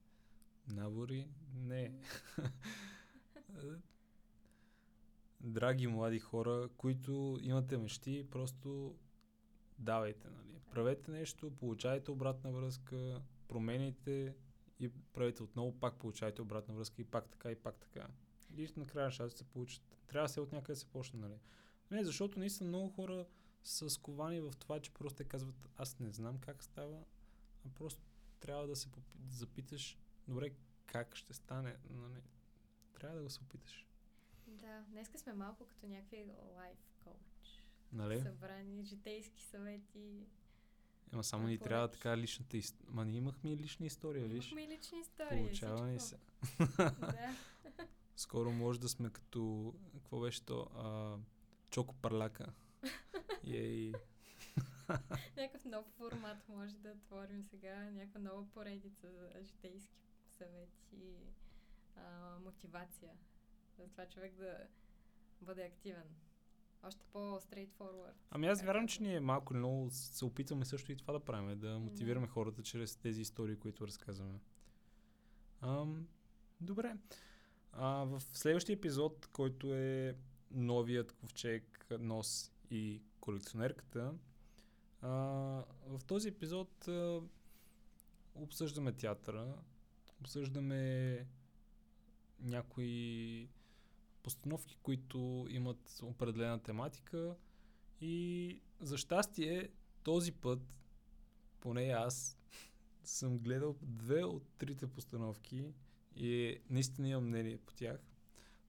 набори? 0.68 1.28
Не. 1.54 2.00
драги 5.44 5.88
млади 5.88 6.20
хора, 6.20 6.70
които 6.78 7.38
имате 7.42 7.78
мечти, 7.78 8.28
просто 8.32 8.96
давайте, 9.80 10.30
нали. 10.30 10.60
Правете 10.72 11.12
нещо, 11.12 11.52
получайте 11.52 12.12
обратна 12.12 12.52
връзка, 12.52 13.22
промените 13.48 14.36
и 14.80 14.90
правите 14.90 15.44
отново, 15.44 15.80
пак 15.80 15.96
получайте 15.96 16.42
обратна 16.42 16.74
връзка 16.74 17.02
и 17.02 17.06
пак 17.06 17.30
така, 17.30 17.52
и 17.52 17.56
пак 17.56 17.76
така. 17.76 18.08
И 18.58 18.70
накрая 18.78 19.06
нещата 19.06 19.38
се 19.38 19.44
получат. 19.44 19.84
Трябва 20.08 20.28
да 20.28 20.34
се 20.34 20.42
от 20.42 20.52
някъде 20.52 20.76
се 20.76 20.86
почне, 20.86 21.20
нали. 21.20 21.38
Не, 21.92 22.04
защото 22.04 22.40
наистина 22.40 22.68
много 22.68 22.90
хора 22.90 23.26
са 23.64 23.90
сковани 23.90 24.40
в 24.40 24.54
това, 24.60 24.80
че 24.80 24.94
просто 24.94 25.18
те 25.18 25.24
казват, 25.24 25.70
аз 25.78 26.00
не 26.00 26.12
знам 26.12 26.38
как 26.38 26.64
става, 26.64 27.04
а 27.66 27.70
просто 27.70 28.02
трябва 28.40 28.68
да 28.68 28.76
се 28.76 28.88
попи- 28.88 29.18
запиташ, 29.30 29.98
добре, 30.28 30.52
как 30.86 31.16
ще 31.16 31.34
стане, 31.34 31.76
нали. 31.90 32.22
Трябва 32.94 33.18
да 33.18 33.24
го 33.24 33.30
се 33.30 33.42
опиташ. 33.42 33.88
Да, 34.48 34.84
днеска 34.90 35.20
сме 35.20 35.34
малко 35.34 35.66
като 35.68 35.88
някакви 35.88 36.26
лайф 36.58 36.78
коуч. 37.04 37.66
Нали? 37.92 38.22
Събрани 38.22 38.84
житейски 38.84 39.44
съвети. 39.44 40.26
Ема 41.14 41.24
само 41.24 41.48
ни 41.48 41.58
трябва 41.58 41.88
така 41.88 42.18
личната 42.18 42.58
история. 42.58 42.94
Ма 42.94 43.06
ние 43.06 43.18
имахме 43.18 43.52
и 43.52 43.58
лична 43.58 43.86
история, 43.86 44.28
виж. 44.28 44.52
Имахме 44.52 44.74
и 44.74 44.78
лични 44.78 45.00
истории. 45.00 45.44
Получава 45.44 45.88
ни 45.88 46.00
всичко. 46.00 46.18
се. 46.58 46.76
да. 46.78 47.36
Скоро 48.16 48.52
може 48.52 48.80
да 48.80 48.90
сме 48.90 49.10
като... 49.10 49.74
Какво 49.94 50.20
беше 50.20 50.46
то? 50.46 50.68
А, 50.76 51.18
Чоко 51.70 51.96
парлака. 51.96 52.54
Ей. 53.48 53.94
Някакъв 55.38 55.66
нов 55.66 55.86
формат 55.86 56.50
може 56.50 56.76
да 56.76 56.92
отворим 56.92 57.44
сега. 57.44 57.92
Някаква 57.92 58.20
нова 58.20 58.50
поредица 58.50 59.12
за 59.12 59.44
житейски 59.44 59.98
съвети. 60.38 61.18
А, 61.96 62.38
мотивация. 62.40 63.12
За 63.78 63.88
това 63.88 64.06
човек 64.06 64.36
да 64.36 64.58
бъде 65.42 65.64
активен. 65.64 66.16
Още 66.84 67.06
по-straightforward. 67.12 68.14
Ами 68.32 68.48
аз 68.48 68.62
вярвам, 68.62 68.86
да 68.86 68.92
че 68.92 69.04
ние 69.04 69.20
малко 69.20 69.54
или 69.54 69.60
много 69.60 69.90
се 69.92 70.26
опитваме 70.26 70.66
също 70.66 70.92
и 70.92 70.98
това 70.98 71.14
да 71.14 71.20
правим, 71.20 71.60
да 71.60 71.80
мотивираме 71.80 72.28
хората 72.28 72.64
чрез 72.64 72.96
тези 72.96 73.22
истории, 73.22 73.56
които 73.56 73.88
разказваме. 73.88 74.40
Ам, 75.62 76.08
добре. 76.62 76.98
А, 77.72 77.88
в 77.88 78.22
следващия 78.34 78.74
епизод, 78.74 79.28
който 79.28 79.74
е 79.74 80.16
новият 80.52 81.12
ковчег, 81.12 81.88
нос 82.00 82.52
и 82.70 83.02
колекционерката, 83.20 84.14
а, 85.02 85.10
в 85.88 86.02
този 86.08 86.30
епизод 86.30 86.88
а, 86.88 87.22
обсъждаме 88.36 88.92
театъра, 88.92 89.56
обсъждаме 90.22 91.26
някои 92.40 93.50
постановки, 94.24 94.78
които 94.84 95.48
имат 95.50 96.00
определена 96.04 96.60
тематика 96.60 97.36
и 98.02 98.60
за 98.80 98.98
щастие 98.98 99.70
този 100.04 100.32
път, 100.32 100.60
поне 101.60 101.84
аз, 101.84 102.38
съм 103.04 103.40
гледал 103.40 103.76
две 103.82 104.24
от 104.24 104.44
трите 104.58 104.88
постановки 104.88 105.74
и 106.16 106.60
наистина 106.70 107.10
имам 107.10 107.28
мнение 107.28 107.58
по 107.58 107.74
тях. 107.74 108.00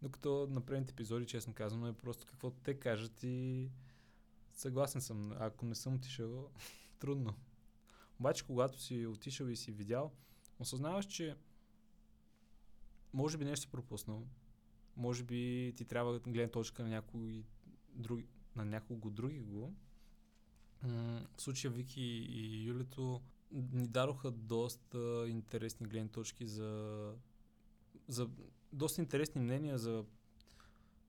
Докато 0.03 0.47
на 0.51 0.61
предните 0.61 0.93
епизоди, 0.93 1.27
честно 1.27 1.55
казвам, 1.55 1.87
е 1.87 1.93
просто 1.93 2.27
каквото 2.27 2.57
те 2.63 2.81
кажат 2.81 3.23
и 3.23 3.71
съгласен 4.53 5.01
съм. 5.01 5.33
Ако 5.39 5.67
не 5.67 5.75
съм 5.75 5.95
отишъл, 5.95 6.51
трудно. 6.99 7.35
Обаче, 8.21 8.47
когато 8.47 8.81
си 8.81 9.07
отишъл 9.07 9.47
и 9.47 9.57
си 9.57 9.73
видял, 9.73 10.13
осъзнаваш, 10.59 11.07
че 11.07 11.37
може 13.13 13.39
би 13.39 13.45
нещо 13.45 13.63
си 13.63 13.71
пропуснал. 13.71 14.27
Може 14.97 15.23
би 15.25 15.73
ти 15.77 15.85
трябва 15.85 16.19
гледна 16.19 16.51
точка 16.51 16.83
на 16.83 16.89
някой 16.89 17.45
други, 17.95 18.27
на 18.57 18.65
някого 18.65 19.11
други 19.11 19.41
го. 19.41 19.75
В 21.37 21.43
случая 21.43 21.71
Вики 21.73 22.03
и 22.31 22.65
Юлето 22.65 23.23
ни 23.53 23.89
дадоха 23.89 24.31
доста 24.31 25.27
интересни 25.29 25.87
гледни 25.87 26.09
точки 26.09 26.47
за, 26.47 27.13
за 28.09 28.31
доста 28.73 29.01
интересни 29.01 29.41
мнения 29.41 29.79
за 29.79 30.05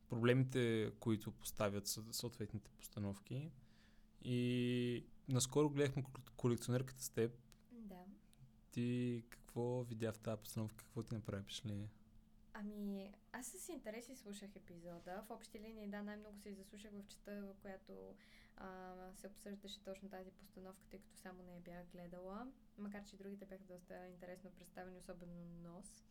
проблемите, 0.10 0.91
които 1.00 1.32
поставят 1.32 1.88
съ- 1.88 2.12
съответните 2.12 2.69
постановки. 2.69 3.52
И 4.24 5.06
наскоро 5.30 5.69
гледахме 5.69 6.04
кол- 6.04 6.30
колекционерката 6.36 7.04
с 7.04 7.10
теб. 7.10 7.32
Да. 7.71 8.04
Ти 8.71 9.24
какво 9.30 9.84
видя 9.84 10.12
в 10.12 10.17
тази 10.17 10.41
постановка? 10.41 10.84
Какво 10.84 11.04
ти 11.04 11.15
направи 11.15 11.43
впечатление? 11.43 11.89
Ами, 12.58 13.13
аз 13.32 13.46
с 13.48 13.70
интерес 13.70 14.10
и 14.10 14.15
слушах 14.15 14.56
епизода. 14.56 15.24
В 15.28 15.32
общи 15.32 15.60
линии, 15.60 15.88
да, 15.88 16.02
най-много 16.04 16.39
се 16.39 16.54
заслушах 16.54 16.91
в 16.91 17.08
частта, 17.08 17.32
в 17.32 17.56
която 17.62 18.15
а, 18.58 18.94
се 19.13 19.28
обсъждаше 19.28 19.84
точно 19.84 20.10
тази 20.10 20.32
постановка, 20.32 20.86
тъй 20.89 21.00
като 21.00 21.18
само 21.18 21.44
не 21.44 21.54
я 21.54 21.60
бях 21.60 21.86
гледала. 21.86 22.48
Макар, 22.78 23.04
че 23.06 23.18
другите 23.18 23.46
бяха 23.46 23.63
доста 23.63 24.08
интересно 24.08 24.52
представени, 24.52 24.98
особено 24.98 25.34
нос. 25.63 26.04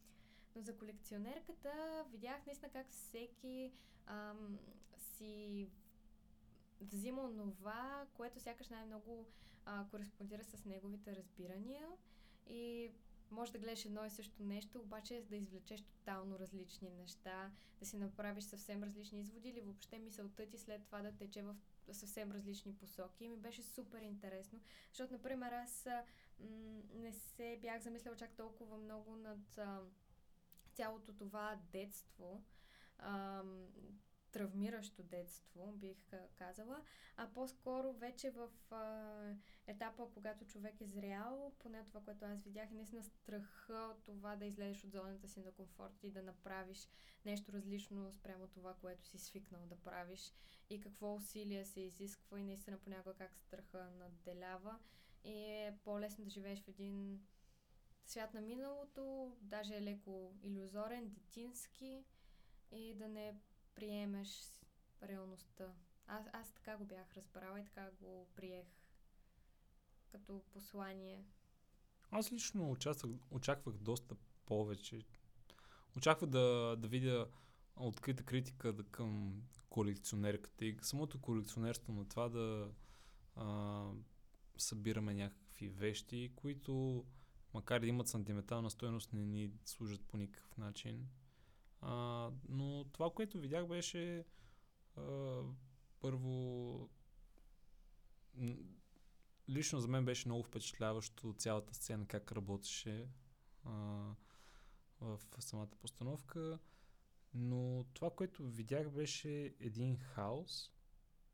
Но 0.57 0.63
за 0.63 0.79
колекционерката 0.79 2.05
видях 2.11 2.47
наистина 2.47 2.73
как 2.73 2.91
всеки 2.91 3.73
ам, 4.07 4.59
си 4.97 5.69
взима 6.81 7.23
онова, 7.23 8.07
което 8.15 8.41
сякаш 8.41 8.69
най-много 8.69 9.27
а, 9.65 9.87
кореспондира 9.91 10.45
с 10.45 10.65
неговите 10.65 11.17
разбирания 11.17 11.89
и 12.47 12.91
може 13.31 13.53
да 13.53 13.59
гледаш 13.59 13.85
едно 13.85 14.05
и 14.05 14.11
също 14.11 14.43
нещо, 14.43 14.81
обаче 14.81 15.25
да 15.29 15.37
извлечеш 15.37 15.81
тотално 15.83 16.39
различни 16.39 16.91
неща, 16.91 17.51
да 17.79 17.87
си 17.87 17.97
направиш 17.97 18.45
съвсем 18.45 18.83
различни 18.83 19.21
изводи 19.21 19.49
или 19.49 19.61
въобще 19.61 19.99
мисълта 19.99 20.47
ти 20.47 20.59
след 20.59 20.85
това 20.85 21.03
да 21.03 21.13
тече 21.13 21.43
в 21.43 21.55
съвсем 21.93 22.33
различни 22.33 22.75
посоки. 22.77 23.25
И 23.25 23.29
ми 23.29 23.37
беше 23.37 23.63
супер 23.63 24.03
интересно, 24.03 24.61
защото, 24.89 25.13
например, 25.13 25.53
аз 25.53 25.87
м- 26.41 26.83
не 26.95 27.13
се 27.13 27.59
бях 27.63 27.83
замисляла 27.83 28.17
чак 28.17 28.37
толкова 28.37 28.77
много 28.77 29.17
над 29.17 29.59
а, 29.59 29.81
цялото 30.73 31.13
това 31.13 31.59
детство, 31.73 32.43
а, 32.99 33.43
травмиращо 34.35 35.03
детство, 35.03 35.73
бих 35.73 36.11
казала, 36.35 36.83
а 37.17 37.33
по-скоро 37.35 37.93
вече 37.93 38.31
в 38.31 38.49
а, 38.71 39.35
етапа, 39.67 40.07
когато 40.15 40.45
човек 40.45 40.81
е 40.81 40.87
зрял, 40.87 41.53
поне 41.59 41.85
това, 41.85 42.01
което 42.01 42.25
аз 42.25 42.43
видях, 42.43 42.71
е 42.71 42.75
наистина 42.75 43.05
страха 43.05 43.89
от 43.91 44.05
това 44.05 44.37
да 44.37 44.45
излезеш 44.45 44.85
от 44.85 44.93
зоната 44.93 45.29
си 45.29 45.41
на 45.41 45.53
комфорт 45.53 46.05
и 46.05 46.11
да 46.11 46.23
направиш 46.23 46.89
нещо 47.25 47.53
различно 47.53 48.13
спрямо 48.13 48.49
това, 48.49 48.75
което 48.75 49.07
си 49.07 49.19
свикнал 49.19 49.67
да 49.67 49.77
правиш 49.77 50.33
и 50.71 50.81
какво 50.81 51.15
усилие 51.15 51.65
се 51.65 51.81
изисква 51.81 52.41
и 52.41 52.45
наистина 52.45 52.79
понякога 52.79 53.15
как 53.15 53.37
страха 53.37 53.91
надделява. 53.99 54.79
И 55.25 55.33
е 55.33 55.79
по-лесно 55.85 56.25
да 56.25 56.31
живееш 56.31 56.63
в 56.63 56.69
един 56.69 57.21
свят 58.05 58.35
на 58.35 58.41
миналото, 58.41 59.37
даже 59.41 59.75
е 59.77 59.83
леко 59.83 60.33
иллюзорен, 60.43 61.09
детински 61.09 62.05
и 62.73 62.95
да 62.95 63.09
не 63.09 63.41
приемеш 63.75 64.53
реалността. 65.03 65.73
Аз, 66.07 66.27
аз 66.33 66.53
така 66.53 66.77
го 66.77 66.85
бях 66.85 67.17
разбрала 67.17 67.61
и 67.61 67.65
така 67.65 67.91
го 68.01 68.27
приех 68.37 68.67
като 70.13 70.43
послание. 70.53 71.25
Аз 72.11 72.33
лично 72.33 72.71
участвах, 72.71 73.13
очаквах 73.31 73.77
доста 73.77 74.17
повече. 74.47 75.03
Очаквах 75.97 76.31
да, 76.31 76.77
да 76.79 76.89
видя 76.89 77.27
открита 77.77 78.23
критика 78.23 78.73
да, 78.73 78.83
към 78.83 79.43
колекционерката 79.69 80.65
и 80.65 80.79
самото 80.83 81.21
колекционерство 81.21 81.93
на 81.93 82.09
това 82.09 82.29
да 82.29 82.73
а, 83.37 83.85
събираме 84.59 85.15
някакви 85.15 85.69
вещи, 85.69 86.33
които 86.37 87.05
макар 87.55 87.81
да 87.81 87.87
имат 87.87 88.09
сантиментална 88.09 88.71
стоеност, 88.71 89.13
не 89.13 89.25
ни 89.25 89.51
служат 89.65 90.05
по 90.05 90.17
никакъв 90.17 90.57
начин. 90.57 91.09
А, 91.85 92.31
но 92.49 92.85
това, 92.93 93.11
което 93.11 93.39
видях 93.39 93.67
беше 93.67 94.25
а, 94.97 95.41
първо 96.01 96.91
лично 99.49 99.81
за 99.81 99.89
мен 99.89 100.05
беше 100.05 100.29
много 100.29 100.43
впечатляващо 100.43 101.35
цялата 101.39 101.75
сцена, 101.75 102.07
как 102.07 102.33
работеше 102.33 103.09
а, 103.65 103.71
в 105.01 105.21
самата 105.39 105.71
постановка. 105.81 106.59
Но 107.35 107.85
това, 107.95 108.11
което 108.11 108.47
видях, 108.47 108.91
беше 108.91 109.55
един 109.61 109.97
хаос, 109.97 110.73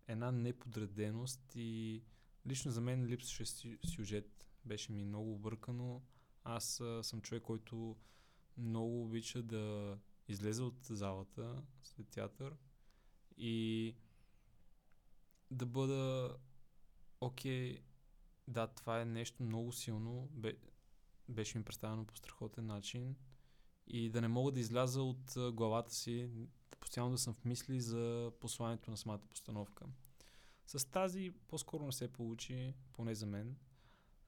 една 0.09 0.33
неподреденост 0.33 1.53
и 1.55 2.03
лично 2.47 2.71
за 2.71 2.81
мен 2.81 3.07
липсваше 3.07 3.77
сюжет. 3.87 4.49
Беше 4.65 4.93
ми 4.93 5.05
много 5.05 5.33
объркано. 5.33 6.03
Аз 6.45 6.81
а, 6.81 7.05
съм 7.05 7.21
човек, 7.21 7.43
който 7.43 7.97
много 8.57 9.03
обича 9.03 9.43
да 9.43 9.99
излезе 10.33 10.63
от 10.63 10.85
залата 10.85 11.63
след 11.83 12.09
театър 12.09 12.57
и 13.37 13.97
да 15.51 15.67
бъда 15.67 16.37
окей, 17.21 17.83
да, 18.49 18.67
това 18.67 19.01
е 19.01 19.05
нещо 19.05 19.43
много 19.43 19.73
силно, 19.73 20.29
бе, 20.33 20.57
беше 21.29 21.59
ми 21.59 21.65
представено 21.65 22.05
по 22.05 22.17
страхотен 22.17 22.67
начин 22.67 23.17
и 23.87 24.11
да 24.11 24.21
не 24.21 24.29
мога 24.29 24.53
да 24.53 24.61
изляза 24.61 25.03
от 25.03 25.35
главата 25.53 25.95
си, 25.95 26.31
постоянно 26.81 27.11
да 27.11 27.19
съм 27.19 27.35
в 27.35 27.45
мисли 27.45 27.81
за 27.81 28.33
посланието 28.41 28.91
на 28.91 28.97
самата 28.97 29.27
постановка. 29.31 29.87
С 30.67 30.91
тази 30.91 31.31
по-скоро 31.49 31.87
не 31.87 31.93
се 31.93 32.13
получи, 32.13 32.75
поне 32.93 33.15
за 33.15 33.27
мен, 33.27 33.57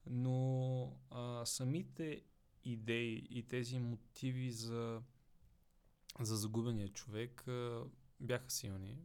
но 0.05 0.97
а, 1.09 1.45
самите 1.45 2.21
идеи 2.63 3.27
и 3.29 3.43
тези 3.43 3.79
мотиви 3.79 4.51
за, 4.51 5.01
за 6.19 6.37
загубения 6.37 6.89
човек 6.89 7.45
бяха 8.19 8.51
силни. 8.51 8.97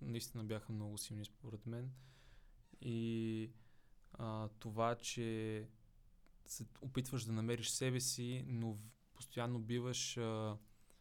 Наистина 0.00 0.44
бяха 0.44 0.72
много 0.72 0.98
силни 0.98 1.24
според 1.24 1.66
мен. 1.66 1.92
И 2.80 3.50
а, 4.12 4.48
това, 4.48 4.94
че 4.94 5.68
се 6.46 6.66
опитваш 6.80 7.24
да 7.24 7.32
намериш 7.32 7.70
себе 7.70 8.00
си, 8.00 8.44
но 8.46 8.78
постоянно 9.14 9.58
биваш 9.58 10.16
а, 10.16 10.58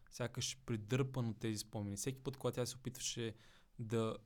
сякаш 0.10 0.58
придърпан 0.66 1.30
от 1.30 1.40
тези 1.40 1.58
спомени. 1.58 1.96
Всеки 1.96 2.24
път, 2.24 2.38
когато 2.38 2.56
тя 2.56 2.66
се 2.66 2.76
опитваше 2.76 3.36
да 3.80 4.18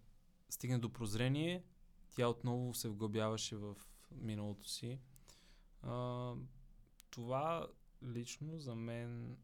стигне 0.50 0.78
до 0.78 0.94
прозрение, 0.94 1.64
тя 2.16 2.28
отново 2.28 2.74
се 2.74 2.90
вглъбяваше 2.90 3.56
в 3.56 3.76
миналото 4.12 4.70
си. 4.70 5.00
А, 5.82 6.34
това 7.10 7.68
лично 8.04 8.60
за 8.60 8.76
мен 8.76 9.38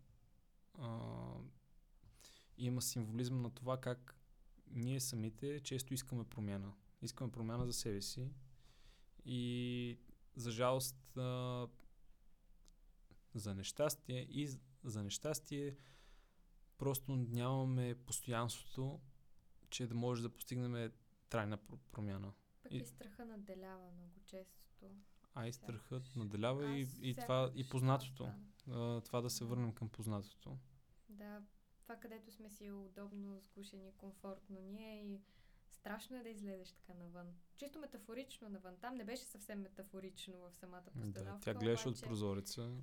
а, 0.79 1.19
има 2.57 2.81
символизъм 2.81 3.41
на 3.41 3.49
това 3.49 3.81
как 3.81 4.15
ние 4.67 4.99
самите 4.99 5.59
често 5.59 5.93
искаме 5.93 6.23
промяна. 6.23 6.73
Искаме 7.01 7.31
промяна 7.31 7.65
за 7.65 7.73
себе 7.73 8.01
си 8.01 8.29
и 9.25 9.99
за 10.35 10.51
жалост 10.51 11.17
а, 11.17 11.67
за 13.33 13.55
нещастие 13.55 14.19
и 14.21 14.49
за 14.83 15.03
нещастие 15.03 15.75
просто 16.77 17.15
нямаме 17.15 17.95
постоянството, 17.95 18.99
че 19.69 19.87
да 19.87 19.95
може 19.95 20.21
да 20.21 20.29
постигнем 20.29 20.91
трайна 21.29 21.57
пр- 21.57 21.77
промяна. 21.91 22.33
Пък 22.63 22.71
И- 22.71 22.77
и 22.77 22.85
страха 22.85 23.25
надделява 23.25 23.91
много 23.91 24.19
често. 24.25 24.85
А 25.35 25.47
и 25.47 25.53
страхът 25.53 26.15
наделява 26.15 26.67
и, 26.69 26.81
Аз 26.83 26.99
и 27.01 27.15
това 27.15 27.51
и 27.55 27.69
познатото. 27.69 28.15
това 28.15 28.33
стана. 28.57 28.97
А, 28.97 29.01
това 29.01 29.21
да 29.21 29.29
се 29.29 29.45
върнем 29.45 29.73
към 29.73 29.89
познатото. 29.89 30.57
Да, 31.09 31.41
това 31.83 31.95
където 31.95 32.31
сме 32.31 32.49
си 32.49 32.71
удобно 32.71 33.39
сгушени, 33.41 33.91
комфортно 33.93 34.61
ние 34.61 35.05
и 35.05 35.21
страшно 35.71 36.15
е 36.15 36.23
да 36.23 36.29
излезеш 36.29 36.71
така 36.71 36.93
навън. 36.93 37.27
Чисто 37.55 37.79
метафорично 37.79 38.49
навън. 38.49 38.77
Там 38.77 38.95
не 38.95 39.03
беше 39.03 39.23
съвсем 39.23 39.61
метафорично 39.61 40.37
в 40.39 40.51
самата 40.51 40.83
постановка. 40.93 41.23
Да, 41.23 41.39
тя 41.41 41.53
гледаше 41.55 41.87
от 41.89 41.95
обаче- 41.95 42.05
прозореца, 42.05 42.77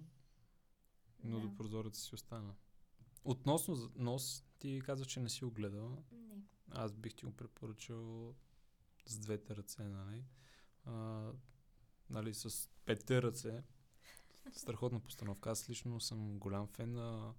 но 1.19 1.37
Да. 1.37 1.43
до 1.43 1.57
прозореца 1.57 2.01
си 2.01 2.15
остана. 2.15 2.55
Относно 3.25 3.91
нос, 3.97 4.45
ти 4.59 4.83
каза, 4.85 5.05
че 5.05 5.21
не 5.21 5.29
си 5.29 5.45
го 5.45 5.51
гледала. 5.51 6.03
Не. 6.13 6.43
Аз 6.71 6.93
бих 6.93 7.15
ти 7.15 7.25
го 7.25 7.33
препоръчал 7.33 8.35
с 9.07 9.19
двете 9.19 9.57
ръце, 9.57 9.83
нали? 9.83 10.25
А, 10.85 11.33
нали, 12.11 12.35
с 12.35 12.69
петте 12.85 13.23
ръце. 13.23 13.63
Страхотна 14.53 15.01
постановка. 15.01 15.51
Аз 15.51 15.71
лично 15.71 16.01
съм 16.01 16.39
голям 16.39 16.67
фен 16.67 16.93
на 16.93 17.35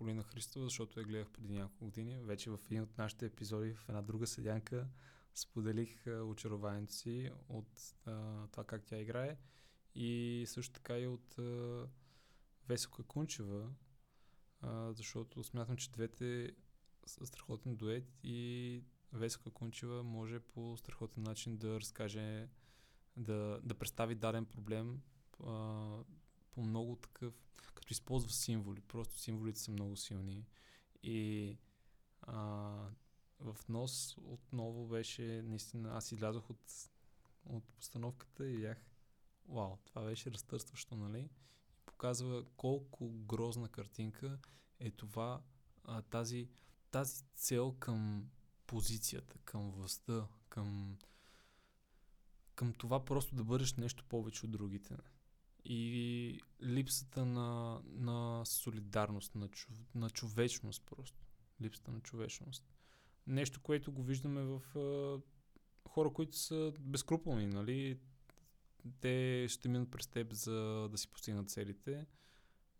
Полина 0.00 0.22
Христова, 0.22 0.64
защото 0.64 1.00
я 1.00 1.06
гледах 1.06 1.30
преди 1.30 1.52
няколко 1.52 1.84
години. 1.84 2.20
Вече 2.22 2.50
в 2.50 2.58
един 2.66 2.82
от 2.82 2.98
нашите 2.98 3.26
епизоди, 3.26 3.74
в 3.74 3.88
една 3.88 4.02
друга 4.02 4.26
седянка, 4.26 4.88
споделих 5.34 6.06
а, 6.06 6.24
очарованието 6.24 6.94
си 6.94 7.30
от 7.48 7.94
а, 8.06 8.46
това 8.46 8.64
как 8.64 8.84
тя 8.84 8.98
играе. 8.98 9.38
И 9.94 10.44
също 10.46 10.72
така 10.72 10.98
и 10.98 11.06
от 11.06 11.38
а, 11.38 11.86
Веселка 12.68 13.02
Кунчева, 13.02 13.70
а, 14.60 14.92
защото 14.92 15.44
смятам, 15.44 15.76
че 15.76 15.90
двете 15.90 16.52
са 17.06 17.26
страхотен 17.26 17.76
дует 17.76 18.18
и 18.22 18.82
Веселка 19.12 19.50
Кунчева 19.50 20.02
може 20.02 20.40
по 20.40 20.76
страхотен 20.76 21.22
начин 21.22 21.56
да 21.56 21.80
разкаже, 21.80 22.48
да, 23.16 23.60
да 23.62 23.74
представи 23.74 24.14
даден 24.14 24.46
проблем 24.46 25.02
по 26.50 26.62
много 26.62 26.96
такъв, 26.96 27.34
като 27.74 27.92
използва 27.92 28.30
символи. 28.30 28.80
Просто 28.80 29.18
символите 29.18 29.60
са 29.60 29.70
много 29.70 29.96
силни. 29.96 30.46
И 31.02 31.58
а, 32.22 32.42
в 33.40 33.56
нос 33.68 34.16
отново 34.24 34.86
беше, 34.86 35.42
наистина, 35.42 35.96
аз 35.96 36.12
излязох 36.12 36.50
от, 36.50 36.90
от 37.46 37.64
постановката 37.64 38.48
и 38.48 38.58
бях, 38.58 38.78
вау, 39.48 39.76
това 39.84 40.04
беше 40.04 40.30
разтърстващо, 40.30 40.96
нали? 40.96 41.28
И 41.78 41.80
показва 41.86 42.44
колко 42.56 43.10
грозна 43.10 43.68
картинка 43.68 44.38
е 44.80 44.90
това, 44.90 45.42
а, 45.84 46.02
тази, 46.02 46.48
тази 46.90 47.24
цел 47.34 47.72
към 47.78 48.30
позицията, 48.66 49.38
към 49.44 49.70
властта, 49.70 50.26
към, 50.48 50.98
към 52.54 52.72
това 52.72 53.04
просто 53.04 53.34
да 53.34 53.44
бъдеш 53.44 53.74
нещо 53.74 54.04
повече 54.08 54.46
от 54.46 54.52
другите. 54.52 54.96
И 55.64 56.40
липсата 56.62 57.24
на, 57.24 57.80
на 57.84 58.44
солидарност, 58.46 59.34
на, 59.34 59.48
чов, 59.48 59.70
на 59.94 60.10
човечност 60.10 60.82
просто. 60.86 61.18
Липсата 61.62 61.92
на 61.92 62.00
човечност. 62.00 62.64
Нещо, 63.26 63.60
което 63.60 63.92
го 63.92 64.02
виждаме 64.02 64.42
в 64.42 64.78
а, 64.78 65.20
хора, 65.88 66.12
които 66.12 66.36
са 66.36 66.72
безкруполни, 66.80 67.46
нали? 67.46 68.00
Те 69.00 69.46
ще 69.48 69.68
минат 69.68 69.90
през 69.90 70.06
теб 70.06 70.32
за 70.32 70.88
да 70.90 70.98
си 70.98 71.08
постигнат 71.08 71.50
целите. 71.50 72.06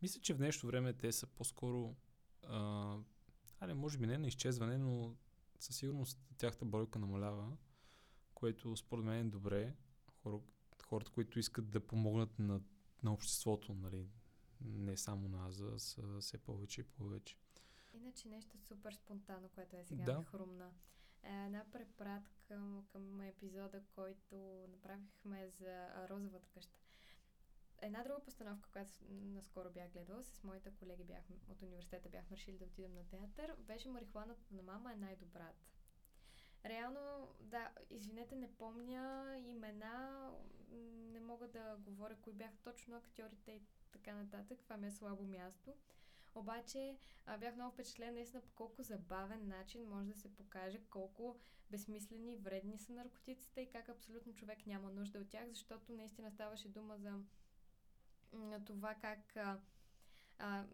Мисля, 0.03 0.21
че 0.21 0.35
в 0.35 0.39
днешно 0.39 0.67
време 0.67 0.93
те 0.93 1.13
са 1.13 1.27
по-скоро 1.27 1.97
а, 2.43 2.97
може 3.75 3.99
би 3.99 4.07
не 4.07 4.19
на 4.19 4.27
изчезване, 4.27 4.79
но 4.79 5.15
със 5.59 5.77
сигурност 5.77 6.19
тяхта 6.39 6.65
бройка 6.65 6.99
намалява, 6.99 7.57
което 8.35 8.77
според 8.77 9.05
мен 9.05 9.27
е 9.27 9.31
добре. 9.31 9.75
Хора, 10.23 10.41
хората, 10.91 11.11
които 11.11 11.39
искат 11.39 11.71
да 11.71 11.87
помогнат 11.87 12.39
на, 12.39 12.61
на 13.03 13.13
обществото, 13.13 13.75
нали, 13.75 14.09
не 14.61 14.97
само 14.97 15.29
на 15.29 15.47
аз, 15.49 15.61
а 15.61 15.79
са 15.79 16.21
все 16.21 16.39
повече 16.39 16.81
и 16.81 16.85
повече. 16.85 17.37
Иначе 17.95 18.29
нещо 18.29 18.59
супер 18.59 18.93
спонтанно, 18.93 19.49
което 19.49 19.77
е 19.77 19.85
сега 19.85 20.05
Да. 20.05 20.19
ми 20.19 20.25
хрумна. 20.25 20.71
Е, 21.23 21.45
Една 21.47 21.65
препратка 21.73 22.85
към, 22.93 23.21
епизода, 23.21 23.83
който 23.95 24.37
направихме 24.69 25.49
за 25.49 25.89
Розовата 26.09 26.49
къща. 26.55 26.79
Една 27.83 28.03
друга 28.03 28.21
постановка, 28.25 28.71
която 28.71 28.93
наскоро 29.11 29.71
бях 29.71 29.91
гледала, 29.93 30.25
с 30.25 30.45
моите 30.45 30.71
колеги 30.71 31.05
бях, 31.05 31.23
от 31.49 31.63
университета 31.63 32.09
бяхме 32.09 32.37
решили 32.37 32.59
да 32.59 32.65
отидем 32.65 32.95
на 32.95 33.05
театър, 33.09 33.57
беше 33.59 33.89
Марихуаната 33.89 34.55
на 34.55 34.63
мама 34.63 34.93
е 34.93 34.97
най-добрата. 34.97 35.70
Реално, 36.65 37.29
да, 37.41 37.71
извинете, 37.91 38.37
не 38.37 38.53
помня 38.53 39.35
имена, 39.39 40.31
не 41.13 41.21
мога 41.21 41.49
да 41.49 41.77
говоря 41.79 42.17
кои 42.23 42.33
бяха 42.33 42.57
точно 42.65 42.97
актьорите 42.97 43.53
и 43.53 43.63
така 43.93 44.15
нататък. 44.15 44.59
Това 44.63 44.77
ми 44.77 44.87
е 44.87 44.91
слабо 44.91 45.23
място. 45.23 45.75
Обаче 46.35 46.97
а, 47.27 47.39
бях 47.39 47.55
много 47.55 47.73
впечатлена 47.73 48.13
наистина 48.13 48.43
по 48.43 48.53
колко 48.55 48.83
забавен 48.83 49.49
начин 49.49 49.89
може 49.89 50.09
да 50.09 50.19
се 50.19 50.35
покаже 50.35 50.81
колко 50.91 51.41
безсмислени 51.71 52.33
и 52.33 52.37
вредни 52.37 52.79
са 52.79 52.93
наркотиците 52.93 53.61
и 53.61 53.71
как 53.71 53.89
абсолютно 53.89 54.35
човек 54.35 54.67
няма 54.67 54.91
нужда 54.91 55.19
от 55.19 55.29
тях, 55.29 55.49
защото 55.49 55.93
наистина 55.93 56.31
ставаше 56.31 56.69
дума 56.69 56.99
за 56.99 57.11
м, 58.33 58.65
това 58.65 58.95
как 58.95 59.37
а, 59.37 59.59
а, 60.39 60.65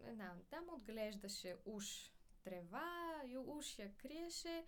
дама 0.51 0.73
отглеждаше 0.73 1.55
уж 1.65 2.11
трева 2.43 3.21
и 3.27 3.37
уж 3.37 3.79
я 3.79 3.97
криеше 3.97 4.65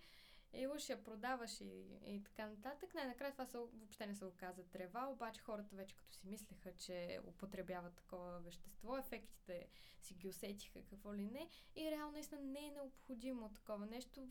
и 0.52 0.66
уж 0.66 0.88
я 0.88 1.04
продаваш 1.04 1.60
и, 1.60 1.84
и 2.06 2.22
така 2.22 2.46
нататък. 2.46 2.94
Най-накрая 2.94 3.32
това 3.32 3.46
са, 3.46 3.58
въобще 3.58 4.06
не 4.06 4.14
се 4.14 4.24
оказа 4.24 4.64
трева, 4.64 5.08
обаче 5.08 5.40
хората 5.40 5.76
вече 5.76 5.96
като 5.96 6.12
си 6.12 6.20
мислеха, 6.26 6.72
че 6.72 7.20
употребяват 7.26 7.94
такова 7.94 8.40
вещество, 8.40 8.98
ефектите 8.98 9.68
си 10.02 10.14
ги 10.14 10.28
усетиха 10.28 10.84
какво 10.84 11.14
ли 11.14 11.24
не 11.24 11.48
и 11.76 11.90
реално 11.90 12.12
наистина 12.12 12.40
не 12.40 12.66
е 12.66 12.70
необходимо 12.70 13.48
такова 13.48 13.86
нещо. 13.86 14.28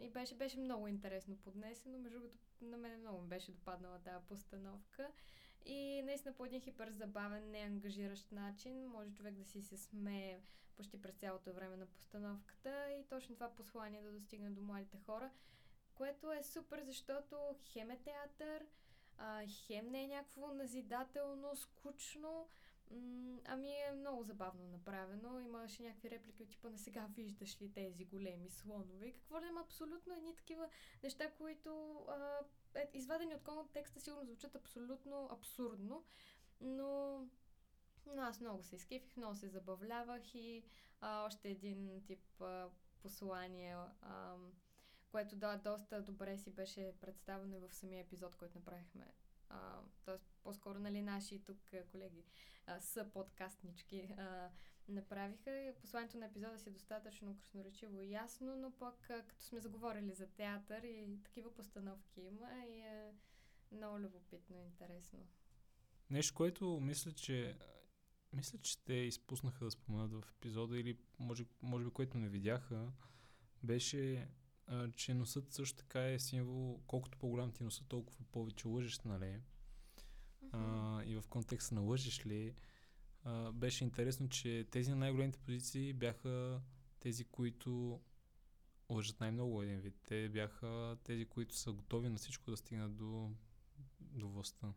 И 0.00 0.10
беше, 0.10 0.34
беше 0.34 0.58
много 0.58 0.88
интересно 0.88 1.36
поднесено. 1.36 1.98
Между 1.98 2.18
другото, 2.18 2.38
на 2.60 2.76
мен 2.76 3.00
много 3.00 3.22
ми 3.22 3.28
беше 3.28 3.52
допаднала 3.52 3.98
тази 3.98 4.26
постановка. 4.26 5.12
И 5.66 6.02
наистина 6.02 6.34
по 6.34 6.44
един 6.44 6.60
хиперзабавен, 6.60 7.50
неангажиращ 7.50 8.32
начин 8.32 8.86
може 8.86 9.12
човек 9.12 9.34
да 9.34 9.44
си 9.44 9.62
се 9.62 9.76
смее 9.76 10.40
почти 10.76 11.02
през 11.02 11.14
цялото 11.14 11.52
време 11.52 11.76
на 11.76 11.86
постановката 11.86 12.92
и 12.92 13.04
точно 13.08 13.34
това 13.34 13.54
послание 13.54 14.02
да 14.02 14.12
достигне 14.12 14.50
до 14.50 14.62
младите 14.62 14.98
хора, 15.06 15.30
което 15.94 16.32
е 16.32 16.42
супер, 16.42 16.82
защото 16.82 17.36
хем 17.62 17.90
е 17.90 17.98
театър, 17.98 18.66
а, 19.18 19.46
хем 19.48 19.90
не 19.90 20.04
е 20.04 20.08
някакво 20.08 20.54
назидателно, 20.54 21.56
скучно, 21.56 22.48
ами 23.44 23.68
е 23.68 23.92
много 23.92 24.22
забавно 24.22 24.68
направено. 24.68 25.40
Имаше 25.40 25.82
някакви 25.82 26.10
реплики 26.10 26.42
от 26.42 26.48
типа 26.48 26.70
на 26.70 26.78
сега 26.78 27.06
виждаш 27.10 27.62
ли 27.62 27.72
тези 27.72 28.04
големи 28.04 28.50
слонове 28.50 29.12
какво 29.12 29.40
ли 29.40 29.46
има 29.46 29.60
абсолютно 29.60 30.14
едни 30.14 30.36
такива 30.36 30.68
неща, 31.02 31.30
които 31.30 32.00
а, 32.08 32.38
е, 32.74 32.90
извадени 32.94 33.34
от 33.34 33.42
контекста 33.42 34.00
сигурно 34.00 34.24
звучат 34.24 34.54
абсолютно 34.54 35.28
абсурдно, 35.32 36.04
но 36.60 37.20
но 38.06 38.22
аз 38.22 38.40
много 38.40 38.62
се 38.62 38.76
изкефих, 38.76 39.16
много 39.16 39.34
се 39.34 39.48
забавлявах 39.48 40.34
и 40.34 40.64
а, 41.00 41.24
още 41.26 41.50
един 41.50 42.02
тип 42.04 42.42
а, 42.42 42.68
послание, 43.02 43.76
а, 44.02 44.36
което 45.10 45.36
да, 45.36 45.56
доста 45.56 46.02
добре 46.02 46.38
си 46.38 46.50
беше 46.50 46.94
представено 47.00 47.56
и 47.56 47.60
в 47.60 47.74
самия 47.74 48.00
епизод, 48.00 48.36
който 48.36 48.58
направихме. 48.58 49.14
Тоест, 50.04 50.29
по-скоро, 50.42 50.78
нали, 50.78 51.02
наши 51.02 51.44
тук 51.44 51.58
колеги 51.90 52.24
а, 52.66 52.80
са 52.80 53.10
подкастнички 53.12 54.00
а, 54.18 54.50
направиха. 54.88 55.50
И 55.50 55.74
посланието 55.80 56.18
на 56.18 56.26
епизода 56.26 56.58
си 56.58 56.68
е 56.68 56.72
достатъчно 56.72 57.38
красноречиво 57.38 58.00
и 58.02 58.10
ясно, 58.10 58.56
но 58.56 58.70
пък 58.70 59.10
а, 59.10 59.22
като 59.26 59.44
сме 59.44 59.60
заговорили 59.60 60.12
за 60.14 60.26
театър 60.26 60.82
и 60.82 61.18
такива 61.24 61.54
постановки 61.54 62.20
има 62.20 62.64
и 62.68 62.80
е 62.80 63.14
много 63.72 64.00
любопитно 64.00 64.56
и 64.56 64.64
интересно. 64.64 65.18
Нещо, 66.10 66.34
което 66.34 66.80
мисля, 66.80 67.12
че 67.12 67.58
мисля, 68.32 68.58
че 68.58 68.84
те 68.84 68.94
изпуснаха 68.94 69.64
да 69.64 69.70
споменат 69.70 70.12
в 70.12 70.22
епизода 70.36 70.78
или 70.78 70.98
може, 71.18 71.44
може 71.62 71.84
би 71.84 71.90
което 71.90 72.18
не 72.18 72.28
видяха, 72.28 72.92
беше, 73.62 74.28
че 74.96 75.14
носът 75.14 75.52
също 75.52 75.78
така 75.78 76.12
е 76.12 76.18
символ, 76.18 76.80
колкото 76.86 77.18
по-голям 77.18 77.52
ти 77.52 77.64
носът, 77.64 77.88
толкова 77.88 78.24
повече 78.32 78.68
лъжеш, 78.68 79.00
нали? 79.00 79.40
И 81.06 81.16
в 81.16 81.28
контекста 81.28 81.74
на 81.74 81.80
лъжеш 81.80 82.26
ли, 82.26 82.54
а, 83.24 83.52
беше 83.52 83.84
интересно, 83.84 84.28
че 84.28 84.66
тези 84.70 84.90
на 84.90 84.96
най-големите 84.96 85.38
позиции 85.38 85.92
бяха 85.92 86.60
тези, 87.00 87.24
които 87.24 88.00
лъжат 88.90 89.20
най-много 89.20 89.62
един 89.62 89.80
вид. 89.80 89.94
Те 90.06 90.28
бяха 90.28 90.96
тези, 91.04 91.24
които 91.24 91.56
са 91.56 91.72
готови 91.72 92.08
на 92.08 92.16
всичко 92.16 92.50
да 92.50 92.56
стигнат 92.56 92.96
до, 92.96 93.30
до 94.00 94.28
властта. 94.28 94.72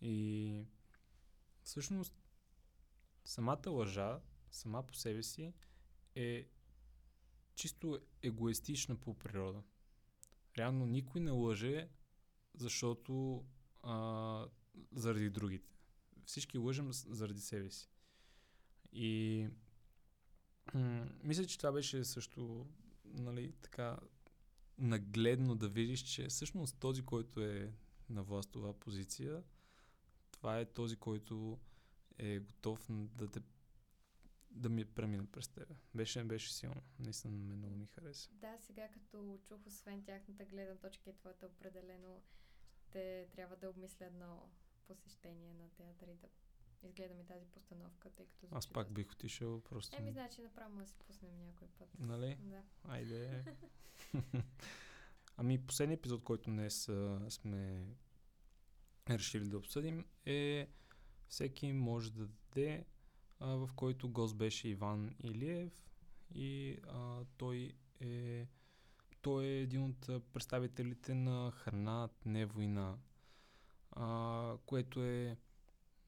И 0.00 0.64
Всъщност, 1.68 2.14
самата 3.24 3.70
лъжа, 3.70 4.20
сама 4.50 4.86
по 4.86 4.94
себе 4.94 5.22
си, 5.22 5.52
е 6.14 6.48
чисто 7.54 7.98
егоистична 8.22 8.96
по 8.96 9.14
природа. 9.14 9.62
Реално 10.58 10.86
никой 10.86 11.20
не 11.20 11.30
лъже, 11.30 11.88
защото 12.54 13.44
а, 13.82 14.46
заради 14.92 15.30
другите. 15.30 15.70
Всички 16.24 16.58
лъжем 16.58 16.92
заради 16.92 17.40
себе 17.40 17.70
си. 17.70 17.90
И 18.92 19.48
мисля, 21.22 21.46
че 21.46 21.58
това 21.58 21.72
беше 21.72 22.04
също 22.04 22.66
нали, 23.04 23.52
така 23.62 23.98
нагледно 24.78 25.54
да 25.54 25.68
видиш, 25.68 26.00
че 26.00 26.28
всъщност 26.28 26.78
този, 26.78 27.02
който 27.02 27.40
е 27.40 27.72
на 28.10 28.22
властова 28.22 28.78
позиция, 28.78 29.42
това 30.30 30.60
е 30.60 30.72
този, 30.72 30.96
който 30.96 31.58
е 32.18 32.38
готов 32.38 32.86
да 32.90 33.30
те 33.30 33.40
да 34.50 34.68
ми 34.68 34.84
премина 34.84 35.26
през 35.26 35.48
тебе. 35.48 35.74
Беше, 35.94 36.24
беше 36.24 36.52
силно. 36.52 36.82
Наистина 36.98 37.36
ме 37.36 37.54
много 37.54 37.76
ми 37.76 37.86
хареса. 37.86 38.30
Да, 38.32 38.56
сега 38.60 38.88
като 38.88 39.38
чух, 39.48 39.66
освен 39.66 40.04
тяхната 40.04 40.44
гледна 40.44 40.74
точка 40.74 41.10
и 41.10 41.16
твоята 41.16 41.46
определено, 41.46 42.22
ще 42.88 43.28
трябва 43.32 43.56
да 43.56 43.70
обмисля 43.70 44.06
едно 44.06 44.48
посещение 44.86 45.54
на 45.54 45.68
театър 45.68 46.08
и 46.08 46.14
да 46.14 46.28
изгледаме 46.82 47.24
тази 47.24 47.46
постановка, 47.46 48.10
тъй 48.10 48.26
като... 48.26 48.48
Аз 48.50 48.72
пак 48.72 48.92
бих 48.92 49.12
отишъл 49.12 49.60
просто... 49.60 49.96
Еми, 49.96 50.12
значи 50.12 50.42
направо 50.42 50.76
да 50.76 50.86
си 50.86 50.94
пуснем 51.06 51.38
някой 51.38 51.68
път. 51.68 51.88
Нали? 51.98 52.36
Да. 52.40 52.62
Айде. 52.84 53.44
ами, 55.36 55.66
последният 55.66 56.00
епизод, 56.00 56.24
който 56.24 56.50
днес 56.50 56.88
а, 56.88 57.30
сме 57.30 57.86
решили 59.10 59.48
да 59.48 59.58
обсъдим 59.58 60.06
е 60.26 60.68
всеки 61.28 61.72
може 61.72 62.12
да 62.12 62.26
даде, 62.26 62.84
а, 63.40 63.46
в 63.46 63.70
който 63.76 64.08
гост 64.08 64.36
беше 64.36 64.68
Иван 64.68 65.14
Илиев 65.18 65.90
и 66.34 66.78
а, 66.86 67.24
той 67.36 67.72
е 68.00 68.46
той 69.22 69.44
е 69.44 69.60
един 69.60 69.82
от 69.82 70.32
представителите 70.32 71.14
на 71.14 71.50
Храна 71.50 72.08
не 72.24 72.46
война, 72.46 72.98
а, 73.90 74.56
което 74.66 75.04
е 75.04 75.36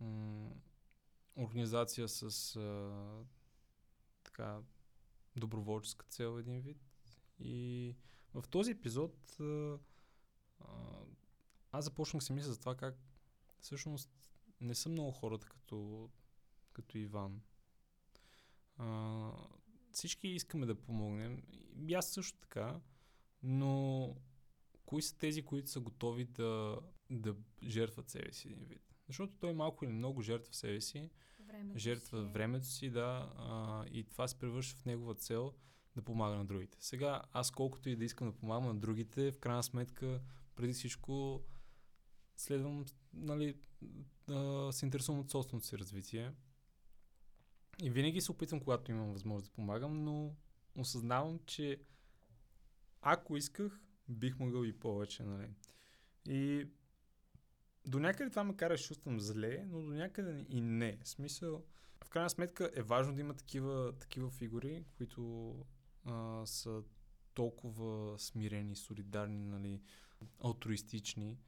м- 0.01 0.51
организация 1.37 2.09
с 2.09 2.57
а, 2.57 2.91
така 4.23 4.61
доброволческа 5.37 6.07
цел 6.07 6.39
един 6.39 6.61
вид. 6.61 6.79
И 7.39 7.95
в 8.35 8.45
този 8.51 8.71
епизод 8.71 9.37
а, 9.41 9.79
аз 11.73 11.85
започнах 11.85 12.23
се 12.23 12.33
мисля 12.33 12.53
за 12.53 12.61
това 12.61 12.75
как 12.75 12.97
всъщност 13.61 14.11
не 14.61 14.75
са 14.75 14.89
много 14.89 15.13
хората 15.13 15.47
като, 15.47 16.11
като 16.73 16.99
Иван. 16.99 17.43
А, 18.77 19.31
всички 19.93 20.29
искаме 20.29 20.67
да 20.67 20.75
помогнем. 20.75 21.43
И 21.77 21.95
аз 21.95 22.11
също 22.11 22.39
така, 22.39 22.81
но 23.43 24.17
кои 24.87 25.03
са 25.03 25.19
тези, 25.19 25.43
които 25.43 25.71
са 25.71 25.81
готови 25.81 26.25
да, 26.25 26.79
да 27.11 27.37
жертват 27.63 28.09
себе 28.09 28.33
си 28.33 28.49
един 28.49 28.65
вид? 28.65 28.83
Защото 29.07 29.33
той 29.41 29.53
малко 29.53 29.85
или 29.85 29.93
много 29.93 30.23
жертва 30.23 30.55
себе 30.55 30.81
си, 30.81 31.11
времето 31.47 31.79
жертва 31.79 32.23
си. 32.23 32.33
Времето 32.33 32.67
си, 32.67 32.91
да, 32.91 33.33
а, 33.37 33.85
и 33.93 34.05
това 34.05 34.29
се 34.29 34.39
превръща 34.39 34.81
в 34.81 34.85
негова 34.85 35.15
цел 35.15 35.55
да 35.97 36.03
помага 36.03 36.37
на 36.37 36.45
другите. 36.45 36.79
Сега, 36.81 37.23
аз 37.33 37.51
колкото 37.51 37.89
и 37.89 37.97
да 37.97 38.05
искам 38.05 38.31
да 38.31 38.37
помагам 38.37 38.67
на 38.67 38.75
другите, 38.75 39.33
в 39.33 39.39
крайна 39.39 39.63
сметка, 39.63 40.21
преди 40.57 40.73
всичко, 40.73 41.43
следвам, 42.37 42.85
нали, 43.13 43.57
да 44.27 44.69
се 44.73 44.87
интересувам 44.87 45.21
от 45.21 45.31
собственото 45.31 45.67
си 45.67 45.79
развитие. 45.79 46.33
И 47.83 47.91
винаги 47.91 48.21
се 48.21 48.33
опитвам, 48.33 48.61
когато 48.61 48.91
имам 48.91 49.13
възможност 49.13 49.51
да 49.51 49.55
помагам, 49.55 50.05
но 50.05 50.35
осъзнавам, 50.77 51.41
че 51.47 51.81
ако 53.03 53.37
исках, 53.37 53.81
бих 54.09 54.39
могъл 54.39 54.65
и 54.65 54.73
повече, 54.73 55.23
нали. 55.23 55.49
И 56.29 56.69
до 57.87 57.99
някъде 57.99 58.31
това 58.31 58.45
ме 58.45 58.57
кара 58.57 58.75
да 58.75 58.79
чувствам 58.79 59.21
зле, 59.21 59.65
но 59.67 59.83
до 59.83 59.91
някъде 59.93 60.47
и 60.49 60.61
не. 60.61 60.99
В 61.03 61.09
смисъл, 61.09 61.65
в 62.05 62.09
крайна 62.09 62.31
сметка 62.31 62.71
е 62.75 62.83
важно 62.83 63.15
да 63.15 63.21
има 63.21 63.35
такива, 63.35 63.93
такива 63.99 64.31
фигури, 64.31 64.85
които 64.97 65.55
а, 66.05 66.47
са 66.47 66.83
толкова 67.35 68.19
смирени, 68.19 68.77
солидарни, 68.77 69.45
нали, 69.45 69.81
алтруистични. 70.41 71.39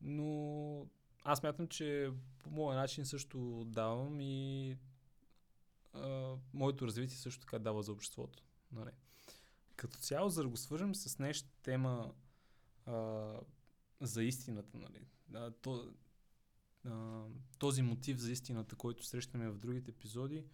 Но 0.00 0.86
аз 1.24 1.42
мятам, 1.42 1.68
че 1.68 2.10
по 2.38 2.50
моя 2.50 2.78
начин 2.78 3.06
също 3.06 3.64
давам 3.64 4.20
и 4.20 4.76
а, 5.92 6.36
моето 6.52 6.86
развитие 6.86 7.16
също 7.16 7.40
така 7.40 7.58
дава 7.58 7.82
за 7.82 7.92
обществото. 7.92 8.42
Нали. 8.72 8.90
Като 9.82 9.98
цяло, 9.98 10.28
за 10.28 10.42
да 10.42 10.48
го 10.48 10.56
свържем 10.56 10.94
с 10.94 11.18
нещо 11.18 11.48
тема 11.62 12.14
а, 12.86 13.34
за 14.00 14.22
истината, 14.22 14.78
нали. 14.78 15.06
А, 15.34 15.50
то, 15.50 15.92
а, 16.84 17.24
този 17.58 17.82
мотив 17.82 18.18
за 18.18 18.32
истината, 18.32 18.76
който 18.76 19.04
срещаме 19.04 19.50
в 19.50 19.58
другите 19.58 19.90
епизоди, 19.90 20.44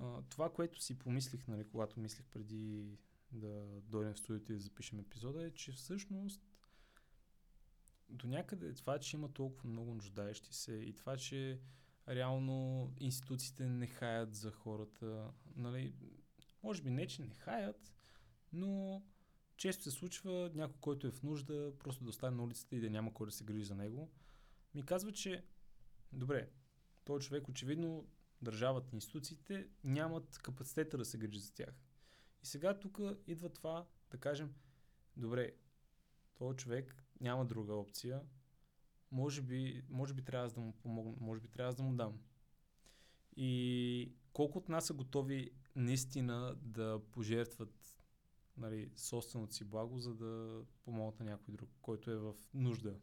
а, 0.00 0.22
това, 0.22 0.52
което 0.52 0.82
си 0.82 0.98
помислих, 0.98 1.48
нали, 1.48 1.68
когато 1.68 2.00
мислих 2.00 2.26
преди 2.26 2.98
да 3.30 3.80
дойдем 3.80 4.14
в 4.14 4.18
студиото 4.18 4.52
и 4.52 4.54
да 4.54 4.60
запишем 4.60 5.00
епизода, 5.00 5.46
е, 5.46 5.50
че 5.50 5.72
всъщност 5.72 6.42
до 8.08 8.26
някъде 8.26 8.74
това, 8.74 8.98
че 8.98 9.16
има 9.16 9.32
толкова 9.32 9.68
много 9.68 9.94
нуждаещи 9.94 10.54
се 10.54 10.72
и 10.72 10.92
това, 10.92 11.16
че 11.16 11.60
реално 12.08 12.90
институциите 13.00 13.66
не 13.68 13.86
хаят 13.86 14.34
за 14.34 14.50
хората, 14.50 15.30
нали, 15.56 15.94
може 16.62 16.82
би 16.82 16.90
не, 16.90 17.06
че 17.06 17.22
не 17.22 17.34
хаят, 17.34 17.92
Но 18.52 19.02
често 19.56 19.82
се 19.82 19.90
случва 19.90 20.50
някой, 20.54 20.80
който 20.80 21.06
е 21.06 21.10
в 21.10 21.22
нужда, 21.22 21.72
просто 21.78 22.04
да 22.04 22.10
остане 22.10 22.36
на 22.36 22.42
улицата 22.42 22.76
и 22.76 22.80
да 22.80 22.90
няма 22.90 23.14
кой 23.14 23.26
да 23.26 23.32
се 23.32 23.44
грижи 23.44 23.64
за 23.64 23.74
него. 23.74 24.10
Ми 24.74 24.82
казва, 24.82 25.12
че 25.12 25.44
добре, 26.12 26.50
този 27.04 27.26
човек 27.26 27.48
очевидно 27.48 28.08
държавата, 28.42 28.96
институциите 28.96 29.68
нямат 29.84 30.38
капацитета 30.38 30.98
да 30.98 31.04
се 31.04 31.18
грижат 31.18 31.42
за 31.42 31.54
тях. 31.54 31.74
И 32.42 32.46
сега 32.46 32.78
тук 32.78 33.00
идва 33.26 33.48
това 33.48 33.86
да 34.10 34.18
кажем, 34.18 34.54
добре, 35.16 35.52
този 36.34 36.56
човек 36.56 37.04
няма 37.20 37.44
друга 37.44 37.74
опция, 37.74 38.22
може 39.10 39.42
би, 39.42 39.84
може 39.88 40.14
би 40.14 40.22
трябва 40.22 40.50
да 40.50 40.60
му 40.60 40.72
помогна, 40.72 41.16
може 41.20 41.40
би 41.40 41.48
трябва 41.48 41.74
да 41.74 41.82
му 41.82 41.94
дам. 41.94 42.18
И 43.36 44.12
колко 44.32 44.58
от 44.58 44.68
нас 44.68 44.86
са 44.86 44.94
готови 44.94 45.50
наистина 45.76 46.56
да 46.62 47.00
пожертват 47.10 48.01
нали, 48.56 48.90
собственото 48.96 49.54
си 49.54 49.64
благо, 49.64 49.98
за 49.98 50.14
да 50.14 50.64
помогнат 50.84 51.20
на 51.20 51.26
някой 51.26 51.54
друг, 51.54 51.70
който 51.82 52.10
е 52.10 52.16
в 52.16 52.34
нужда. 52.54 53.00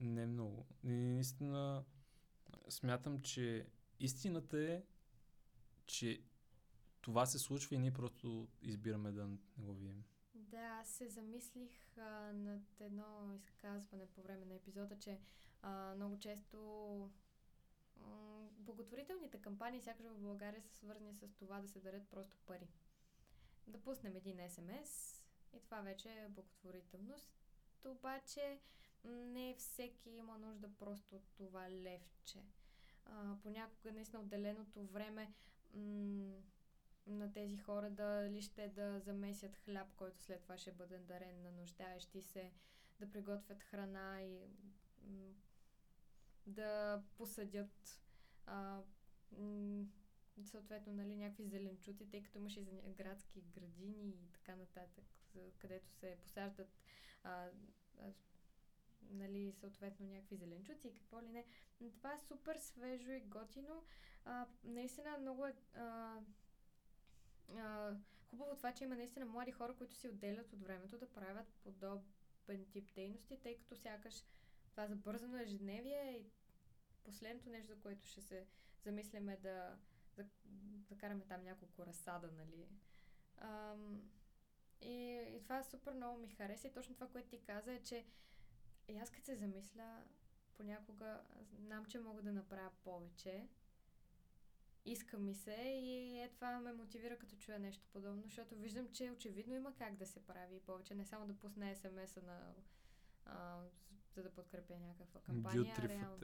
Не 0.00 0.26
много. 0.26 0.66
И 0.84 0.88
наистина 0.88 1.84
смятам, 2.68 3.22
че 3.22 3.66
истината 4.00 4.58
е, 4.58 4.82
че 5.86 6.22
това 7.00 7.26
се 7.26 7.38
случва 7.38 7.76
и 7.76 7.78
ние 7.78 7.92
просто 7.92 8.48
избираме 8.62 9.12
да 9.12 9.26
не 9.26 9.38
го 9.64 9.74
видим. 9.74 10.04
Да, 10.34 10.82
се 10.84 11.08
замислих 11.08 11.98
а, 11.98 12.32
над 12.32 12.80
едно 12.80 13.34
изказване 13.34 14.06
по 14.06 14.22
време 14.22 14.44
на 14.44 14.54
епизода, 14.54 14.98
че 14.98 15.20
а, 15.62 15.94
много 15.94 16.18
често 16.18 16.58
м- 17.96 18.48
благотворителните 18.52 19.40
кампании, 19.40 19.80
сякаш 19.80 20.06
в 20.06 20.20
България, 20.20 20.62
са 20.62 20.74
свързани 20.74 21.14
с 21.14 21.34
това 21.34 21.60
да 21.60 21.68
се 21.68 21.80
дарят 21.80 22.08
просто 22.08 22.38
пари. 22.46 22.68
Да 23.68 23.78
пуснем 23.80 24.16
един 24.16 24.50
СМС 24.50 25.24
и 25.52 25.60
това 25.60 25.80
вече 25.80 26.10
е 26.10 26.28
благотворителност. 26.28 27.28
Обаче 27.84 28.60
не 29.04 29.54
всеки 29.58 30.10
има 30.10 30.38
нужда 30.38 30.70
просто 30.78 31.16
от 31.16 31.22
това 31.36 31.70
левче. 31.70 32.44
А, 33.04 33.36
понякога 33.42 33.92
наистина 33.92 34.22
отделеното 34.22 34.86
време 34.86 35.32
м- 35.74 36.42
на 37.06 37.32
тези 37.32 37.56
хора 37.56 37.90
дали 37.90 38.42
ще 38.42 38.68
да 38.68 39.00
замесят 39.00 39.56
хляб, 39.56 39.88
който 39.96 40.22
след 40.22 40.42
това 40.42 40.58
ще 40.58 40.72
бъде 40.72 40.98
дарен 40.98 41.42
на 41.42 41.50
нуждаещи 41.50 42.22
се, 42.22 42.52
да 43.00 43.10
приготвят 43.10 43.62
храна 43.62 44.22
и 44.22 44.48
м- 45.02 45.34
да 46.46 47.02
посъдят 47.16 48.00
а, 48.46 48.80
м- 49.32 49.86
съответно 50.44 50.92
нали, 50.92 51.16
някакви 51.16 51.44
зеленчуци, 51.44 52.10
тъй 52.10 52.22
като 52.22 52.38
имаше 52.38 52.60
и 52.60 52.92
градски 52.92 53.40
градини 53.40 54.08
и 54.08 54.32
така 54.32 54.56
нататък, 54.56 55.04
където 55.58 55.90
се 55.90 56.18
посаждат 56.22 56.68
а, 57.24 57.48
а, 58.00 58.12
нали, 59.10 59.52
съответно 59.52 60.06
някакви 60.06 60.36
зеленчуци 60.36 60.88
и 60.88 60.94
какво 60.94 61.22
ли 61.22 61.28
не. 61.28 61.44
Това 61.96 62.14
е 62.14 62.18
супер 62.18 62.56
свежо 62.56 63.10
и 63.10 63.20
готино. 63.20 63.84
А, 64.24 64.46
наистина 64.64 65.18
много 65.18 65.46
е 65.46 65.54
а, 65.74 66.20
а, 67.56 67.96
хубаво 68.30 68.56
това, 68.56 68.72
че 68.72 68.84
има 68.84 68.96
наистина 68.96 69.26
млади 69.26 69.52
хора, 69.52 69.74
които 69.74 69.94
си 69.94 70.08
отделят 70.08 70.52
от 70.52 70.62
времето 70.62 70.98
да 70.98 71.12
правят 71.12 71.54
подобен 71.62 72.66
тип 72.70 72.94
дейности, 72.94 73.40
тъй 73.40 73.58
като 73.58 73.76
сякаш 73.76 74.24
това 74.70 74.86
забързано 74.86 75.38
ежедневие 75.38 76.16
и 76.18 76.30
последното 77.04 77.50
нещо, 77.50 77.74
за 77.74 77.80
което 77.80 78.06
ще 78.06 78.20
се 78.20 78.46
замисляме 78.84 79.36
да, 79.36 79.76
да, 80.18 80.26
да 80.88 80.98
караме 80.98 81.24
там 81.24 81.44
няколко 81.44 81.86
разсада, 81.86 82.30
нали. 82.32 82.68
Ам, 83.38 84.10
и, 84.80 85.24
и 85.36 85.42
това 85.42 85.62
супер 85.64 85.92
много 85.92 86.18
ми 86.18 86.28
хареса 86.28 86.68
и 86.68 86.72
точно 86.72 86.94
това, 86.94 87.08
което 87.08 87.28
ти 87.28 87.42
каза 87.42 87.72
е, 87.72 87.82
че 87.82 88.06
и 88.88 88.96
аз 88.96 89.10
като 89.10 89.26
се 89.26 89.36
замисля, 89.36 90.02
понякога 90.56 91.20
знам, 91.52 91.86
че 91.86 92.00
мога 92.00 92.22
да 92.22 92.32
направя 92.32 92.70
повече, 92.84 93.48
иска 94.84 95.18
ми 95.18 95.34
се 95.34 95.54
и 95.82 96.20
е 96.20 96.28
това 96.28 96.60
ме 96.60 96.72
мотивира 96.72 97.18
като 97.18 97.36
чуя 97.36 97.58
нещо 97.58 97.86
подобно, 97.92 98.22
защото 98.22 98.56
виждам, 98.56 98.88
че 98.92 99.10
очевидно 99.10 99.54
има 99.54 99.74
как 99.74 99.96
да 99.96 100.06
се 100.06 100.26
прави 100.26 100.60
повече, 100.60 100.94
не 100.94 101.04
само 101.04 101.26
да 101.26 101.38
пусне 101.38 101.76
смс-а 101.76 102.22
на 102.22 102.54
а, 103.24 103.60
за 104.14 104.22
да 104.22 104.34
подкрепя 104.34 104.78
някаква 104.78 105.20
кампания. 105.20 105.74
а 105.78 105.88
реално. 105.88 106.22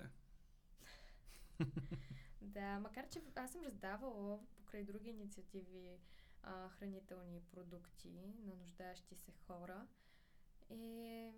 да, 2.45 2.78
макар 2.78 3.09
че 3.09 3.22
аз 3.34 3.53
съм 3.53 3.62
раздавала 3.62 4.40
покрай 4.57 4.84
други 4.84 5.11
инициативи 5.11 5.99
а, 6.42 6.68
хранителни 6.68 7.40
продукти 7.40 8.11
на 8.47 8.55
нуждаещи 8.55 9.16
се 9.16 9.32
хора 9.32 9.86
и 10.70 11.30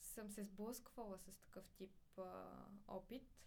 съм 0.00 0.30
се 0.30 0.44
сблъсквала 0.44 1.18
с 1.18 1.38
такъв 1.38 1.70
тип 1.70 2.18
а, 2.18 2.66
опит 2.88 3.44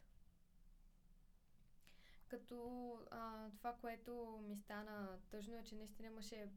като 2.28 2.91
а, 3.11 3.49
това, 3.57 3.74
което 3.74 4.43
ми 4.47 4.57
стана 4.57 5.20
тъжно 5.30 5.57
е, 5.57 5.63
че 5.63 5.76
наистина 5.76 6.07
имаше 6.07 6.49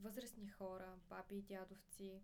възрастни 0.00 0.48
хора, 0.48 0.98
папи 1.08 1.34
и 1.34 1.42
дядовци. 1.42 2.22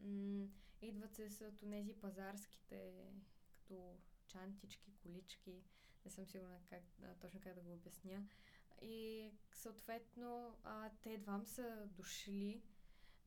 М- 0.00 0.46
идват 0.82 1.14
се 1.14 1.30
с 1.30 1.52
тези 1.70 1.94
пазарските, 1.94 2.92
като 3.54 3.96
чантички, 4.26 4.92
колички. 5.02 5.62
Не 6.04 6.10
съм 6.10 6.26
сигурна 6.26 6.58
как, 6.70 6.82
точно 7.20 7.40
как 7.40 7.54
да 7.54 7.60
го 7.60 7.72
обясня. 7.72 8.26
И 8.82 9.30
съответно 9.52 10.56
а, 10.64 10.90
те 11.02 11.12
едвам 11.12 11.46
са 11.46 11.86
дошли 11.86 12.62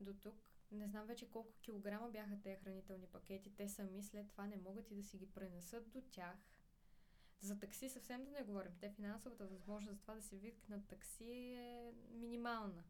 до 0.00 0.14
тук. 0.14 0.50
Не 0.70 0.88
знам 0.88 1.06
вече 1.06 1.30
колко 1.30 1.52
килограма 1.60 2.10
бяха 2.10 2.40
тези 2.42 2.56
хранителни 2.56 3.06
пакети. 3.06 3.54
Те 3.56 3.68
сами 3.68 4.02
след 4.02 4.28
това 4.28 4.46
не 4.46 4.56
могат 4.56 4.90
и 4.90 4.94
да 4.94 5.02
си 5.02 5.18
ги 5.18 5.32
пренесат 5.32 5.90
до 5.90 6.00
тях 6.00 6.36
за 7.40 7.58
такси 7.58 7.88
съвсем 7.88 8.24
да 8.24 8.30
не 8.30 8.42
говорим. 8.42 8.72
Те 8.80 8.90
финансовата 8.90 9.46
възможност 9.46 9.96
за 9.96 10.00
това 10.00 10.14
да 10.14 10.22
се 10.22 10.36
викнат 10.36 10.88
такси 10.88 11.30
е 11.30 11.92
минимална. 12.10 12.84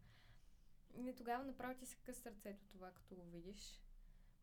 И 0.95 1.15
тогава 1.17 1.45
направо 1.45 1.79
ти 1.79 1.87
се 1.87 1.97
къс 1.97 2.17
сърцето 2.17 2.67
това, 2.67 2.91
като 2.91 3.17
го 3.17 3.23
видиш. 3.23 3.81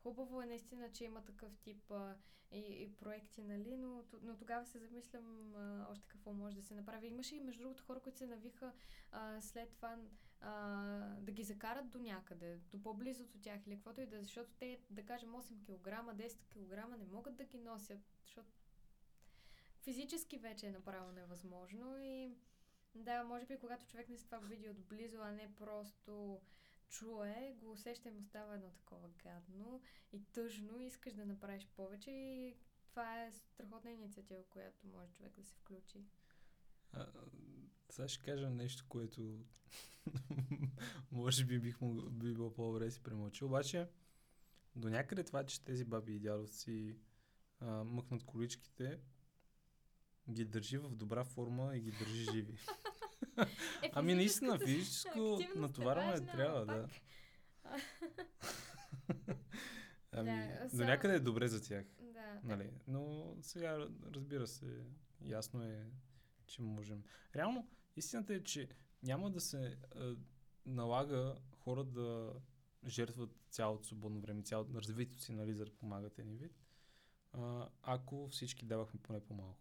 Хубаво 0.03 0.41
е 0.41 0.45
наистина, 0.45 0.91
че 0.91 1.05
има 1.05 1.21
такъв 1.21 1.57
тип 1.57 1.91
а, 1.91 2.15
и, 2.51 2.83
и 2.83 2.95
проекти, 2.95 3.43
нали, 3.43 3.77
но, 3.77 4.03
но 4.21 4.37
тогава 4.37 4.65
се 4.65 4.79
замислям 4.79 5.55
а, 5.55 5.87
още 5.91 6.07
какво 6.07 6.33
може 6.33 6.55
да 6.55 6.61
се 6.61 6.75
направи. 6.75 7.07
Имаше 7.07 7.35
и 7.35 7.39
между 7.39 7.61
другото 7.61 7.83
хора, 7.83 7.99
които 7.99 8.17
се 8.17 8.27
навиха 8.27 8.73
а, 9.11 9.41
след 9.41 9.69
това 9.69 9.97
а, 10.41 10.51
да 11.19 11.31
ги 11.31 11.43
закарат 11.43 11.89
до 11.89 11.99
някъде, 11.99 12.59
до 12.71 12.81
по-близо 12.81 13.23
от 13.23 13.41
тях 13.41 13.67
или 13.67 13.75
каквото 13.75 14.01
и 14.01 14.05
да, 14.05 14.23
защото 14.23 14.49
те, 14.59 14.79
да 14.89 15.05
кажем, 15.05 15.29
8 15.29 15.65
кг, 15.65 16.15
10 16.15 16.37
кг 16.49 16.99
не 16.99 17.05
могат 17.05 17.35
да 17.35 17.43
ги 17.43 17.57
носят, 17.57 17.99
защото 18.25 18.49
физически 19.81 20.37
вече 20.37 20.67
е 20.67 20.71
направо 20.71 21.11
невъзможно 21.11 21.97
и 21.99 22.31
да, 22.95 23.23
може 23.23 23.45
би 23.45 23.57
когато 23.57 23.85
човек 23.85 24.09
не 24.09 24.17
си 24.17 24.25
това 24.25 24.37
види 24.37 24.69
отблизо, 24.69 25.17
а 25.21 25.31
не 25.31 25.55
просто 25.55 26.41
чуе, 26.89 27.55
го 27.59 27.71
усеща 27.71 28.09
и 28.09 28.11
му 28.11 28.23
става 28.23 28.55
едно 28.55 28.69
такова 28.69 29.09
гадно 29.23 29.81
и 30.13 30.23
тъжно, 30.23 30.79
и 30.79 30.85
искаш 30.85 31.13
да 31.13 31.25
направиш 31.25 31.67
повече 31.75 32.11
и 32.11 32.55
това 32.89 33.23
е 33.23 33.31
страхотна 33.31 33.91
инициатива, 33.91 34.43
която 34.49 34.87
може 34.87 35.11
човек 35.11 35.33
да 35.35 35.43
се 35.43 35.55
включи. 35.55 36.05
А, 36.91 37.07
сега 37.89 38.07
ще 38.07 38.23
кажа 38.25 38.49
нещо, 38.49 38.85
което 38.89 39.45
може 41.11 41.45
би 41.45 41.59
бих 41.59 41.81
му, 41.81 42.09
би 42.09 42.33
било 42.33 42.53
по-добре 42.53 42.91
си 42.91 43.03
премълчил. 43.03 43.47
Обаче, 43.47 43.87
до 44.75 44.89
някъде 44.89 45.23
това, 45.23 45.45
че 45.45 45.63
тези 45.63 45.85
баби 45.85 46.15
и 46.15 46.19
дядовци 46.19 46.95
а, 47.59 47.83
мъкнат 47.83 48.23
количките, 48.23 48.99
ги 50.29 50.45
държи 50.45 50.77
в 50.77 50.95
добра 50.95 51.23
форма 51.23 51.77
и 51.77 51.81
ги 51.81 51.91
държи 51.91 52.23
живи. 52.23 52.57
Е, 53.81 53.91
ами 53.93 54.15
наистина, 54.15 54.59
физическо 54.59 55.39
натоварване 55.55 56.25
трябва, 56.25 56.65
да. 56.65 56.87
ами, 60.11 60.29
да, 60.29 60.69
до 60.77 60.83
някъде 60.83 61.15
е 61.15 61.19
добре 61.19 61.47
за 61.47 61.63
тях. 61.63 61.85
Да. 62.01 62.39
Нали? 62.43 62.69
Но 62.87 63.35
сега, 63.41 63.87
разбира 64.15 64.47
се, 64.47 64.83
ясно 65.21 65.63
е, 65.63 65.85
че 66.45 66.61
можем. 66.61 67.03
Реално, 67.35 67.67
истината 67.95 68.33
е, 68.33 68.43
че 68.43 68.69
няма 69.03 69.31
да 69.31 69.39
се 69.39 69.77
а, 69.95 70.15
налага 70.65 71.35
хора 71.51 71.83
да 71.83 72.33
жертват 72.87 73.29
цялото 73.49 73.83
свободно 73.83 74.21
време, 74.21 74.41
цялото 74.41 74.73
развитието 74.73 75.23
си, 75.23 75.33
нали, 75.33 75.53
за 75.53 75.65
да 75.65 75.71
помагат 75.71 76.19
един 76.19 76.37
вид, 76.37 76.63
а, 77.33 77.69
ако 77.81 78.27
всички 78.27 78.65
давахме 78.65 78.99
поне 78.99 79.19
по-малко. 79.19 79.59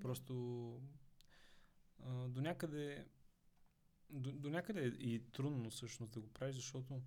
Просто 0.00 0.72
до 2.28 2.40
някъде 2.40 3.06
до, 4.10 4.32
до 4.32 4.50
някъде 4.50 4.84
е 4.84 4.88
и 4.88 5.22
трудно 5.32 5.70
всъщност 5.70 6.12
да 6.12 6.20
го 6.20 6.28
правиш, 6.28 6.56
защото 6.56 7.02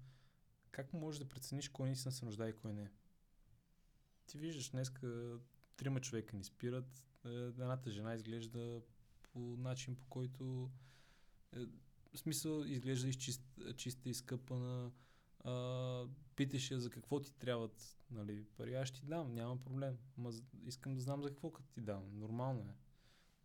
как 0.71 0.93
можеш 0.93 1.19
да 1.19 1.29
прецениш 1.29 1.69
кой 1.69 1.87
наистина 1.87 2.11
се 2.11 2.25
нуждае 2.25 2.49
и 2.49 2.57
кой 2.57 2.73
не? 2.73 2.91
Ти 4.25 4.37
виждаш, 4.37 4.69
днеска 4.69 5.39
трима 5.77 6.01
човека 6.01 6.37
ни 6.37 6.43
спират, 6.43 7.07
е, 7.25 7.29
едната 7.29 7.91
жена 7.91 8.13
изглежда 8.13 8.81
по 9.23 9.39
начин, 9.39 9.95
по 9.95 10.05
който 10.05 10.71
е, 11.55 11.59
в 12.13 12.17
смисъл 12.19 12.63
изглежда 12.63 13.13
чист, 13.13 13.43
чиста 13.75 14.09
и 14.09 14.13
скъпа 14.13 14.55
на 14.55 14.91
а, 15.43 16.07
питаш 16.35 16.71
я 16.71 16.79
за 16.79 16.89
какво 16.89 17.19
ти 17.19 17.33
трябват 17.33 17.97
нали, 18.11 18.45
пари, 18.57 18.75
аз 18.75 18.87
ще 18.87 18.99
ти 18.99 19.05
дам, 19.05 19.33
няма 19.33 19.59
проблем. 19.59 19.97
Ма 20.17 20.31
искам 20.65 20.95
да 20.95 21.01
знам 21.01 21.23
за 21.23 21.29
какво 21.29 21.51
като 21.51 21.69
ти 21.69 21.81
дам. 21.81 22.19
Нормално 22.19 22.61
е. 22.61 22.75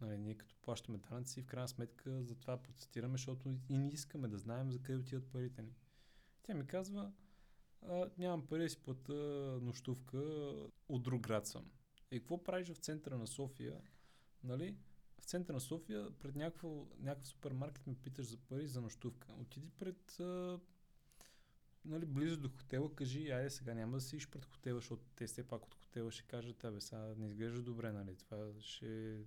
Нали, 0.01 0.19
ние 0.19 0.35
като 0.35 0.57
плащаме 0.63 0.99
данъци, 0.99 1.43
в 1.43 1.47
крайна 1.47 1.69
сметка 1.69 2.23
за 2.23 2.35
това 2.35 2.63
протестираме, 2.63 3.15
защото 3.15 3.59
и 3.69 3.79
ние 3.79 3.93
искаме 3.93 4.29
да 4.29 4.39
знаем 4.39 4.73
за 4.73 4.83
къде 4.83 4.99
отиват 4.99 5.27
парите 5.27 5.63
ни. 5.63 5.75
Тя 6.43 6.55
ми 6.55 6.67
казва, 6.67 7.13
нямам 8.19 8.47
пари 8.47 8.63
да 8.63 8.69
си 8.69 8.83
плата 8.83 9.13
нощувка, 9.63 10.19
от 10.89 11.03
друг 11.03 11.23
град 11.23 11.47
съм. 11.47 11.71
И 12.11 12.19
какво 12.19 12.45
правиш 12.45 12.69
в 12.69 12.77
центъра 12.77 13.19
на 13.19 13.27
София? 13.27 13.81
Нали? 14.45 14.77
В 15.21 15.25
центъра 15.25 15.55
на 15.55 15.61
София 15.61 16.19
пред 16.19 16.37
някакво, 16.37 16.87
някакъв 16.99 17.29
супермаркет 17.29 17.87
ме 17.87 17.95
питаш 17.95 18.27
за 18.27 18.37
пари 18.37 18.67
за 18.67 18.81
нощувка. 18.81 19.33
Отиди 19.33 19.71
пред 19.79 20.17
нали, 21.85 22.07
близо 22.07 22.41
до 22.41 22.49
хотела, 22.49 22.95
кажи, 22.95 23.31
айде 23.31 23.51
сега 23.51 23.75
няма 23.75 23.97
да 23.97 24.01
си 24.01 24.31
пред 24.31 24.45
хотела, 24.45 24.79
защото 24.79 25.03
те 25.17 25.27
все 25.27 25.49
пак 25.49 25.67
от 25.67 25.75
хотела 25.75 26.11
ще 26.11 26.23
кажат, 26.23 26.65
абе 26.65 26.81
сега 26.81 27.15
не 27.19 27.27
изглежда 27.27 27.63
добре, 27.63 27.93
нали, 27.93 28.17
това 28.17 28.53
ще 28.61 29.19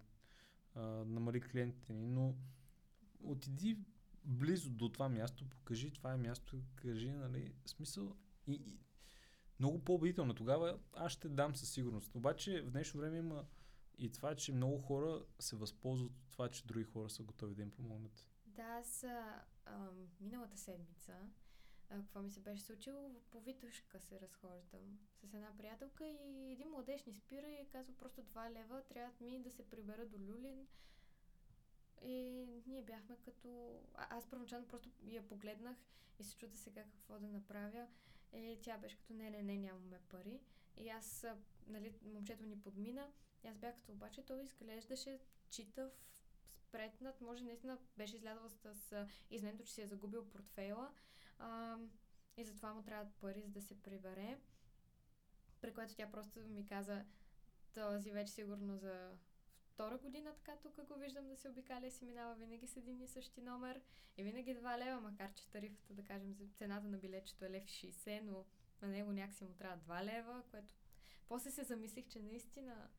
а, 0.79 1.05
намали 1.05 1.41
клиентите 1.41 1.93
ни, 1.93 2.07
но 2.07 2.35
отиди 3.23 3.77
близо 4.25 4.69
до 4.69 4.89
това 4.89 5.09
място, 5.09 5.49
покажи 5.49 5.91
това 5.91 6.13
е 6.13 6.17
място, 6.17 6.61
кажи, 6.75 7.11
нали, 7.11 7.53
смисъл 7.65 8.15
и, 8.47 8.53
и 8.53 8.79
много 9.59 9.79
по-убедително. 9.79 10.33
Тогава 10.33 10.79
аз 10.93 11.11
ще 11.11 11.29
дам 11.29 11.55
със 11.55 11.69
сигурност. 11.69 12.15
Обаче 12.15 12.61
в 12.61 12.71
днешно 12.71 12.99
време 12.99 13.17
има 13.17 13.45
и 13.97 14.11
това, 14.11 14.35
че 14.35 14.53
много 14.53 14.77
хора 14.77 15.25
се 15.39 15.55
възползват 15.55 16.11
от 16.11 16.31
това, 16.31 16.49
че 16.49 16.65
други 16.65 16.83
хора 16.83 17.09
са 17.09 17.23
готови 17.23 17.55
да 17.55 17.61
им 17.61 17.71
помогнат. 17.71 18.25
Да, 18.45 18.63
аз 18.63 19.03
а, 19.03 19.89
миналата 20.19 20.57
седмица 20.57 21.13
какво 21.97 22.21
ми 22.21 22.31
се 22.31 22.39
беше 22.39 22.63
случило, 22.63 23.11
по 23.31 23.39
Витушка 23.39 23.99
се 23.99 24.21
разхождам 24.21 24.99
с 25.23 25.33
една 25.33 25.57
приятелка 25.57 26.07
и 26.07 26.51
един 26.51 26.69
младеж 26.69 27.05
ни 27.05 27.13
спира 27.13 27.47
и 27.47 27.69
казва 27.71 27.93
просто 27.97 28.23
2 28.23 28.51
лева, 28.51 28.83
трябва 28.83 29.11
ми 29.21 29.39
да 29.39 29.51
се 29.51 29.69
прибера 29.69 30.05
до 30.05 30.17
Люлин. 30.19 30.67
И 32.01 32.47
ние 32.67 32.83
бяхме 32.83 33.17
като... 33.25 33.79
А, 33.93 34.17
аз 34.17 34.29
първоначално 34.29 34.67
просто 34.67 34.89
я 35.03 35.27
погледнах 35.27 35.77
и 36.19 36.23
се 36.23 36.37
чуда 36.37 36.57
сега 36.57 36.83
какво 36.83 37.19
да 37.19 37.27
направя. 37.27 37.87
И 38.33 38.59
тя 38.61 38.77
беше 38.77 38.97
като 38.97 39.13
не, 39.13 39.29
не, 39.29 39.43
не, 39.43 39.57
нямаме 39.57 39.99
пари. 40.09 40.39
И 40.77 40.89
аз, 40.89 41.25
нали, 41.67 41.93
момчето 42.01 42.45
ни 42.45 42.61
подмина. 42.61 43.11
И 43.43 43.47
аз 43.47 43.57
бях 43.57 43.75
като 43.75 43.91
обаче 43.91 44.25
той 44.25 44.43
изглеждаше 44.43 45.19
читав, 45.49 45.91
спретнат. 46.69 47.21
Може 47.21 47.43
наистина 47.43 47.77
беше 47.97 48.15
излязъл 48.15 48.49
с, 48.49 48.75
с 48.75 49.07
изменето, 49.29 49.63
че 49.63 49.73
си 49.73 49.81
е 49.81 49.87
загубил 49.87 50.29
портфейла. 50.29 50.93
А, 51.39 51.77
и 52.37 52.43
затова 52.43 52.73
му 52.73 52.83
трябват 52.83 53.13
пари, 53.13 53.41
за 53.41 53.51
да 53.51 53.61
се 53.61 53.81
прибере. 53.81 54.39
При 55.61 55.73
което 55.73 55.95
тя 55.95 56.11
просто 56.11 56.39
ми 56.39 56.67
каза, 56.67 57.05
този 57.73 58.11
вече 58.11 58.31
сигурно 58.31 58.77
за 58.77 59.11
втора 59.65 59.97
година 59.97 60.33
така 60.33 60.57
тук 60.57 60.87
го 60.87 60.99
виждам 60.99 61.27
да 61.27 61.37
се 61.37 61.49
обикаля 61.49 61.87
и 61.87 61.91
си 61.91 62.05
минава 62.05 62.35
винаги 62.35 62.67
с 62.67 62.77
един 62.77 63.01
и 63.01 63.07
същи 63.07 63.41
номер 63.41 63.81
и 64.17 64.23
винаги 64.23 64.55
2 64.55 64.77
лева, 64.77 65.01
макар 65.01 65.33
че 65.33 65.49
тарифата, 65.49 65.93
да 65.93 66.03
кажем, 66.03 66.35
цената 66.57 66.87
на 66.87 66.97
билетчето 66.97 67.45
е 67.45 67.49
лев 67.49 67.63
60, 67.63 68.21
но 68.21 68.45
на 68.81 68.87
него 68.87 69.11
някакси 69.11 69.43
му 69.43 69.53
трябва 69.53 69.95
2 69.95 70.03
лева, 70.03 70.43
което 70.51 70.73
после 71.27 71.51
се 71.51 71.63
замислих, 71.63 72.07
че 72.07 72.19
наистина 72.19 72.89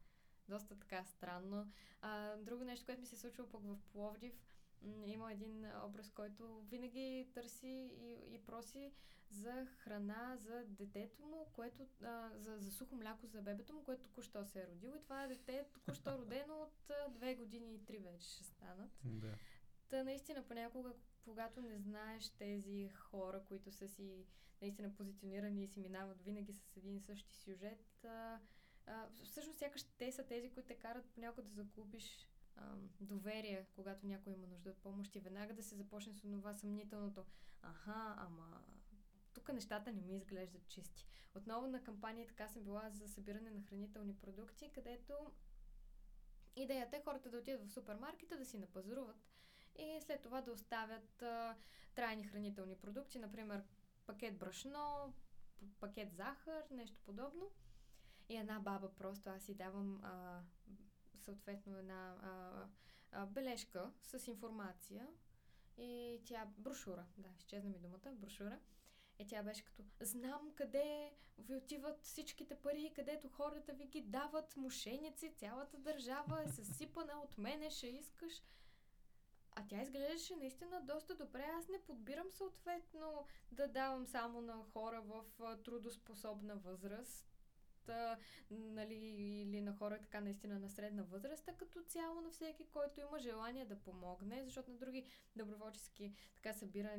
доста 0.48 0.78
така 0.78 1.04
странно. 1.04 1.72
А, 2.00 2.36
друго 2.36 2.64
нещо, 2.64 2.86
което 2.86 3.00
ми 3.00 3.06
се 3.06 3.14
е 3.14 3.18
случило 3.18 3.48
пък 3.48 3.62
в 3.64 3.78
Пловдив, 3.92 4.34
има 5.04 5.32
един 5.32 5.66
образ, 5.84 6.10
който 6.10 6.60
винаги 6.60 7.30
търси 7.34 7.94
и, 8.00 8.34
и 8.34 8.38
проси 8.46 8.92
за 9.30 9.66
храна 9.66 10.36
за 10.36 10.64
детето 10.66 11.22
му, 11.22 11.46
което, 11.52 11.86
а, 12.02 12.30
за, 12.36 12.58
за 12.58 12.72
сухо 12.72 12.96
мляко 12.96 13.26
за 13.26 13.42
бебето 13.42 13.74
му, 13.74 13.84
което 13.84 14.02
току-що 14.02 14.44
се 14.44 14.60
е 14.60 14.66
родило. 14.66 14.94
И 14.94 15.02
това 15.02 15.24
е 15.24 15.28
дете 15.28 15.64
току-що 15.74 16.18
родено 16.18 16.62
от 16.62 16.90
а, 16.90 17.08
две 17.08 17.34
години 17.34 17.74
и 17.74 17.84
три 17.84 17.98
вече 17.98 18.28
ще 18.28 18.44
станат. 18.44 18.90
Да. 19.04 19.34
Та 19.88 20.04
наистина 20.04 20.42
понякога, 20.42 20.92
когато 21.24 21.62
не 21.62 21.78
знаеш 21.78 22.28
тези 22.28 22.88
хора, 22.88 23.42
които 23.48 23.72
са 23.72 23.88
си 23.88 24.26
наистина 24.60 24.94
позиционирани 24.94 25.64
и 25.64 25.68
си 25.68 25.80
минават 25.80 26.22
винаги 26.22 26.52
с 26.52 26.76
един 26.76 26.96
и 26.96 27.00
същи 27.00 27.34
сюжет, 27.34 28.04
а, 28.04 28.38
а, 28.86 29.08
всъщност 29.24 29.58
сякаш 29.58 29.82
те 29.98 30.12
са 30.12 30.26
тези, 30.26 30.50
които 30.50 30.68
те 30.68 30.74
карат 30.74 31.10
понякога 31.14 31.42
да 31.42 31.50
загубиш 31.50 32.29
доверие, 33.00 33.66
когато 33.74 34.06
някой 34.06 34.32
има 34.32 34.46
нужда 34.46 34.70
от 34.70 34.78
помощ 34.78 35.16
и 35.16 35.20
веднага 35.20 35.54
да 35.54 35.62
се 35.62 35.74
започне 35.74 36.14
с 36.14 36.20
това 36.20 36.54
съмнителното. 36.54 37.24
Аха, 37.62 38.14
ама 38.18 38.62
тук 39.34 39.52
нещата 39.52 39.92
не 39.92 40.02
ми 40.02 40.16
изглеждат 40.16 40.68
чисти. 40.68 41.06
Отново 41.34 41.66
на 41.66 41.82
кампания 41.82 42.26
така 42.26 42.48
съм 42.48 42.62
била 42.62 42.90
за 42.90 43.08
събиране 43.08 43.50
на 43.50 43.62
хранителни 43.62 44.14
продукти, 44.14 44.70
където 44.74 45.14
идеята 46.56 46.96
е 46.96 47.02
хората 47.02 47.30
да 47.30 47.38
отидат 47.38 47.66
в 47.66 47.72
супермаркета, 47.72 48.36
да 48.36 48.44
си 48.44 48.58
напазаруват 48.58 49.16
и 49.78 49.98
след 50.00 50.22
това 50.22 50.40
да 50.40 50.52
оставят 50.52 51.22
а, 51.22 51.56
трайни 51.94 52.24
хранителни 52.24 52.76
продукти, 52.76 53.18
например 53.18 53.62
пакет 54.06 54.38
брашно, 54.38 55.14
пакет 55.80 56.14
захар, 56.14 56.64
нещо 56.70 57.00
подобно. 57.04 57.50
И 58.28 58.36
една 58.36 58.60
баба 58.60 58.94
просто 58.94 59.30
аз 59.30 59.42
си 59.42 59.54
давам 59.54 60.00
а, 60.04 60.40
съответно 61.20 61.78
една 61.78 62.16
а, 62.22 62.64
а, 63.12 63.26
бележка 63.26 63.92
с 64.02 64.28
информация 64.28 65.06
и 65.78 66.20
тя, 66.24 66.46
брошура, 66.58 67.06
да, 67.18 67.28
изчезна 67.38 67.70
ми 67.70 67.78
думата, 67.78 68.12
брошура. 68.12 68.58
И 69.18 69.26
тя 69.26 69.42
беше 69.42 69.64
като, 69.64 69.82
знам 70.00 70.52
къде 70.54 71.12
ви 71.38 71.56
отиват 71.56 72.02
всичките 72.02 72.54
пари, 72.54 72.92
където 72.94 73.28
хората 73.28 73.72
ви 73.72 73.84
ги 73.84 74.00
дават, 74.00 74.56
мошеници, 74.56 75.34
цялата 75.36 75.78
държава 75.78 76.42
е 76.42 76.48
съсипана 76.48 77.20
от 77.20 77.38
мене, 77.38 77.70
ще 77.70 77.86
искаш. 77.86 78.42
А 79.52 79.66
тя 79.68 79.82
изглеждаше 79.82 80.36
наистина 80.36 80.82
доста 80.82 81.14
добре. 81.14 81.50
Аз 81.58 81.68
не 81.68 81.82
подбирам 81.82 82.32
съответно 82.32 83.26
да 83.52 83.68
давам 83.68 84.06
само 84.06 84.40
на 84.40 84.64
хора 84.72 85.02
в 85.02 85.24
трудоспособна 85.64 86.56
възраст 86.56 87.29
нали, 88.50 88.94
или 89.42 89.60
на 89.60 89.72
хора 89.72 89.98
така 89.98 90.20
наистина 90.20 90.58
на 90.58 90.70
средна 90.70 91.02
възраст, 91.02 91.48
а 91.48 91.52
като 91.52 91.82
цяло 91.82 92.20
на 92.20 92.30
всеки, 92.30 92.66
който 92.66 93.00
има 93.00 93.18
желание 93.18 93.64
да 93.64 93.80
помогне, 93.80 94.44
защото 94.44 94.70
на 94.70 94.78
други 94.78 95.04
доброволчески 95.36 96.12
така 96.34 96.52
събира, 96.52 96.90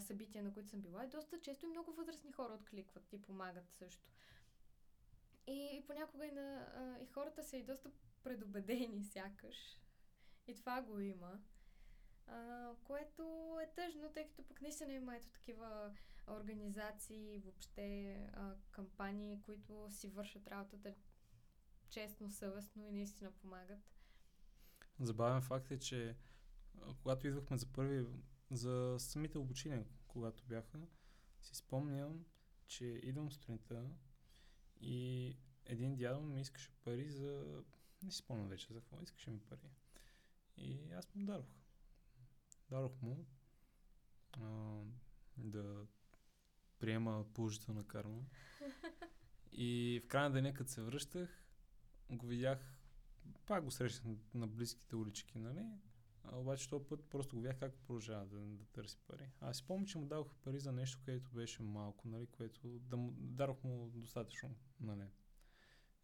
събития, 0.00 0.44
на 0.44 0.54
които 0.54 0.68
съм 0.68 0.80
била, 0.80 1.04
и 1.04 1.08
доста 1.08 1.40
често 1.40 1.66
и 1.66 1.68
много 1.68 1.92
възрастни 1.92 2.32
хора 2.32 2.52
откликват 2.52 3.12
и 3.12 3.22
помагат 3.22 3.72
също. 3.72 4.08
И, 5.46 5.68
и 5.76 5.84
понякога 5.86 6.26
и, 6.26 6.32
на, 6.32 6.66
и 7.02 7.06
хората 7.06 7.44
са 7.44 7.56
и 7.56 7.62
доста 7.62 7.90
предубедени 8.24 9.04
сякаш. 9.04 9.78
И 10.46 10.54
това 10.54 10.82
го 10.82 11.00
има. 11.00 11.40
А, 12.26 12.70
което 12.84 13.22
е 13.62 13.66
тъжно, 13.66 14.12
тъй 14.12 14.26
като 14.26 14.42
пък 14.42 14.60
наистина 14.62 14.92
има 14.92 15.16
ето 15.16 15.28
такива 15.28 15.92
организации, 16.30 17.38
въобще 17.38 18.12
а, 18.32 18.54
кампании, 18.70 19.42
които 19.42 19.88
си 19.90 20.08
вършат 20.08 20.48
работата 20.48 20.94
честно, 21.88 22.30
съвестно 22.30 22.86
и 22.86 22.92
наистина 22.92 23.32
помагат. 23.32 23.80
Забавен 25.00 25.42
факт 25.42 25.70
е, 25.70 25.78
че 25.78 26.16
когато 27.02 27.26
идвахме 27.26 27.58
за 27.58 27.66
първи, 27.66 28.06
за 28.50 28.96
самите 28.98 29.38
обучения, 29.38 29.84
когато 30.06 30.44
бяха, 30.44 30.78
си 31.40 31.56
спомням, 31.56 32.24
че 32.66 32.84
идвам 32.84 33.32
сутринта 33.32 33.90
и 34.80 35.36
един 35.66 35.96
дядо 35.96 36.20
ми 36.20 36.40
искаше 36.40 36.70
пари 36.84 37.10
за... 37.10 37.62
Не 38.02 38.10
си 38.10 38.18
спомням 38.18 38.48
вече 38.48 38.72
за 38.72 38.80
какво, 38.80 39.02
искаше 39.02 39.30
ми 39.30 39.40
пари. 39.40 39.70
И 40.56 40.92
аз 40.92 41.14
му 41.14 41.26
дадох. 41.26 41.46
Дадох 42.70 43.02
му 43.02 43.26
а, 44.32 44.80
да 45.36 45.86
приема 46.78 47.24
положителна 47.34 47.86
карма. 47.86 48.22
И 49.52 50.00
в 50.04 50.08
края 50.08 50.28
на 50.28 50.34
деня, 50.34 50.54
като 50.54 50.70
се 50.70 50.82
връщах, 50.82 51.44
го 52.10 52.26
видях, 52.26 52.58
пак 53.46 53.64
го 53.64 53.70
срещах 53.70 54.04
на 54.34 54.46
близките 54.46 54.96
улички, 54.96 55.38
нали? 55.38 55.66
А, 56.24 56.36
обаче 56.36 56.68
този 56.68 56.84
път 56.84 57.04
просто 57.04 57.36
го 57.36 57.42
видях 57.42 57.58
как 57.58 57.74
продължава 57.74 58.26
да, 58.26 58.38
да 58.38 58.64
търси 58.64 58.98
пари. 59.06 59.30
Аз 59.40 59.56
си 59.56 59.66
помня, 59.66 59.86
че 59.86 59.98
му 59.98 60.06
дадох 60.06 60.34
пари 60.34 60.58
за 60.58 60.72
нещо, 60.72 60.98
което 61.04 61.30
беше 61.30 61.62
малко, 61.62 62.08
нали? 62.08 62.26
Което 62.26 62.68
да 62.68 62.96
му, 62.96 63.12
дарох 63.12 63.64
му 63.64 63.88
достатъчно, 63.94 64.54
нали? 64.80 65.06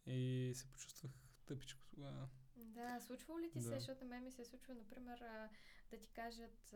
И 0.06 0.52
се 0.54 0.66
почувствах 0.66 1.12
тъпичко 1.46 1.84
тогава. 1.86 2.28
Да, 2.56 3.00
случва 3.00 3.40
ли 3.40 3.50
ти 3.50 3.58
да. 3.58 3.64
се, 3.64 3.74
защото 3.74 4.04
мен 4.04 4.24
ми 4.24 4.32
се 4.32 4.44
случва, 4.44 4.74
например, 4.74 5.18
да 5.90 5.98
ти 5.98 6.08
кажат 6.08 6.74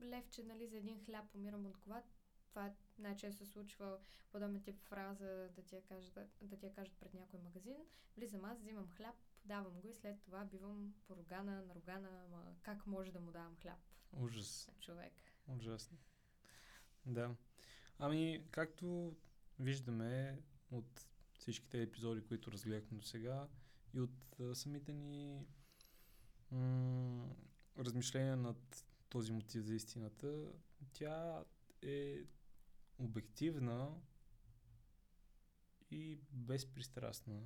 левче, 0.00 0.42
нали, 0.42 0.66
за 0.66 0.76
един 0.76 1.04
хляб 1.04 1.34
умирам 1.34 1.66
от 1.66 1.78
глад, 1.78 2.04
това 2.50 2.72
най-често 2.98 3.46
се 3.46 3.52
случва 3.52 3.98
подобен 4.32 4.62
тип 4.62 4.80
фраза 4.80 5.48
да 5.56 5.62
ти 5.62 5.74
я 5.74 5.82
кажат, 5.82 6.14
да, 6.14 6.26
да 6.42 6.56
ти 6.56 6.66
я 6.66 6.72
кажат 6.72 6.94
пред 7.00 7.14
някой 7.14 7.40
магазин. 7.40 7.76
Влизам 8.16 8.44
аз, 8.44 8.58
взимам 8.58 8.88
хляб, 8.88 9.14
давам 9.44 9.80
го 9.80 9.88
и 9.88 9.94
след 9.94 10.20
това 10.22 10.44
бивам 10.44 10.94
поругана, 11.06 11.62
наругана, 11.62 12.24
ама 12.24 12.54
как 12.62 12.86
може 12.86 13.12
да 13.12 13.20
му 13.20 13.30
давам 13.30 13.56
хляб 13.56 13.78
Ужас. 14.12 14.68
на 14.68 14.74
човек. 14.80 15.12
Ужасно. 15.48 15.98
Да. 17.06 17.34
Ами, 17.98 18.44
както 18.50 19.16
виждаме 19.58 20.42
от 20.70 21.06
всичките 21.38 21.82
епизоди, 21.82 22.24
които 22.24 22.52
разгледахме 22.52 22.98
до 22.98 23.06
сега 23.06 23.48
и 23.94 24.00
от 24.00 24.40
а, 24.40 24.54
самите 24.54 24.92
ни 24.92 25.46
м- 26.50 27.34
размишления 27.78 28.36
над 28.36 28.84
този 29.08 29.32
мотив 29.32 29.64
за 29.64 29.74
истината, 29.74 30.52
тя 30.92 31.44
е 31.82 32.24
обективна 33.00 33.94
и 35.90 36.18
безпристрастна. 36.32 37.40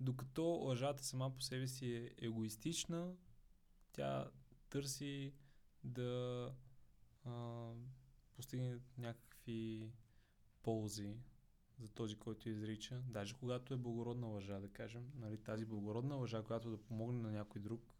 Докато 0.00 0.42
лъжата 0.42 1.04
сама 1.04 1.34
по 1.34 1.40
себе 1.40 1.66
си 1.66 1.94
е 1.94 2.14
егоистична, 2.18 3.14
тя 3.92 4.30
търси 4.70 5.34
да 5.84 6.54
а, 7.24 7.68
постигне 8.34 8.78
някакви 8.98 9.92
ползи 10.62 11.16
за 11.78 11.88
този, 11.88 12.16
който 12.16 12.48
изрича. 12.48 13.02
Даже 13.06 13.34
когато 13.34 13.74
е 13.74 13.76
благородна 13.76 14.26
лъжа, 14.26 14.60
да 14.60 14.68
кажем, 14.68 15.10
нали, 15.14 15.38
тази 15.38 15.64
благородна 15.64 16.14
лъжа, 16.16 16.42
която 16.42 16.70
да 16.70 16.82
помогне 16.82 17.22
на 17.22 17.30
някой 17.30 17.60
друг 17.60 17.92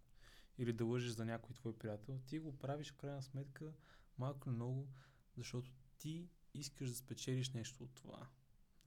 или 0.59 0.73
да 0.73 0.85
лъжеш 0.85 1.11
за 1.11 1.25
някой 1.25 1.55
твой 1.55 1.79
приятел, 1.79 2.19
ти 2.27 2.39
го 2.39 2.59
правиш 2.59 2.93
в 2.93 2.97
крайна 2.97 3.23
сметка 3.23 3.73
малко 4.19 4.51
много, 4.51 4.89
защото 5.37 5.73
ти 5.99 6.29
искаш 6.55 6.89
да 6.89 6.95
спечелиш 6.95 7.53
нещо 7.53 7.85
от 7.85 7.95
това. 7.95 8.27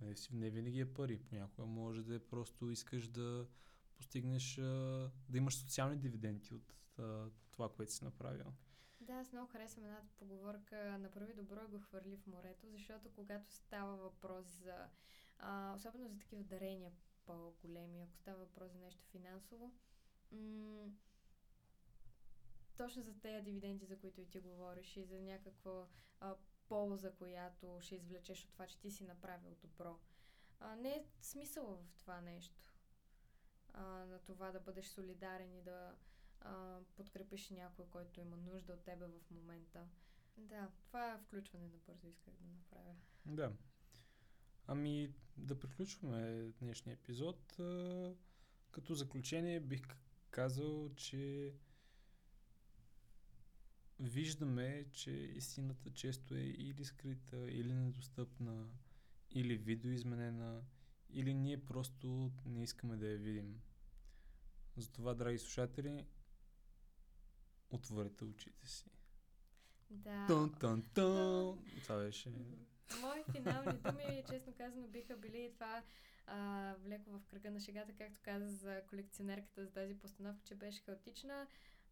Нали, 0.02 0.16
Не 0.32 0.50
винаги 0.50 0.80
е 0.80 0.94
пари, 0.94 1.20
понякога 1.20 1.66
може 1.66 2.04
да 2.04 2.16
е 2.16 2.20
просто 2.20 2.70
искаш 2.70 3.08
да 3.08 3.48
постигнеш, 3.96 4.56
да 5.30 5.38
имаш 5.38 5.56
социални 5.58 5.98
дивиденти 5.98 6.54
от 6.54 6.74
това, 7.52 7.70
което 7.70 7.94
си 7.94 8.04
направил. 8.04 8.46
Да, 9.02 9.14
аз 9.14 9.32
много 9.32 9.48
харесвам 9.52 9.86
едната 9.86 10.08
поговорка 10.18 10.98
направи 10.98 11.34
добро 11.34 11.60
и 11.64 11.72
го 11.72 11.80
хвърли 11.80 12.18
в 12.18 12.28
морето, 12.28 12.68
защото 12.70 13.10
когато 13.16 13.52
става 13.54 13.96
въпрос 13.98 14.46
за, 14.46 14.76
а, 15.40 15.74
особено 15.76 16.08
за 16.10 16.20
такива 16.20 16.44
дарения 16.44 16.92
по-големи, 17.26 18.02
ако 18.02 18.18
става 18.18 18.38
въпрос 18.38 18.72
за 18.72 18.80
нещо 18.80 19.04
финансово, 19.12 19.72
м- 20.32 20.92
точно 22.78 23.04
за 23.04 23.20
тези 23.20 23.44
дивиденти, 23.44 23.86
за 23.86 23.98
които 24.00 24.22
и 24.22 24.30
ти 24.30 24.40
говориш 24.40 24.98
и 24.98 25.04
за 25.04 25.20
някаква 25.22 25.88
а, 26.20 26.36
полза, 26.68 27.12
която 27.12 27.78
ще 27.82 27.96
извлечеш 27.96 28.44
от 28.44 28.52
това, 28.52 28.68
че 28.68 28.80
ти 28.80 28.92
си 28.92 29.04
направил 29.04 29.56
добро. 29.62 30.00
А, 30.60 30.76
не 30.76 30.90
е 30.90 31.06
смисъл 31.22 31.66
в 31.66 31.94
това 31.98 32.22
нещо. 32.22 32.74
А, 33.74 33.84
на 33.84 34.20
това 34.20 34.52
да 34.52 34.60
бъдеш 34.60 34.86
солидарен 34.86 35.54
и 35.54 35.62
да 35.62 35.96
а, 36.42 36.80
подкрепиш 36.96 37.50
някой, 37.50 37.86
който 37.86 38.20
има 38.20 38.38
нужда 38.38 38.74
от 38.74 38.84
тебе 38.84 39.06
в 39.06 39.32
момента. 39.32 39.88
Да, 40.38 40.70
това 40.88 41.12
е 41.12 41.18
включване 41.18 41.68
на 41.68 41.78
бързо 41.88 42.08
исках 42.08 42.34
да 42.34 42.48
направя. 42.48 42.96
Да. 43.26 43.52
Ами 44.68 45.14
да 45.38 45.60
приключваме 45.60 46.52
днешния 46.60 46.94
епизод. 46.94 47.54
Като 48.72 48.94
заключение 48.94 49.60
бих 49.60 49.82
казал, 50.30 50.90
че 50.96 51.54
виждаме, 54.00 54.86
че 54.92 55.12
истината 55.12 55.92
често 55.92 56.36
е 56.36 56.42
или 56.42 56.86
скрита, 56.86 57.52
или 57.52 57.74
недостъпна, 57.74 58.68
или 59.32 59.58
видоизменена, 59.58 60.62
или 61.10 61.34
ние 61.34 61.66
просто 61.66 62.32
не 62.46 62.64
искаме 62.64 62.98
да 62.98 63.08
я 63.08 63.18
видим. 63.18 63.62
Затова, 64.78 65.14
драги 65.14 65.38
слушатели, 65.38 66.06
отворете 67.70 68.26
очите 68.26 68.68
си. 68.68 68.92
Да. 69.90 70.26
Тун, 70.28 70.54
тун, 70.60 70.84
тун. 70.94 71.66
Това 71.84 71.98
беше... 71.98 72.30
Мои 73.02 73.24
финални 73.32 73.78
думи, 73.78 74.24
честно 74.30 74.54
казано, 74.54 74.88
биха 74.88 75.18
били 75.18 75.52
това 75.54 75.84
а, 76.28 76.74
влеко 76.80 77.12
в 77.12 77.26
кръга 77.26 77.52
на 77.52 77.60
шегата, 77.60 77.94
както 77.98 78.22
каза 78.24 78.48
за 78.48 78.82
колекционерката 78.90 79.66
за 79.66 79.72
тази 79.72 79.98
постановка, 79.98 80.42
че 80.46 80.56
беше 80.56 80.82
хаотична. 80.82 81.48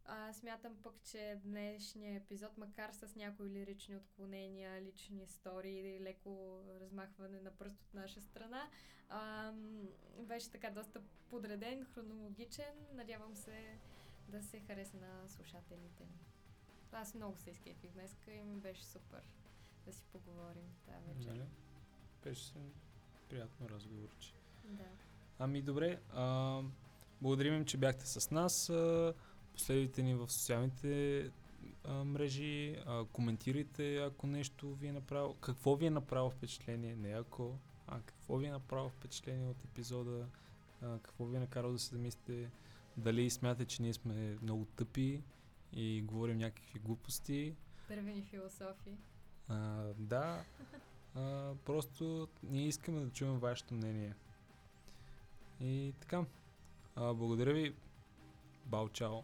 А, 0.06 0.34
смятам 0.34 0.76
пък, 0.84 0.94
че 1.04 1.40
днешния 1.44 2.16
епизод, 2.16 2.58
макар 2.58 2.92
с 2.92 3.16
някои 3.16 3.50
лирични 3.50 3.96
отклонения, 3.96 4.82
лични 4.82 5.24
истории 5.24 5.80
или 5.80 6.04
леко 6.04 6.62
размахване 6.82 7.42
на 7.42 7.52
пръст 7.52 7.82
от 7.82 7.94
наша 7.94 8.22
страна, 8.22 8.70
а, 9.10 9.52
беше 10.20 10.52
така 10.52 10.70
доста 10.70 11.02
подреден, 11.30 11.86
хронологичен. 11.86 12.74
Надявам 12.94 13.36
се 13.36 13.80
да 14.28 14.44
се 14.44 14.60
хареса 14.60 14.98
на 14.98 15.30
слушателите 15.30 16.04
ни. 16.04 16.20
Аз 16.92 17.14
много 17.14 17.38
се 17.38 17.50
изкефих 17.50 17.92
днеска 17.92 18.32
и 18.32 18.44
ми 18.44 18.56
беше 18.56 18.86
супер 18.86 19.22
да 19.86 19.94
си 19.94 20.04
поговорим 20.12 20.76
тази 20.86 21.14
вечер. 21.14 21.32
Нали? 21.32 21.48
Беше 22.24 22.44
си 22.44 22.54
приятно 23.30 23.70
разговорче. 23.70 24.34
Да. 24.64 24.90
Ами 25.40 25.62
добре, 25.62 26.02
а, 26.14 26.62
благодарим 27.22 27.54
им, 27.54 27.66
че 27.66 27.78
бяхте 27.78 28.06
с 28.06 28.32
нас. 28.32 28.70
А, 28.70 29.14
последвайте 29.54 30.04
ни 30.04 30.16
в 30.16 30.30
социалните 30.30 31.32
а, 31.84 32.04
мрежи, 32.04 32.78
а, 32.86 33.06
коментирайте 33.06 33.98
ако 33.98 34.28
нещо 34.28 34.76
ви 34.76 34.88
е 34.88 34.92
направило. 34.92 35.34
Какво 35.34 35.76
ви 35.76 35.86
е 35.86 35.90
направило 35.90 36.30
впечатление, 36.30 36.96
не 36.96 37.10
ако, 37.10 37.58
а 37.88 38.00
какво 38.02 38.38
ви 38.38 38.46
е 38.46 38.52
направило 38.52 38.90
впечатление 38.90 39.48
от 39.48 39.64
епизода, 39.64 40.26
а, 40.82 41.00
какво 41.00 41.26
ви 41.26 41.38
е 41.38 41.40
накарало 41.40 41.74
да 41.74 41.80
се 41.80 41.96
замислите, 41.96 42.50
дали 42.98 43.30
смятате, 43.30 43.66
че 43.66 43.82
ние 43.82 43.94
сме 43.94 44.38
много 44.42 44.66
тъпи 44.66 45.22
и 45.74 46.02
говорим 46.02 46.38
някакви 46.38 46.80
глупости. 46.80 47.56
Дървени 47.90 48.22
философии. 48.22 48.98
А, 49.48 49.84
да, 49.98 50.44
а, 51.16 51.54
просто 51.66 52.28
ние 52.44 52.68
искаме 52.68 53.02
да 53.02 53.12
чуем 53.12 53.40
вашето 53.40 53.74
мнение. 53.74 54.16
И 55.62 55.94
така, 56.00 56.26
а, 56.96 57.14
благодаря 57.14 57.54
ви. 57.54 57.76
Бао, 58.66 58.90
чао. 58.90 59.24